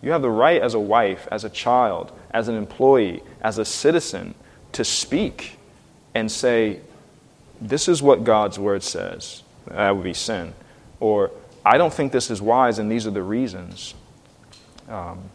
You 0.00 0.12
have 0.12 0.22
the 0.22 0.30
right 0.30 0.62
as 0.62 0.72
a 0.72 0.80
wife, 0.80 1.28
as 1.30 1.44
a 1.44 1.50
child, 1.50 2.10
as 2.30 2.48
an 2.48 2.54
employee, 2.54 3.22
as 3.42 3.58
a 3.58 3.66
citizen 3.66 4.34
to 4.72 4.82
speak 4.82 5.58
and 6.14 6.32
say, 6.32 6.80
This 7.60 7.88
is 7.88 8.02
what 8.02 8.24
God's 8.24 8.58
word 8.58 8.82
says. 8.82 9.42
That 9.66 9.94
would 9.94 10.04
be 10.04 10.14
sin. 10.14 10.54
Or, 10.98 11.30
I 11.64 11.78
don't 11.78 11.92
think 11.92 12.12
this 12.12 12.30
is 12.30 12.40
wise, 12.40 12.78
and 12.78 12.90
these 12.90 13.06
are 13.06 13.10
the 13.10 13.22
reasons. 13.22 13.94
Um, 14.88 15.30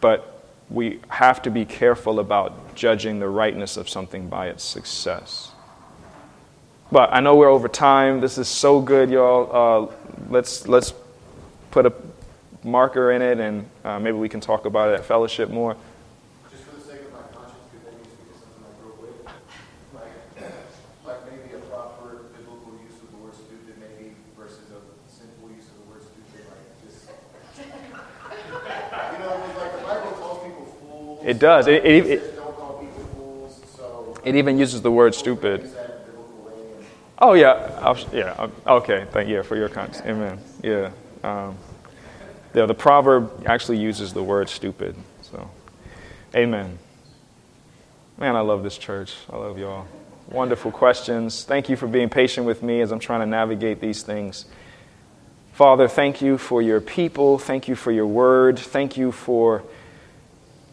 but 0.00 0.44
we 0.68 1.00
have 1.08 1.42
to 1.42 1.50
be 1.50 1.64
careful 1.64 2.18
about 2.20 2.74
judging 2.74 3.18
the 3.18 3.28
rightness 3.28 3.76
of 3.76 3.88
something 3.88 4.28
by 4.28 4.48
its 4.48 4.64
success. 4.64 5.52
But 6.90 7.12
I 7.12 7.20
know 7.20 7.34
we're 7.36 7.48
over 7.48 7.68
time. 7.68 8.20
This 8.20 8.38
is 8.38 8.48
so 8.48 8.80
good, 8.80 9.10
y'all. 9.10 9.90
Uh, 9.90 9.94
let's 10.30 10.68
let's 10.68 10.94
put 11.70 11.86
a 11.86 11.92
marker 12.62 13.12
in 13.12 13.22
it, 13.22 13.40
and 13.40 13.68
uh, 13.84 13.98
maybe 13.98 14.16
we 14.16 14.28
can 14.28 14.40
talk 14.40 14.66
about 14.66 14.90
it 14.90 14.94
at 15.00 15.04
fellowship 15.04 15.50
more. 15.50 15.76
It 31.26 31.40
does. 31.40 31.66
It, 31.66 31.84
it, 31.84 32.06
it, 32.06 32.40
it 34.22 34.36
even 34.36 34.58
uses 34.58 34.80
the 34.80 34.92
word 34.92 35.12
stupid. 35.12 35.68
Oh 37.18 37.32
yeah, 37.32 37.76
I'll, 37.82 37.98
yeah. 38.12 38.48
Okay, 38.64 39.06
thank 39.10 39.28
you 39.28 39.42
for 39.42 39.56
your 39.56 39.68
comments. 39.68 40.00
Amen. 40.02 40.38
Yeah. 40.62 40.92
Um, 41.24 41.56
yeah. 42.54 42.66
The 42.66 42.74
proverb 42.74 43.44
actually 43.44 43.78
uses 43.78 44.12
the 44.12 44.22
word 44.22 44.48
stupid. 44.48 44.94
So, 45.22 45.50
amen. 46.32 46.78
Man, 48.18 48.36
I 48.36 48.40
love 48.40 48.62
this 48.62 48.78
church. 48.78 49.16
I 49.28 49.36
love 49.36 49.58
y'all. 49.58 49.88
Wonderful 50.30 50.70
questions. 50.70 51.42
Thank 51.42 51.68
you 51.68 51.74
for 51.74 51.88
being 51.88 52.08
patient 52.08 52.46
with 52.46 52.62
me 52.62 52.82
as 52.82 52.92
I'm 52.92 53.00
trying 53.00 53.20
to 53.20 53.26
navigate 53.26 53.80
these 53.80 54.04
things. 54.04 54.46
Father, 55.54 55.88
thank 55.88 56.22
you 56.22 56.38
for 56.38 56.62
your 56.62 56.80
people. 56.80 57.36
Thank 57.38 57.66
you 57.66 57.74
for 57.74 57.90
your 57.90 58.06
word. 58.06 58.60
Thank 58.60 58.96
you 58.96 59.10
for 59.10 59.64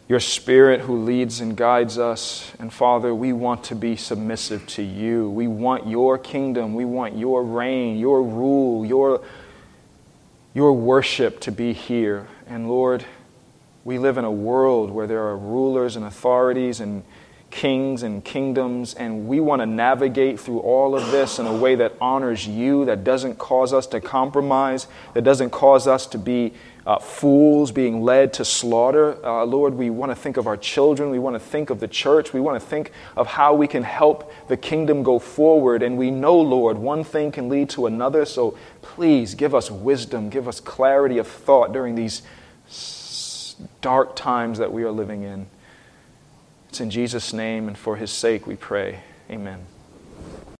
your 0.07 0.19
Spirit 0.19 0.81
who 0.81 1.03
leads 1.03 1.39
and 1.39 1.55
guides 1.55 1.97
us. 1.97 2.51
And 2.59 2.71
Father, 2.71 3.15
we 3.15 3.33
want 3.33 3.63
to 3.65 3.75
be 3.75 3.95
submissive 3.95 4.67
to 4.67 4.83
you. 4.83 5.29
We 5.29 5.47
want 5.47 5.87
your 5.87 6.17
kingdom. 6.17 6.73
We 6.73 6.85
want 6.85 7.17
your 7.17 7.43
reign, 7.43 7.97
your 7.97 8.21
rule, 8.21 8.85
your, 8.85 9.21
your 10.53 10.73
worship 10.73 11.39
to 11.41 11.51
be 11.51 11.73
here. 11.73 12.27
And 12.47 12.67
Lord, 12.67 13.05
we 13.85 13.97
live 13.97 14.17
in 14.17 14.25
a 14.25 14.31
world 14.31 14.91
where 14.91 15.07
there 15.07 15.23
are 15.23 15.37
rulers 15.37 15.95
and 15.95 16.05
authorities 16.05 16.79
and 16.79 17.03
kings 17.53 18.01
and 18.01 18.25
kingdoms, 18.25 18.95
and 18.95 19.27
we 19.27 19.39
want 19.39 19.61
to 19.61 19.65
navigate 19.67 20.39
through 20.39 20.57
all 20.61 20.95
of 20.95 21.11
this 21.11 21.37
in 21.37 21.45
a 21.45 21.53
way 21.53 21.75
that 21.75 21.93
honors 22.01 22.47
you, 22.47 22.83
that 22.85 23.03
doesn't 23.03 23.37
cause 23.37 23.73
us 23.73 23.85
to 23.85 24.01
compromise, 24.01 24.87
that 25.13 25.23
doesn't 25.23 25.51
cause 25.51 25.85
us 25.85 26.07
to 26.07 26.17
be 26.17 26.51
uh, 26.87 26.97
fools 26.97 27.71
being 27.71 28.01
led 28.01 28.33
to 28.33 28.43
slaughter. 28.43 29.23
Uh, 29.23 29.45
Lord, 29.45 29.75
we 29.75 29.91
want 29.91 30.11
to 30.11 30.15
think 30.15 30.35
of 30.37 30.47
our 30.47 30.57
children. 30.57 31.11
We 31.11 31.19
want 31.19 31.35
to 31.35 31.39
think 31.39 31.69
of 31.69 31.79
the 31.79 31.87
church. 31.87 32.33
We 32.33 32.41
want 32.41 32.59
to 32.59 32.67
think 32.67 32.91
of 33.15 33.27
how 33.27 33.53
we 33.53 33.67
can 33.67 33.83
help 33.83 34.33
the 34.47 34.57
kingdom 34.57 35.03
go 35.03 35.19
forward. 35.19 35.83
And 35.83 35.95
we 35.95 36.09
know, 36.09 36.35
Lord, 36.35 36.79
one 36.79 37.03
thing 37.03 37.31
can 37.31 37.49
lead 37.49 37.69
to 37.69 37.85
another. 37.85 38.25
So 38.25 38.57
please 38.81 39.35
give 39.35 39.53
us 39.53 39.69
wisdom, 39.69 40.31
give 40.31 40.47
us 40.47 40.59
clarity 40.59 41.19
of 41.19 41.27
thought 41.27 41.71
during 41.71 41.93
these 41.93 42.23
dark 43.81 44.15
times 44.15 44.57
that 44.57 44.73
we 44.73 44.83
are 44.83 44.91
living 44.91 45.21
in. 45.21 45.45
It's 46.73 46.81
in 46.81 46.89
Jesus' 46.89 47.33
name 47.33 47.67
and 47.67 47.77
for 47.77 47.97
his 47.97 48.09
sake 48.09 48.47
we 48.47 48.55
pray. 48.55 49.01
Amen. 49.29 49.67